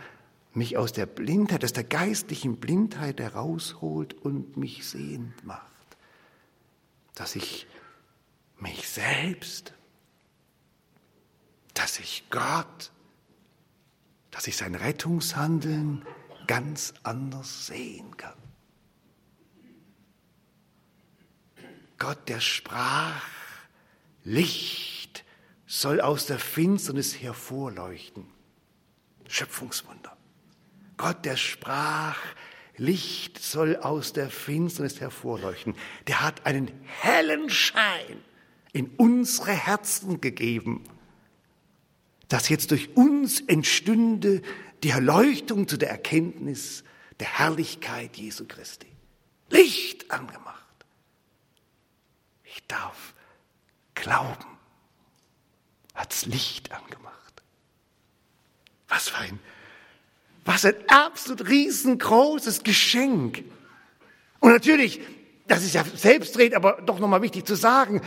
mich 0.53 0.77
aus 0.77 0.93
der 0.93 1.05
Blindheit, 1.05 1.63
aus 1.63 1.73
der 1.73 1.83
geistlichen 1.83 2.57
Blindheit 2.57 3.19
herausholt 3.19 4.13
und 4.13 4.57
mich 4.57 4.87
sehend 4.87 5.45
macht. 5.45 5.63
Dass 7.15 7.35
ich 7.35 7.67
mich 8.57 8.87
selbst, 8.89 9.73
dass 11.73 11.99
ich 11.99 12.25
Gott, 12.29 12.91
dass 14.31 14.47
ich 14.47 14.57
sein 14.57 14.75
Rettungshandeln 14.75 16.05
ganz 16.47 16.93
anders 17.03 17.67
sehen 17.67 18.17
kann. 18.17 18.37
Gott, 21.97 22.29
der 22.29 22.39
sprach, 22.39 23.25
Licht 24.23 25.25
soll 25.67 26.01
aus 26.01 26.25
der 26.25 26.39
Finsternis 26.39 27.21
hervorleuchten. 27.21 28.25
Schöpfungswunder. 29.27 30.18
Gott, 30.99 31.23
der 31.23 31.37
sprach, 31.37 32.17
Licht 32.75 33.39
soll 33.39 33.77
aus 33.77 34.11
der 34.11 34.29
Finsternis 34.29 34.99
hervorleuchten. 34.99 35.73
Der 36.07 36.21
hat 36.21 36.45
einen 36.45 36.69
hellen 36.99 37.49
Schein 37.49 38.21
in 38.73 38.87
unsere 38.97 39.53
Herzen 39.53 40.19
gegeben, 40.19 40.83
dass 42.27 42.49
jetzt 42.49 42.71
durch 42.71 42.97
uns 42.97 43.39
entstünde 43.39 44.41
die 44.83 44.89
Erleuchtung 44.89 45.69
zu 45.69 45.77
der 45.77 45.89
Erkenntnis 45.89 46.83
der 47.21 47.39
Herrlichkeit 47.39 48.17
Jesu 48.17 48.45
Christi. 48.45 48.91
Licht 49.49 50.11
angemacht. 50.11 50.85
Ich 52.43 52.67
darf 52.67 53.13
glauben, 53.95 54.57
hat's 55.95 56.25
Licht 56.25 56.73
angemacht. 56.73 57.41
Was 58.89 59.07
für 59.07 59.19
ein 59.19 59.39
was 60.49 60.65
ein 60.65 60.73
absolut 60.87 61.47
riesengroßes 61.47 62.63
Geschenk. 62.63 63.43
Und 64.39 64.51
natürlich, 64.51 64.99
das 65.47 65.63
ist 65.63 65.75
ja 65.75 65.83
selbstredend, 65.83 66.55
aber 66.55 66.81
doch 66.81 66.97
nochmal 66.97 67.21
wichtig 67.21 67.45
zu 67.45 67.53
sagen, 67.53 68.01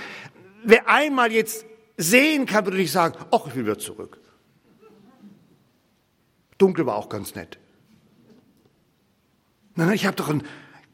wer 0.64 0.88
einmal 0.88 1.30
jetzt 1.30 1.64
sehen 1.96 2.46
kann, 2.46 2.64
würde 2.66 2.82
ich 2.82 2.90
sagen, 2.90 3.16
ach, 3.30 3.46
ich 3.46 3.54
will 3.54 3.62
wieder 3.62 3.78
zurück. 3.78 4.18
Dunkel 6.58 6.84
war 6.84 6.96
auch 6.96 7.08
ganz 7.08 7.36
nett. 7.36 7.60
Nein, 9.76 9.92
ich 9.92 10.04
habe 10.04 10.16
doch 10.16 10.28
ein, 10.28 10.42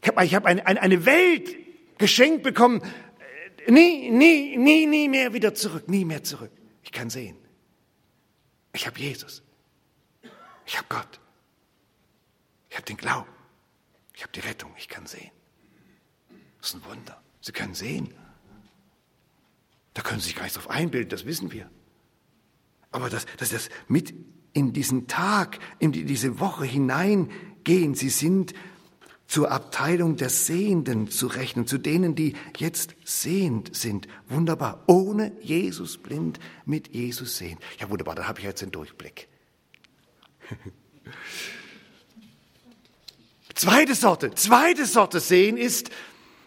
ich 0.03 0.09
hab, 0.09 0.22
ich 0.22 0.34
hab 0.34 0.44
eine, 0.44 0.66
eine, 0.66 0.82
eine 0.82 1.07
Welt 1.07 1.49
geschenkt 1.96 2.42
bekommen. 2.42 2.82
Nie, 3.66 4.11
nie, 4.11 4.59
nie, 4.59 4.84
nie 4.84 5.09
mehr 5.09 5.32
wieder 5.32 5.55
zurück, 5.55 5.88
nie 5.88 6.05
mehr 6.05 6.22
zurück. 6.22 6.53
Ich 6.82 6.92
kann 6.92 7.09
sehen. 7.09 7.38
Ich 8.74 8.86
habe 8.86 8.99
Jesus. 9.01 9.42
Ich 10.66 10.76
habe 10.76 10.86
Gott. 10.90 11.20
Ich 12.78 12.80
habe 12.80 12.86
den 12.86 12.96
Glauben. 12.96 13.28
Ich 14.14 14.22
habe 14.22 14.32
die 14.32 14.38
Rettung. 14.40 14.70
Ich 14.78 14.88
kann 14.88 15.04
sehen. 15.04 15.32
Das 16.60 16.68
ist 16.68 16.76
ein 16.76 16.84
Wunder. 16.84 17.20
Sie 17.40 17.50
können 17.50 17.74
sehen. 17.74 18.14
Da 19.94 20.02
können 20.02 20.20
Sie 20.20 20.26
sich 20.26 20.36
gar 20.36 20.44
nicht 20.44 20.54
drauf 20.54 20.70
einbilden, 20.70 21.08
das 21.08 21.26
wissen 21.26 21.50
wir. 21.50 21.68
Aber 22.92 23.10
dass, 23.10 23.26
dass 23.38 23.48
das 23.48 23.68
mit 23.88 24.14
in 24.52 24.72
diesen 24.72 25.08
Tag, 25.08 25.58
in 25.80 25.90
diese 25.90 26.38
Woche 26.38 26.64
hineingehen, 26.66 27.96
Sie 27.96 28.10
sind 28.10 28.54
zur 29.26 29.50
Abteilung 29.50 30.16
der 30.16 30.30
Sehenden 30.30 31.10
zu 31.10 31.26
rechnen, 31.26 31.66
zu 31.66 31.78
denen, 31.78 32.14
die 32.14 32.36
jetzt 32.58 32.94
sehend 33.04 33.74
sind. 33.74 34.06
Wunderbar. 34.28 34.84
Ohne 34.86 35.32
Jesus 35.40 35.98
blind, 35.98 36.38
mit 36.64 36.94
Jesus 36.94 37.38
sehen. 37.38 37.58
Ja, 37.80 37.90
wunderbar, 37.90 38.14
da 38.14 38.28
habe 38.28 38.38
ich 38.38 38.44
jetzt 38.44 38.62
den 38.62 38.70
Durchblick. 38.70 39.26
zweite 43.59 43.94
Sorte, 43.94 44.34
zweite 44.34 44.86
Sorte 44.86 45.20
sehen 45.20 45.56
ist 45.56 45.90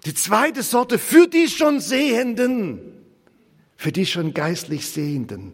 die 0.05 0.13
zweite 0.13 0.63
Sorte 0.63 0.97
für 0.97 1.27
die 1.27 1.47
schon 1.47 1.79
Sehenden, 1.79 2.79
für 3.77 3.91
die 3.91 4.05
schon 4.05 4.33
geistlich 4.33 4.87
Sehenden, 4.87 5.53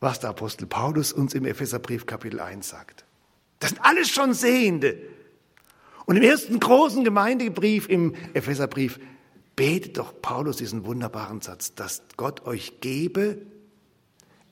was 0.00 0.20
der 0.20 0.30
Apostel 0.30 0.66
Paulus 0.66 1.12
uns 1.12 1.34
im 1.34 1.44
Epheserbrief 1.44 2.06
Kapitel 2.06 2.40
1 2.40 2.68
sagt. 2.68 3.04
Das 3.58 3.70
sind 3.70 3.80
alles 3.82 4.08
schon 4.08 4.32
Sehende. 4.32 4.98
Und 6.06 6.16
im 6.16 6.22
ersten 6.22 6.58
großen 6.58 7.04
Gemeindebrief, 7.04 7.88
im 7.88 8.14
Epheserbrief, 8.32 8.98
betet 9.56 9.98
doch 9.98 10.22
Paulus 10.22 10.56
diesen 10.56 10.86
wunderbaren 10.86 11.40
Satz, 11.40 11.74
dass 11.74 12.02
Gott 12.16 12.46
euch 12.46 12.80
gebe 12.80 13.42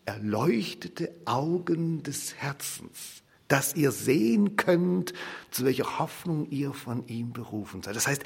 erleuchtete 0.06 1.12
Augen 1.24 2.02
des 2.02 2.34
Herzens, 2.36 3.22
dass 3.48 3.74
ihr 3.74 3.92
sehen 3.92 4.56
könnt, 4.56 5.12
zu 5.50 5.64
welcher 5.64 5.98
Hoffnung 5.98 6.48
ihr 6.50 6.72
von 6.72 7.06
ihm 7.06 7.32
berufen 7.32 7.82
seid. 7.82 7.96
Das 7.96 8.06
heißt, 8.06 8.22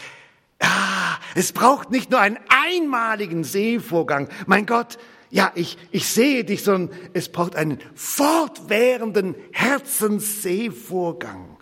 ah, 0.61 1.18
es 1.35 1.53
braucht 1.53 1.91
nicht 1.91 2.11
nur 2.11 2.21
einen 2.21 2.39
einmaligen 2.49 3.45
Sehvorgang. 3.45 4.29
Mein 4.47 4.66
Gott, 4.66 4.99
ja, 5.31 5.53
ich, 5.55 5.79
ich 5.93 6.07
sehe 6.07 6.45
dich, 6.45 6.64
sondern 6.64 6.97
es 7.12 7.31
braucht 7.31 7.55
einen 7.55 7.79
fortwährenden 7.95 9.37
Herzenssehvorgang. 9.53 11.57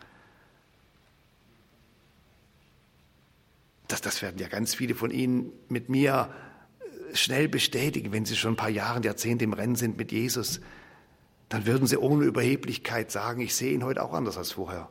Das, 3.89 4.01
das 4.01 4.23
werden 4.23 4.39
ja 4.39 4.49
ganz 4.49 4.75
viele 4.75 4.95
von 4.95 5.11
Ihnen 5.11 5.53
mit 5.69 5.89
mir 5.89 6.31
äh, 7.11 7.17
schnell 7.17 7.49
bestätigen, 7.49 8.13
wenn 8.13 8.27
Sie 8.27 8.37
schon 8.37 8.53
ein 8.53 8.57
paar 8.57 8.69
Jahre, 8.69 9.03
Jahrzehnte 9.03 9.45
im 9.45 9.55
Rennen 9.55 9.77
sind 9.77 9.97
mit 9.97 10.13
Jesus. 10.13 10.61
Dann 11.49 11.67
würden 11.67 11.87
Sie 11.87 11.97
ohne 11.97 12.25
Überheblichkeit 12.25 13.11
sagen, 13.11 13.41
ich 13.41 13.55
sehe 13.55 13.73
ihn 13.73 13.85
heute 13.85 14.03
auch 14.03 14.13
anders 14.13 14.37
als 14.37 14.53
vorher. 14.53 14.89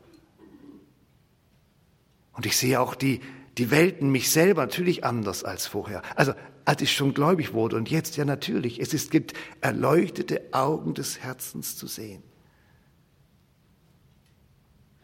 Und 2.34 2.45
ich 2.45 2.58
sehe 2.58 2.80
auch 2.80 2.95
die, 2.95 3.22
die 3.58 3.72
Welten, 3.72 4.12
mich 4.12 4.32
selber 4.32 4.62
natürlich 4.62 5.03
anders 5.03 5.43
als 5.43 5.68
vorher. 5.68 6.01
Also 6.16 6.34
als 6.66 6.82
ich 6.82 6.93
schon 6.93 7.14
gläubig 7.14 7.53
wurde 7.53 7.78
und 7.78 7.89
jetzt 7.89 8.18
ja 8.18 8.26
natürlich. 8.26 8.80
Es 8.80 8.93
ist, 8.93 9.10
gibt 9.10 9.34
erleuchtete 9.62 10.41
Augen 10.51 10.93
des 10.93 11.20
Herzens 11.20 11.78
zu 11.78 11.88
sehen. 11.88 12.22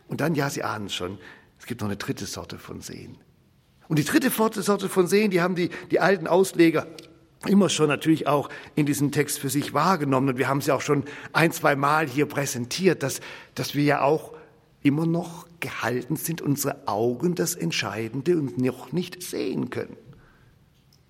Und 0.08 0.22
dann, 0.22 0.36
ja, 0.36 0.50
Sie 0.50 0.64
ahnen 0.64 0.90
schon, 0.90 1.18
es 1.58 1.66
gibt 1.66 1.80
noch 1.80 1.88
eine 1.88 1.96
dritte 1.96 2.26
Sorte 2.26 2.60
von 2.60 2.82
Sehen. 2.82 3.18
Und 3.88 3.98
die 3.98 4.04
dritte 4.04 4.30
Sorte 4.30 4.90
von 4.90 5.08
Sehen, 5.08 5.32
die 5.32 5.42
haben 5.42 5.56
die, 5.56 5.70
die 5.90 6.02
alten 6.02 6.28
Ausleger 6.28 6.86
immer 7.48 7.70
schon 7.70 7.88
natürlich 7.88 8.28
auch 8.28 8.50
in 8.76 8.86
diesem 8.86 9.12
Text 9.12 9.40
für 9.40 9.50
sich 9.50 9.74
wahrgenommen. 9.74 10.30
Und 10.30 10.38
wir 10.38 10.48
haben 10.48 10.62
sie 10.62 10.72
auch 10.72 10.82
schon 10.82 11.04
ein, 11.32 11.52
zwei 11.52 11.76
Mal 11.76 12.08
hier 12.08 12.26
präsentiert, 12.26 13.04
dass, 13.04 13.22
dass 13.56 13.76
wir 13.76 13.84
ja 13.84 14.02
auch 14.02 14.34
immer 14.82 15.06
noch 15.06 15.48
gehalten 15.60 16.16
sind, 16.16 16.42
unsere 16.42 16.88
Augen 16.88 17.36
das 17.36 17.56
Entscheidende 17.56 18.38
und 18.38 18.58
noch 18.58 18.92
nicht 18.92 19.24
sehen 19.24 19.70
können. 19.70 19.96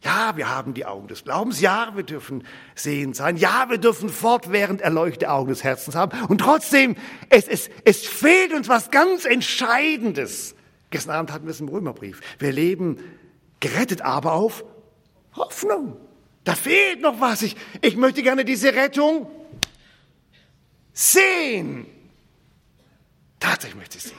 Ja, 0.03 0.35
wir 0.35 0.49
haben 0.49 0.73
die 0.73 0.85
Augen 0.85 1.07
des 1.07 1.23
Glaubens. 1.23 1.61
Ja, 1.61 1.93
wir 1.95 2.03
dürfen 2.03 2.43
sehen 2.75 3.13
sein. 3.13 3.37
Ja, 3.37 3.67
wir 3.69 3.77
dürfen 3.77 4.09
fortwährend 4.09 4.81
erleuchtete 4.81 5.31
Augen 5.31 5.49
des 5.49 5.63
Herzens 5.63 5.95
haben. 5.95 6.25
Und 6.25 6.39
trotzdem, 6.39 6.97
es, 7.29 7.47
es, 7.47 7.69
es 7.85 8.05
fehlt 8.05 8.53
uns 8.53 8.67
was 8.67 8.91
ganz 8.91 9.23
Entscheidendes. 9.23 10.55
Gestern 10.89 11.15
Abend 11.15 11.31
hatten 11.31 11.45
wir 11.45 11.51
es 11.51 11.61
im 11.61 11.69
Römerbrief. 11.69 12.19
Wir 12.37 12.51
leben 12.51 12.97
gerettet, 13.61 14.01
aber 14.01 14.33
auf 14.33 14.65
Hoffnung. 15.35 15.97
Da 16.43 16.55
fehlt 16.55 17.01
noch 17.01 17.19
was. 17.21 17.41
Ich, 17.41 17.55
ich 17.81 17.95
möchte 17.95 18.21
gerne 18.21 18.43
diese 18.45 18.73
Rettung 18.73 19.29
sehen. 20.91 21.85
Tatsächlich 23.39 23.75
möchte 23.75 23.97
ich 23.97 24.03
sehen. 24.03 24.17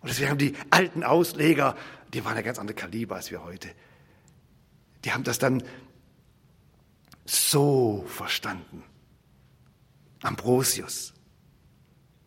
Und 0.00 0.08
deswegen 0.08 0.30
haben 0.30 0.38
die 0.38 0.54
alten 0.70 1.02
Ausleger, 1.02 1.76
die 2.12 2.24
waren 2.24 2.36
ja 2.36 2.42
ganz 2.42 2.58
andere 2.58 2.76
Kaliber 2.76 3.16
als 3.16 3.30
wir 3.30 3.42
heute, 3.42 3.70
die 5.04 5.12
haben 5.12 5.24
das 5.24 5.38
dann 5.38 5.62
so 7.24 8.04
verstanden. 8.06 8.82
Ambrosius. 10.22 11.14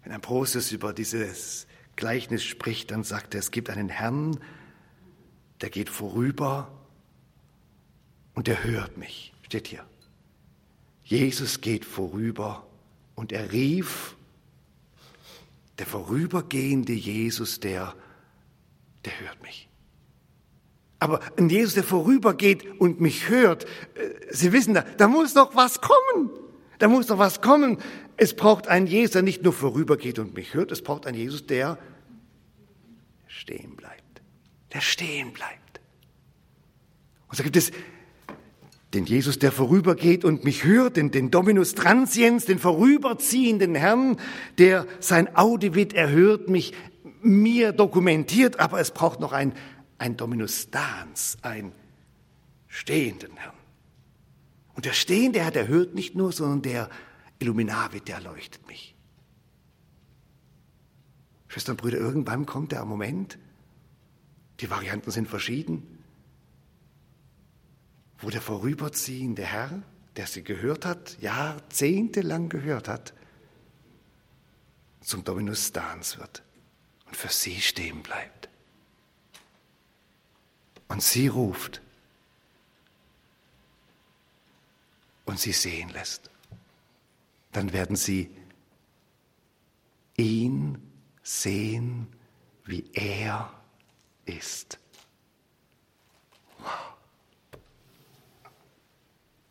Wenn 0.04 0.12
Ambrosius 0.12 0.72
über 0.72 0.94
dieses 0.94 1.68
Gleichnis 1.96 2.44
spricht, 2.44 2.92
dann 2.92 3.04
sagt 3.04 3.34
er, 3.34 3.40
es 3.40 3.52
gibt 3.52 3.70
einen 3.70 3.90
Herrn, 3.90 4.40
der 5.62 5.70
geht 5.70 5.90
vorüber 5.90 6.77
und 8.38 8.48
er 8.48 8.64
hört 8.64 9.00
mich. 9.00 9.34
Steht 9.42 9.68
hier. 9.68 9.84
Jesus 11.04 11.60
geht 11.60 11.84
vorüber 11.84 12.68
und 13.16 13.32
er 13.32 13.52
rief, 13.52 14.16
der 15.80 15.88
vorübergehende 15.88 16.94
Jesus, 16.94 17.60
der, 17.60 17.96
der 19.06 19.20
hört 19.22 19.42
mich. 19.42 19.68
Aber 21.00 21.20
ein 21.36 21.50
Jesus, 21.50 21.74
der 21.74 21.84
vorübergeht 21.84 22.80
und 22.80 23.02
mich 23.02 23.28
hört, 23.28 23.66
äh, 23.96 24.14
Sie 24.30 24.54
wissen, 24.54 24.76
da, 24.76 24.82
da 24.82 25.08
muss 25.08 25.34
noch 25.34 25.56
was 25.56 25.82
kommen. 25.82 26.30
Da 26.78 26.88
muss 26.88 27.08
noch 27.08 27.18
was 27.18 27.42
kommen. 27.42 27.80
Es 28.18 28.36
braucht 28.36 28.68
einen 28.68 28.86
Jesus, 28.86 29.14
der 29.14 29.24
nicht 29.24 29.42
nur 29.42 29.54
vorübergeht 29.54 30.20
und 30.20 30.36
mich 30.36 30.54
hört, 30.54 30.72
es 30.72 30.84
braucht 30.84 31.08
einen 31.08 31.18
Jesus, 31.18 31.48
der 31.48 31.80
stehen 33.26 33.76
bleibt. 33.76 34.22
Der 34.74 34.82
stehen 34.82 35.34
bleibt. 35.34 35.82
Und 37.30 37.36
so 37.36 37.42
gibt 37.42 37.56
es 37.56 37.72
den 38.94 39.06
Jesus, 39.06 39.38
der 39.38 39.52
vorübergeht 39.52 40.24
und 40.24 40.44
mich 40.44 40.64
hört, 40.64 40.98
den, 40.98 41.12
den 41.12 41.30
Dominus 41.30 41.76
Transiens, 41.76 42.46
den 42.46 42.60
vorüberziehenden 42.60 43.76
Herrn, 43.76 44.18
der 44.58 44.88
sein 45.00 45.36
Audivit 45.36 45.94
erhört, 45.94 46.50
mich 46.50 46.74
mir 47.22 47.74
dokumentiert, 47.74 48.60
aber 48.60 48.80
es 48.80 48.92
braucht 48.92 49.20
noch 49.20 49.34
ein, 49.34 49.54
ein 49.98 50.16
Dominus 50.16 50.70
Dans, 50.70 51.38
ein 51.42 51.74
stehenden 52.68 53.36
Herrn. 53.36 53.56
Und 54.74 54.86
der 54.86 54.94
stehende 54.94 55.42
Herr, 55.42 55.52
der 55.52 55.68
hört 55.68 55.96
nicht 55.96 56.16
nur, 56.16 56.32
sondern 56.32 56.62
der 56.62 56.90
Illuminavit, 57.40 58.08
der 58.08 58.22
leuchtet 58.22 58.68
mich. 58.68 58.96
Schwestern 61.48 61.74
und 61.74 61.82
Brüder, 61.82 61.98
irgendwann 61.98 62.46
kommt 62.46 62.72
der 62.72 62.86
Moment, 62.86 63.38
die 64.60 64.70
Varianten 64.70 65.12
sind 65.12 65.28
verschieden, 65.28 65.97
wo 68.20 68.30
der 68.30 68.42
vorüberziehende 68.42 69.44
Herr, 69.44 69.82
der 70.16 70.28
sie 70.28 70.44
gehört 70.44 70.86
hat, 70.86 71.18
jahrzehntelang 71.22 72.50
gehört 72.50 72.88
hat, 72.88 73.14
zum 75.02 75.24
Dominus 75.24 75.72
Dans 75.72 76.18
wird 76.18 76.44
und 77.06 77.16
für 77.16 77.30
sie 77.30 77.62
stehen 77.62 78.04
bleibt. 78.04 78.50
Und 80.90 81.04
sie 81.04 81.28
ruft 81.28 81.82
und 85.26 85.40
sie 85.40 85.52
sehen 85.52 85.90
lässt. 85.90 86.30
Dann 87.52 87.74
werden 87.74 87.96
sie 87.96 88.30
ihn 90.18 90.82
sehen, 91.24 92.08
wie 92.66 92.90
er 92.94 93.52
ist. 94.26 94.80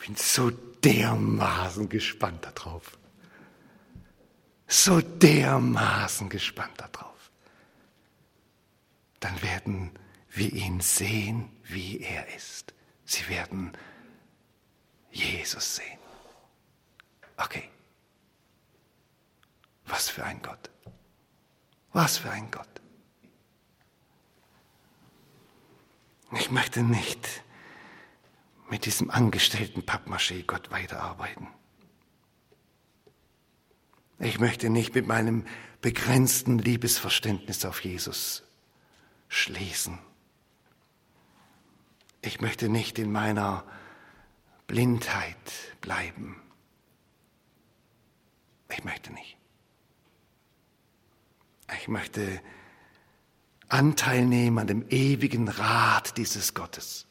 Bin 0.06 0.14
so 0.14 0.50
dermaßen 0.50 1.88
gespannt 1.88 2.44
darauf. 2.44 2.96
So 4.68 5.00
dermaßen 5.00 6.28
gespannt 6.28 6.80
darauf. 6.80 7.30
Dann 9.18 9.42
werden 9.42 9.90
wir 10.30 10.52
ihn 10.52 10.80
sehen, 10.80 11.50
wie 11.64 12.00
er 12.00 12.32
ist. 12.36 12.72
Sie 13.04 13.28
werden 13.28 13.72
Jesus 15.10 15.76
sehen. 15.76 15.98
Okay. 17.36 17.68
Was 19.86 20.08
für 20.08 20.24
ein 20.24 20.40
Gott. 20.40 20.70
Was 21.92 22.18
für 22.18 22.30
ein 22.30 22.48
Gott. 22.52 22.68
Ich 26.32 26.50
möchte 26.52 26.82
nicht 26.82 27.42
mit 28.70 28.86
diesem 28.86 29.10
angestellten 29.10 29.82
Pappmaché 29.82 30.44
Gott 30.44 30.70
weiterarbeiten. 30.70 31.48
Ich 34.18 34.40
möchte 34.40 34.70
nicht 34.70 34.94
mit 34.94 35.06
meinem 35.06 35.44
begrenzten 35.80 36.58
Liebesverständnis 36.58 37.64
auf 37.64 37.84
Jesus 37.84 38.42
schließen. 39.28 39.98
Ich 42.22 42.40
möchte 42.40 42.68
nicht 42.68 42.98
in 42.98 43.12
meiner 43.12 43.64
Blindheit 44.66 45.36
bleiben. 45.80 46.40
Ich 48.70 48.84
möchte 48.84 49.12
nicht. 49.12 49.36
Ich 51.78 51.88
möchte 51.88 52.40
Anteil 53.68 54.24
nehmen 54.24 54.58
an 54.58 54.66
dem 54.66 54.88
ewigen 54.88 55.48
Rat 55.48 56.16
dieses 56.16 56.54
Gottes, 56.54 57.06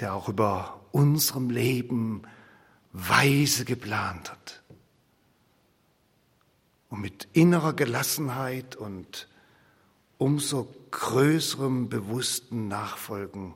der 0.00 0.14
auch 0.14 0.28
über 0.28 0.80
unserem 0.92 1.50
Leben 1.50 2.22
weise 2.92 3.64
geplant 3.64 4.30
hat. 4.30 4.62
Und 6.88 7.00
mit 7.00 7.28
innerer 7.32 7.72
Gelassenheit 7.72 8.76
und 8.76 9.28
umso 10.18 10.72
größerem 10.90 11.88
bewussten 11.88 12.68
Nachfolgen 12.68 13.54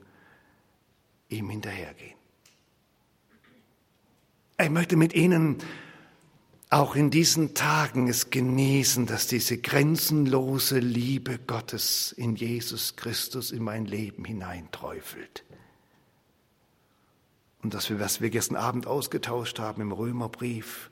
ihm 1.28 1.48
hinterhergehen. 1.48 2.18
Ich 4.58 4.68
möchte 4.68 4.96
mit 4.96 5.14
Ihnen 5.14 5.56
auch 6.68 6.94
in 6.94 7.10
diesen 7.10 7.54
Tagen 7.54 8.08
es 8.08 8.30
genießen, 8.30 9.06
dass 9.06 9.26
diese 9.26 9.58
grenzenlose 9.58 10.78
Liebe 10.78 11.38
Gottes 11.38 12.12
in 12.12 12.36
Jesus 12.36 12.94
Christus 12.94 13.50
in 13.50 13.64
mein 13.64 13.86
Leben 13.86 14.24
hineinträufelt. 14.24 15.44
Und 17.62 17.74
dass 17.74 17.90
wir, 17.90 18.00
was 18.00 18.20
wir 18.20 18.30
gestern 18.30 18.56
Abend 18.56 18.86
ausgetauscht 18.86 19.58
haben 19.58 19.82
im 19.82 19.92
Römerbrief, 19.92 20.90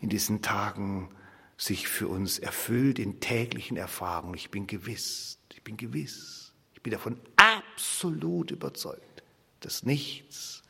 in 0.00 0.08
diesen 0.08 0.42
Tagen 0.42 1.08
sich 1.56 1.88
für 1.88 2.08
uns 2.08 2.38
erfüllt 2.38 2.98
in 2.98 3.20
täglichen 3.20 3.76
Erfahrungen. 3.76 4.34
Ich 4.34 4.50
bin 4.50 4.66
gewiss, 4.66 5.38
ich 5.52 5.62
bin 5.62 5.76
gewiss, 5.76 6.52
ich 6.74 6.82
bin 6.82 6.92
davon 6.92 7.18
absolut 7.36 8.50
überzeugt, 8.50 9.22
dass 9.60 9.82
nichts 9.82 10.62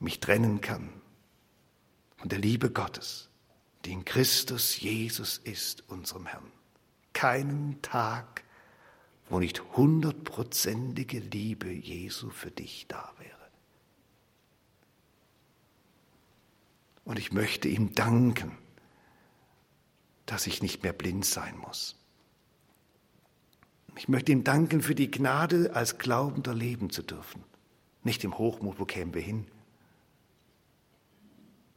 mich 0.00 0.20
trennen 0.20 0.60
kann 0.60 0.90
von 2.16 2.28
der 2.28 2.38
Liebe 2.38 2.70
Gottes, 2.70 3.30
die 3.84 3.92
in 3.92 4.04
Christus 4.04 4.80
Jesus 4.80 5.38
ist, 5.38 5.84
unserem 5.88 6.26
Herrn. 6.26 6.50
Keinen 7.12 7.80
Tag, 7.80 8.42
wo 9.28 9.38
nicht 9.38 9.62
hundertprozentige 9.76 11.20
Liebe 11.20 11.70
Jesu 11.70 12.30
für 12.30 12.50
dich 12.50 12.86
da 12.88 13.12
wäre. 13.18 13.43
Und 17.04 17.18
ich 17.18 17.32
möchte 17.32 17.68
ihm 17.68 17.94
danken, 17.94 18.52
dass 20.26 20.46
ich 20.46 20.62
nicht 20.62 20.82
mehr 20.82 20.92
blind 20.92 21.24
sein 21.24 21.56
muss. 21.58 21.96
Ich 23.96 24.08
möchte 24.08 24.32
ihm 24.32 24.42
danken 24.42 24.82
für 24.82 24.94
die 24.94 25.10
Gnade, 25.10 25.74
als 25.74 25.98
Glaubender 25.98 26.54
leben 26.54 26.90
zu 26.90 27.02
dürfen. 27.02 27.44
Nicht 28.02 28.24
im 28.24 28.38
Hochmut, 28.38 28.78
wo 28.78 28.84
kämen 28.84 29.14
wir 29.14 29.22
hin? 29.22 29.46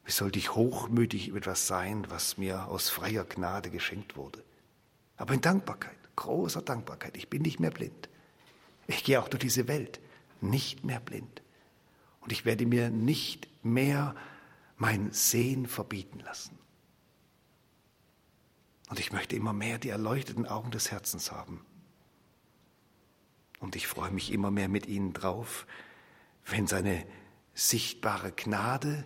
Wie 0.04 0.12
sollte 0.12 0.40
ich 0.40 0.56
hochmütig 0.56 1.28
über 1.28 1.38
etwas 1.38 1.68
sein, 1.68 2.06
was 2.10 2.38
mir 2.38 2.68
aus 2.68 2.90
freier 2.90 3.26
Gnade 3.26 3.70
geschenkt 3.70 4.16
wurde? 4.16 4.44
Aber 5.18 5.34
in 5.34 5.42
Dankbarkeit, 5.42 5.98
großer 6.16 6.62
Dankbarkeit. 6.62 7.18
Ich 7.18 7.30
bin 7.30 7.42
nicht 7.42 7.60
mehr 7.60 7.72
blind. 7.72 8.10
Ich 8.88 9.04
gehe 9.04 9.22
auch 9.22 9.28
durch 9.28 9.42
diese 9.42 9.68
Welt 9.68 10.00
nicht 10.40 10.86
mehr 10.86 11.00
blind. 11.00 11.42
Und 12.22 12.32
ich 12.32 12.46
werde 12.46 12.66
mir 12.66 12.90
nicht 12.90 13.48
mehr 13.64 14.16
mein 14.78 15.12
Sehen 15.12 15.68
verbieten 15.68 16.20
lassen. 16.20 16.58
Und 18.90 19.00
ich 19.00 19.12
möchte 19.12 19.36
immer 19.36 19.54
mehr 19.54 19.80
die 19.80 19.90
erleuchteten 19.90 20.46
Augen 20.46 20.72
des 20.72 20.92
Herzens 20.92 21.32
haben. 21.32 21.66
Und 23.60 23.76
ich 23.76 23.88
freue 23.88 24.12
mich 24.12 24.32
immer 24.32 24.52
mehr 24.52 24.70
mit 24.70 24.86
Ihnen 24.86 25.14
drauf, 25.14 25.66
wenn 26.46 26.68
seine 26.68 27.06
sichtbare 27.54 28.32
Gnade 28.32 29.06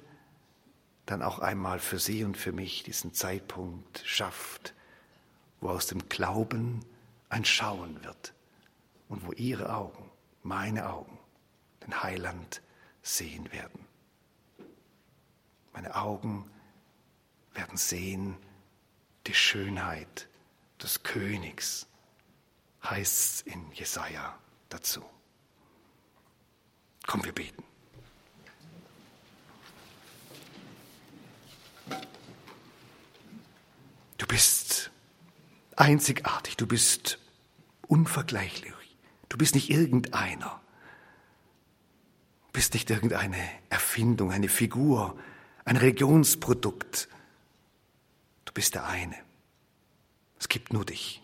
dann 1.05 1.23
auch 1.23 1.39
einmal 1.39 1.79
für 1.79 1.99
Sie 1.99 2.23
und 2.23 2.37
für 2.37 2.51
mich 2.51 2.83
diesen 2.83 3.13
Zeitpunkt 3.13 4.03
schafft, 4.05 4.75
wo 5.61 5.69
aus 5.69 5.87
dem 5.87 6.09
Glauben 6.09 6.85
ein 7.29 7.45
Schauen 7.45 8.03
wird 8.03 8.33
und 9.07 9.25
wo 9.25 9.31
Ihre 9.31 9.73
Augen, 9.73 10.11
meine 10.43 10.89
Augen, 10.89 11.17
den 11.85 12.03
Heiland 12.03 12.61
sehen 13.01 13.51
werden. 13.51 13.90
Meine 15.73 15.95
Augen 15.95 16.49
werden 17.53 17.77
sehen 17.77 18.37
die 19.27 19.33
Schönheit 19.33 20.27
des 20.81 21.03
Königs, 21.03 21.87
heißt 22.83 23.13
es 23.23 23.41
in 23.41 23.71
Jesaja 23.71 24.37
dazu. 24.69 25.03
Komm, 27.05 27.23
wir 27.23 27.33
beten. 27.33 27.63
Du 34.17 34.27
bist 34.27 34.91
einzigartig, 35.75 36.57
du 36.57 36.67
bist 36.67 37.19
unvergleichlich, 37.87 38.73
du 39.29 39.37
bist 39.37 39.55
nicht 39.55 39.69
irgendeiner, 39.69 40.61
du 42.47 42.51
bist 42.53 42.73
nicht 42.73 42.89
irgendeine 42.89 43.37
Erfindung, 43.69 44.31
eine 44.31 44.47
Figur, 44.47 45.17
ein 45.71 45.77
Religionsprodukt. 45.77 47.07
Du 48.43 48.51
bist 48.51 48.75
der 48.75 48.87
eine. 48.87 49.15
Es 50.37 50.49
gibt 50.49 50.73
nur 50.73 50.83
dich. 50.83 51.21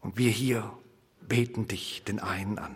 Und 0.00 0.18
wir 0.18 0.32
hier 0.32 0.76
beten 1.20 1.68
dich 1.68 2.02
den 2.02 2.18
einen 2.18 2.58
an. 2.58 2.74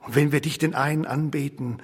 Und 0.00 0.14
wenn 0.14 0.32
wir 0.32 0.42
dich 0.42 0.58
den 0.58 0.74
einen 0.74 1.06
anbeten, 1.06 1.82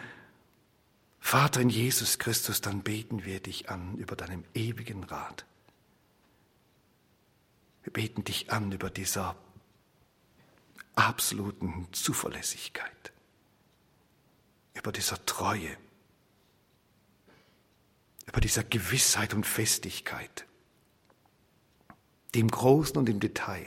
Vater 1.21 1.63
in 1.63 1.71
Jesus 1.71 2.19
Christus, 2.19 2.61
dann 2.61 2.83
beten 2.83 3.25
wir 3.25 3.41
dich 3.41 3.71
an 3.71 3.97
über 3.97 4.15
deinem 4.15 4.45
ewigen 4.53 5.05
Rat. 5.05 5.47
Wir 7.85 7.95
beten 7.95 8.25
dich 8.25 8.53
an 8.53 8.73
über 8.73 8.91
dieser 8.91 9.37
absoluten 10.97 11.89
Zuverlässigkeit, 11.93 13.13
über 14.79 14.93
dieser 14.93 15.25
Treue, 15.27 15.77
über 18.27 18.41
dieser 18.41 18.63
Gewissheit 18.63 19.35
und 19.35 19.45
Festigkeit, 19.45 20.47
die 22.35 22.41
im 22.41 22.51
Großen 22.51 22.97
und 22.97 23.09
im 23.09 23.21
Detail 23.21 23.67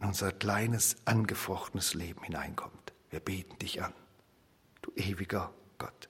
in 0.00 0.06
unser 0.06 0.32
kleines, 0.32 0.96
angefochtenes 1.04 1.94
Leben 1.94 2.22
hineinkommt. 2.22 2.92
Wir 3.10 3.20
beten 3.20 3.58
dich 3.58 3.82
an, 3.82 3.92
du 4.82 4.92
ewiger 4.96 5.52
Gott. 5.78 6.08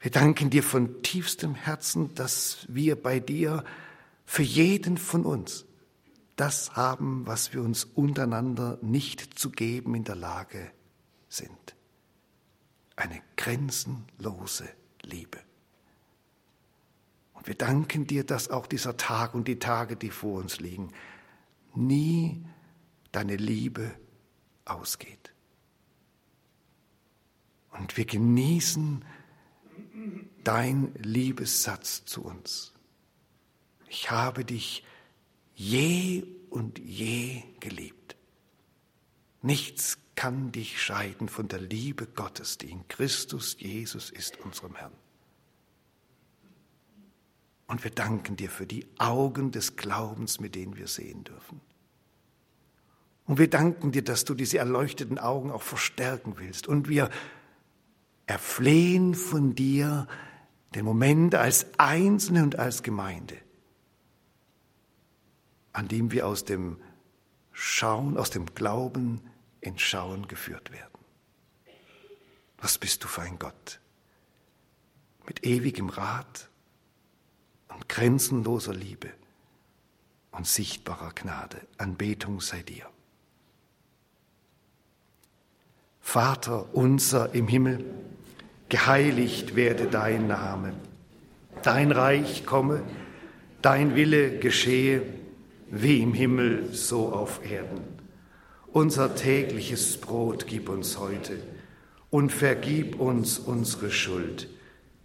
Wir 0.00 0.10
danken 0.10 0.50
dir 0.50 0.62
von 0.62 1.02
tiefstem 1.02 1.54
Herzen, 1.54 2.14
dass 2.14 2.66
wir 2.68 3.00
bei 3.00 3.20
dir 3.20 3.64
für 4.26 4.42
jeden 4.42 4.98
von 4.98 5.24
uns 5.24 5.64
das 6.36 6.74
haben, 6.74 7.26
was 7.26 7.52
wir 7.52 7.62
uns 7.62 7.84
untereinander 7.84 8.78
nicht 8.82 9.38
zu 9.38 9.50
geben 9.50 9.94
in 9.94 10.02
der 10.02 10.16
Lage 10.16 10.72
sind. 11.34 11.74
Eine 12.96 13.20
grenzenlose 13.36 14.68
Liebe. 15.02 15.40
Und 17.32 17.46
wir 17.46 17.56
danken 17.56 18.06
dir, 18.06 18.24
dass 18.24 18.48
auch 18.48 18.66
dieser 18.66 18.96
Tag 18.96 19.34
und 19.34 19.48
die 19.48 19.58
Tage, 19.58 19.96
die 19.96 20.10
vor 20.10 20.40
uns 20.40 20.60
liegen, 20.60 20.92
nie 21.74 22.44
deine 23.12 23.36
Liebe 23.36 23.94
ausgeht. 24.64 25.32
Und 27.72 27.96
wir 27.96 28.04
genießen 28.04 29.04
dein 30.44 30.94
Liebessatz 30.94 32.04
zu 32.04 32.22
uns. 32.22 32.72
Ich 33.88 34.10
habe 34.10 34.44
dich 34.44 34.84
je 35.54 36.24
und 36.50 36.78
je 36.78 37.42
geliebt. 37.60 38.16
Nichts 39.42 39.98
kann 40.14 40.52
dich 40.52 40.80
scheiden 40.80 41.28
von 41.28 41.48
der 41.48 41.60
Liebe 41.60 42.06
Gottes, 42.06 42.58
die 42.58 42.70
in 42.70 42.86
Christus 42.88 43.56
Jesus 43.58 44.10
ist, 44.10 44.38
unserem 44.40 44.74
Herrn. 44.74 44.92
Und 47.66 47.82
wir 47.82 47.90
danken 47.90 48.36
dir 48.36 48.50
für 48.50 48.66
die 48.66 48.86
Augen 48.98 49.50
des 49.50 49.76
Glaubens, 49.76 50.38
mit 50.38 50.54
denen 50.54 50.76
wir 50.76 50.86
sehen 50.86 51.24
dürfen. 51.24 51.60
Und 53.26 53.38
wir 53.38 53.48
danken 53.48 53.90
dir, 53.90 54.04
dass 54.04 54.24
du 54.24 54.34
diese 54.34 54.58
erleuchteten 54.58 55.18
Augen 55.18 55.50
auch 55.50 55.62
verstärken 55.62 56.34
willst. 56.36 56.68
Und 56.68 56.88
wir 56.88 57.08
erflehen 58.26 59.14
von 59.14 59.54
dir 59.54 60.06
den 60.74 60.84
Moment 60.84 61.34
als 61.34 61.66
Einzelne 61.78 62.42
und 62.42 62.58
als 62.58 62.82
Gemeinde, 62.82 63.36
an 65.72 65.88
dem 65.88 66.12
wir 66.12 66.26
aus 66.26 66.44
dem 66.44 66.78
Schauen, 67.52 68.16
aus 68.18 68.30
dem 68.30 68.46
Glauben 68.54 69.20
in 69.64 69.78
Schauen 69.78 70.28
geführt 70.28 70.72
werden. 70.72 70.98
Was 72.58 72.78
bist 72.78 73.02
du 73.04 73.08
für 73.08 73.22
ein 73.22 73.38
Gott? 73.38 73.80
Mit 75.26 75.44
ewigem 75.44 75.88
Rat 75.88 76.48
und 77.68 77.88
grenzenloser 77.88 78.74
Liebe 78.74 79.10
und 80.30 80.46
sichtbarer 80.46 81.12
Gnade. 81.14 81.60
Anbetung 81.78 82.40
sei 82.40 82.62
dir. 82.62 82.86
Vater 86.00 86.74
unser 86.74 87.34
im 87.34 87.48
Himmel, 87.48 87.84
geheiligt 88.68 89.56
werde 89.56 89.86
dein 89.86 90.26
Name, 90.26 90.74
dein 91.62 91.90
Reich 91.92 92.44
komme, 92.44 92.84
Dein 93.64 93.96
Wille 93.96 94.40
geschehe, 94.40 95.00
wie 95.70 96.02
im 96.02 96.12
Himmel, 96.12 96.74
so 96.74 97.10
auf 97.10 97.50
Erden. 97.50 97.93
Unser 98.74 99.14
tägliches 99.14 99.98
Brot 99.98 100.48
gib 100.48 100.68
uns 100.68 100.98
heute 100.98 101.38
und 102.10 102.32
vergib 102.32 102.98
uns 102.98 103.38
unsere 103.38 103.92
Schuld, 103.92 104.48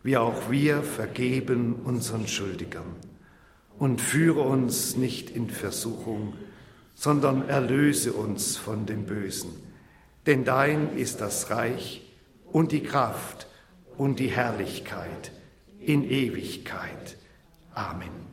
wie 0.01 0.17
auch 0.17 0.49
wir 0.49 0.81
vergeben 0.81 1.75
unseren 1.83 2.27
Schuldigern. 2.27 2.95
Und 3.77 4.01
führe 4.01 4.41
uns 4.41 4.95
nicht 4.95 5.29
in 5.29 5.51
Versuchung, 5.51 6.33
sondern 6.95 7.47
erlöse 7.47 8.13
uns 8.13 8.57
von 8.57 8.87
dem 8.87 9.05
Bösen. 9.05 9.51
Denn 10.25 10.45
dein 10.45 10.97
ist 10.97 11.21
das 11.21 11.51
Reich 11.51 12.01
und 12.51 12.71
die 12.71 12.81
Kraft 12.81 13.45
und 13.99 14.17
die 14.17 14.31
Herrlichkeit 14.31 15.31
in 15.79 16.09
Ewigkeit. 16.09 17.17
Amen. 17.75 18.28